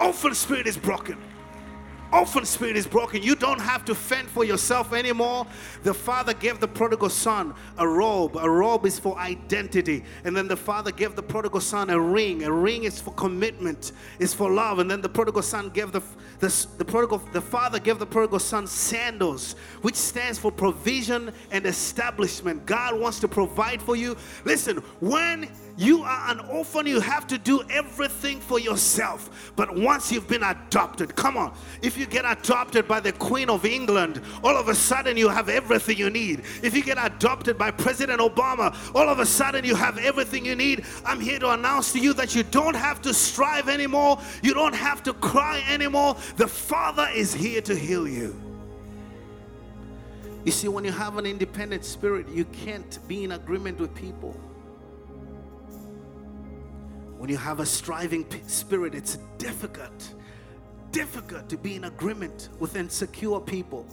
Orphan 0.00 0.34
spirit 0.34 0.66
is 0.66 0.76
broken 0.76 1.18
orphan 2.14 2.44
spirit 2.44 2.76
is 2.76 2.86
broken. 2.86 3.22
You 3.22 3.34
don't 3.34 3.60
have 3.60 3.84
to 3.86 3.94
fend 3.94 4.28
for 4.28 4.44
yourself 4.44 4.92
anymore. 4.92 5.46
The 5.82 5.92
father 5.92 6.32
gave 6.32 6.60
the 6.60 6.68
prodigal 6.68 7.10
son 7.10 7.54
a 7.76 7.86
robe. 7.86 8.36
A 8.36 8.48
robe 8.48 8.86
is 8.86 8.98
for 8.98 9.18
identity. 9.18 10.04
And 10.24 10.36
then 10.36 10.46
the 10.46 10.56
father 10.56 10.92
gave 10.92 11.16
the 11.16 11.22
prodigal 11.22 11.60
son 11.60 11.90
a 11.90 11.98
ring. 11.98 12.44
A 12.44 12.52
ring 12.52 12.84
is 12.84 13.00
for 13.00 13.12
commitment, 13.14 13.92
is 14.18 14.32
for 14.32 14.50
love. 14.50 14.78
And 14.78 14.90
then 14.90 15.00
the 15.00 15.08
prodigal 15.08 15.42
son 15.42 15.70
gave 15.70 15.90
the, 15.90 16.02
the, 16.40 16.66
the 16.78 16.84
prodigal 16.84 17.18
the 17.32 17.40
father 17.40 17.78
gave 17.78 17.98
the 17.98 18.06
prodigal 18.06 18.38
son 18.38 18.66
sandals, 18.66 19.54
which 19.82 19.94
stands 19.94 20.38
for 20.38 20.50
provision 20.50 21.32
and 21.50 21.66
establishment. 21.66 22.66
God 22.66 22.98
wants 22.98 23.20
to 23.20 23.28
provide 23.28 23.80
for 23.80 23.96
you. 23.96 24.16
Listen, 24.44 24.78
when 25.00 25.48
you 25.76 26.02
are 26.02 26.30
an 26.30 26.40
orphan, 26.40 26.86
you 26.86 27.00
have 27.00 27.26
to 27.26 27.38
do 27.38 27.62
everything 27.68 28.40
for 28.40 28.60
yourself. 28.60 29.52
But 29.56 29.74
once 29.74 30.12
you've 30.12 30.28
been 30.28 30.44
adopted, 30.44 31.16
come 31.16 31.36
on, 31.36 31.54
if 31.82 31.98
you 31.98 32.06
get 32.06 32.24
adopted 32.24 32.86
by 32.86 33.00
the 33.00 33.12
Queen 33.12 33.50
of 33.50 33.64
England, 33.64 34.20
all 34.44 34.56
of 34.56 34.68
a 34.68 34.74
sudden 34.74 35.16
you 35.16 35.28
have 35.28 35.48
everything 35.48 35.98
you 35.98 36.10
need. 36.10 36.44
If 36.62 36.76
you 36.76 36.82
get 36.82 36.98
adopted 37.00 37.58
by 37.58 37.72
President 37.72 38.20
Obama, 38.20 38.74
all 38.94 39.08
of 39.08 39.18
a 39.18 39.26
sudden 39.26 39.64
you 39.64 39.74
have 39.74 39.98
everything 39.98 40.44
you 40.44 40.54
need. 40.54 40.84
I'm 41.04 41.20
here 41.20 41.38
to 41.40 41.50
announce 41.50 41.92
to 41.92 41.98
you 41.98 42.12
that 42.14 42.34
you 42.34 42.44
don't 42.44 42.76
have 42.76 43.02
to 43.02 43.12
strive 43.12 43.68
anymore, 43.68 44.20
you 44.42 44.54
don't 44.54 44.74
have 44.74 45.02
to 45.04 45.12
cry 45.14 45.64
anymore. 45.68 46.16
The 46.36 46.48
Father 46.48 47.08
is 47.14 47.32
here 47.32 47.60
to 47.62 47.74
heal 47.74 48.08
you. 48.08 48.40
You 50.44 50.52
see, 50.52 50.68
when 50.68 50.84
you 50.84 50.92
have 50.92 51.16
an 51.16 51.24
independent 51.24 51.84
spirit, 51.84 52.28
you 52.28 52.44
can't 52.46 52.98
be 53.08 53.24
in 53.24 53.32
agreement 53.32 53.78
with 53.78 53.94
people. 53.94 54.32
When 57.16 57.30
you 57.30 57.38
have 57.38 57.60
a 57.60 57.66
striving 57.66 58.26
spirit, 58.46 58.94
it's 58.94 59.16
difficult, 59.38 60.14
difficult 60.90 61.48
to 61.48 61.56
be 61.56 61.76
in 61.76 61.84
agreement 61.84 62.50
with 62.58 62.76
insecure 62.76 63.40
people. 63.40 63.86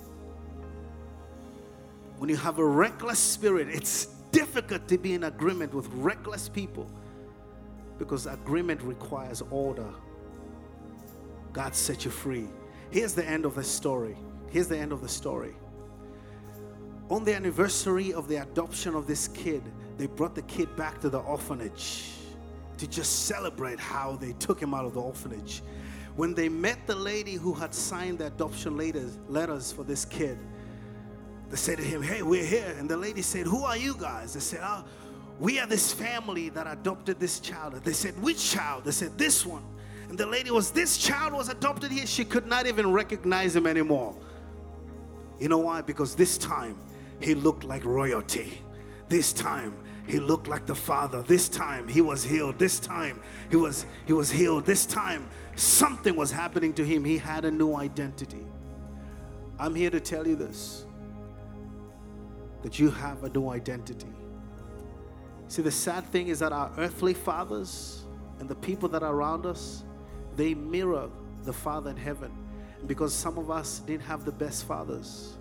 When 2.17 2.29
you 2.29 2.36
have 2.36 2.59
a 2.59 2.65
reckless 2.65 3.19
spirit, 3.19 3.69
it's 3.69 4.07
difficult 4.32 4.88
to 4.89 4.97
be 4.97 5.13
in 5.13 5.23
agreement 5.23 5.73
with 5.73 5.88
reckless 5.93 6.49
people 6.49 6.89
because 7.97 8.25
agreement 8.25 8.82
requires 8.82 9.41
order. 9.51 9.89
God 11.53 11.75
set 11.75 12.05
you 12.05 12.11
free. 12.11 12.47
Here's 12.89 13.13
the 13.13 13.27
end 13.27 13.45
of 13.45 13.55
the 13.55 13.63
story. 13.63 14.17
Here's 14.49 14.67
the 14.67 14.77
end 14.77 14.91
of 14.91 15.01
the 15.01 15.09
story. 15.09 15.55
On 17.09 17.23
the 17.25 17.35
anniversary 17.35 18.13
of 18.13 18.27
the 18.27 18.37
adoption 18.37 18.95
of 18.95 19.07
this 19.07 19.27
kid, 19.27 19.63
they 19.97 20.07
brought 20.07 20.35
the 20.35 20.41
kid 20.43 20.73
back 20.75 20.99
to 21.01 21.09
the 21.09 21.19
orphanage 21.19 22.11
to 22.77 22.87
just 22.87 23.25
celebrate 23.25 23.79
how 23.79 24.15
they 24.15 24.33
took 24.33 24.59
him 24.59 24.73
out 24.73 24.85
of 24.85 24.93
the 24.93 25.01
orphanage. 25.01 25.61
When 26.15 26.33
they 26.33 26.49
met 26.49 26.87
the 26.87 26.95
lady 26.95 27.35
who 27.35 27.53
had 27.53 27.73
signed 27.73 28.19
the 28.19 28.27
adoption 28.27 28.77
letters, 28.77 29.71
for 29.71 29.83
this 29.83 30.05
kid, 30.05 30.37
they 31.49 31.57
said 31.57 31.77
to 31.77 31.83
him, 31.83 32.01
Hey, 32.01 32.21
we're 32.21 32.45
here. 32.45 32.75
And 32.77 32.89
the 32.89 32.97
lady 32.97 33.21
said, 33.21 33.45
Who 33.45 33.63
are 33.63 33.77
you 33.77 33.95
guys? 33.97 34.33
They 34.33 34.39
said, 34.39 34.61
Oh, 34.63 34.83
we 35.39 35.59
are 35.59 35.67
this 35.67 35.93
family 35.93 36.49
that 36.49 36.65
adopted 36.65 37.19
this 37.19 37.39
child. 37.39 37.73
They 37.83 37.93
said, 37.93 38.21
Which 38.21 38.51
child? 38.51 38.85
They 38.85 38.91
said, 38.91 39.17
This 39.17 39.45
one. 39.45 39.63
And 40.12 40.18
the 40.18 40.26
lady 40.26 40.51
was, 40.51 40.72
This 40.72 40.97
child 40.97 41.32
was 41.32 41.47
adopted 41.47 41.89
here. 41.89 42.05
She 42.05 42.26
could 42.26 42.45
not 42.45 42.68
even 42.68 42.91
recognize 42.91 43.55
him 43.55 43.66
anymore. 43.66 44.14
You 45.39 45.47
know 45.47 45.59
why? 45.59 45.80
Because 45.80 46.16
this 46.16 46.38
time 46.38 46.78
he 47.22 47.34
looked 47.34 47.64
like 47.64 47.86
royalty. 47.86 48.62
This 49.07 49.32
time 49.32 49.74
he 50.05 50.20
looked 50.20 50.49
like 50.49 50.66
the 50.66 50.76
father. 50.76 51.22
This 51.22 51.47
time 51.47 51.88
he 51.88 52.01
was 52.01 52.26
healed. 52.26 52.59
This 52.59 52.78
time 52.78 53.22
he 53.49 53.55
was 53.55 53.86
he 54.05 54.12
was 54.12 54.30
healed. 54.30 54.66
This 54.66 54.86
time 54.86 55.30
something 55.55 56.18
was 56.18 56.30
happening 56.30 56.74
to 56.74 56.84
him. 56.84 57.05
He 57.05 57.18
had 57.18 57.45
a 57.45 57.51
new 57.51 57.76
identity. 57.76 58.45
I'm 59.57 59.74
here 59.74 59.91
to 59.91 60.01
tell 60.01 60.28
you 60.28 60.36
this 60.36 60.86
that 62.64 62.80
you 62.80 62.91
have 62.91 63.24
a 63.24 63.30
new 63.30 63.47
identity. 63.47 64.12
See, 65.47 65.62
the 65.62 65.72
sad 65.72 66.03
thing 66.07 66.28
is 66.28 66.39
that 66.39 66.51
our 66.51 66.70
earthly 66.78 67.14
fathers 67.14 68.03
and 68.41 68.49
the 68.49 68.55
people 68.55 68.89
that 68.89 69.03
are 69.03 69.16
around 69.16 69.45
us, 69.45 69.86
they 70.41 70.55
mirror 70.55 71.07
the 71.43 71.53
Father 71.53 71.91
in 71.91 71.97
heaven. 71.97 72.31
Because 72.87 73.13
some 73.13 73.37
of 73.37 73.51
us 73.51 73.77
didn't 73.79 74.01
have 74.01 74.25
the 74.25 74.31
best 74.31 74.65
fathers. 74.65 75.37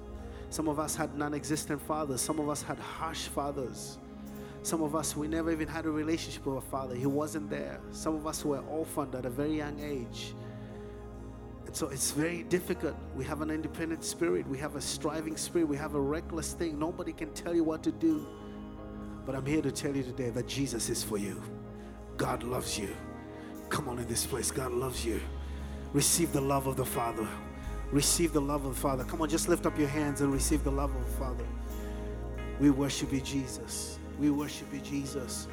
Some 0.51 0.68
of 0.68 0.78
us 0.78 0.94
had 0.94 1.16
non 1.16 1.32
existent 1.32 1.80
fathers. 1.80 2.20
Some 2.20 2.38
of 2.38 2.51
us 2.51 2.62
had 2.62 2.78
harsh 2.78 3.28
fathers. 3.28 3.96
Some 4.62 4.82
of 4.82 4.94
us, 4.94 5.16
we 5.16 5.26
never 5.26 5.51
even 5.51 5.66
had 5.66 5.86
a 5.86 5.90
relationship 5.90 6.44
with 6.44 6.59
a 6.59 6.61
father. 6.61 6.94
He 6.94 7.07
wasn't 7.07 7.48
there. 7.48 7.80
Some 7.92 8.14
of 8.14 8.26
us 8.26 8.44
were 8.44 8.59
orphaned 8.68 9.14
at 9.14 9.24
a 9.24 9.30
very 9.30 9.57
young 9.57 9.80
age. 9.80 10.34
And 11.64 11.74
so 11.74 11.88
it's 11.88 12.11
very 12.11 12.42
difficult. 12.42 12.94
We 13.16 13.24
have 13.24 13.40
an 13.40 13.51
independent 13.51 14.05
spirit. 14.05 14.46
We 14.46 14.59
have 14.59 14.76
a 14.76 14.82
striving 14.82 15.38
spirit. 15.38 15.66
We 15.66 15.78
have 15.78 15.94
a 15.94 16.01
reckless 16.01 16.53
thing. 16.53 16.78
Nobody 16.78 17.14
can 17.14 17.32
tell 17.32 17.55
you 17.55 17.64
what 17.64 17.82
to 17.84 17.90
do. 17.90 18.26
But 19.24 19.34
I'm 19.34 19.46
here 19.46 19.62
to 19.62 19.72
tell 19.72 19.96
you 19.96 20.03
today 20.03 20.28
that 20.28 20.46
Jesus 20.46 20.90
is 20.90 21.03
for 21.03 21.16
you. 21.16 21.42
God 22.18 22.42
loves 22.42 22.78
you. 22.78 22.94
Come 23.71 23.89
on 23.89 23.99
in 23.99 24.07
this 24.07 24.27
place. 24.27 24.51
God 24.51 24.73
loves 24.73 25.05
you. 25.05 25.21
Receive 25.93 26.33
the 26.33 26.41
love 26.41 26.66
of 26.66 26.77
the 26.77 26.85
Father. 26.85 27.27
Receive 27.91 28.33
the 28.33 28.41
love 28.41 28.64
of 28.64 28.75
the 28.75 28.81
Father. 28.81 29.05
Come 29.05 29.23
on, 29.23 29.29
just 29.29 29.49
lift 29.49 29.66
up 29.66 29.79
your 29.79 29.89
hands 29.89 30.21
and 30.21 30.33
receive 30.33 30.62
the 30.62 30.71
love 30.71 30.95
of 30.95 31.05
the 31.05 31.12
Father. 31.12 31.45
We 32.61 32.71
worship 32.71 33.12
you, 33.12 33.21
Jesus. 33.21 33.99
We 34.18 34.31
worship 34.31 34.73
you, 34.73 34.81
Jesus. 34.81 35.49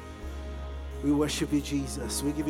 We 1.02 1.12
worship 1.12 1.52
you, 1.52 1.60
Jesus. 1.60 2.22
We 2.22 2.30
give 2.32 2.38
you 2.38 2.44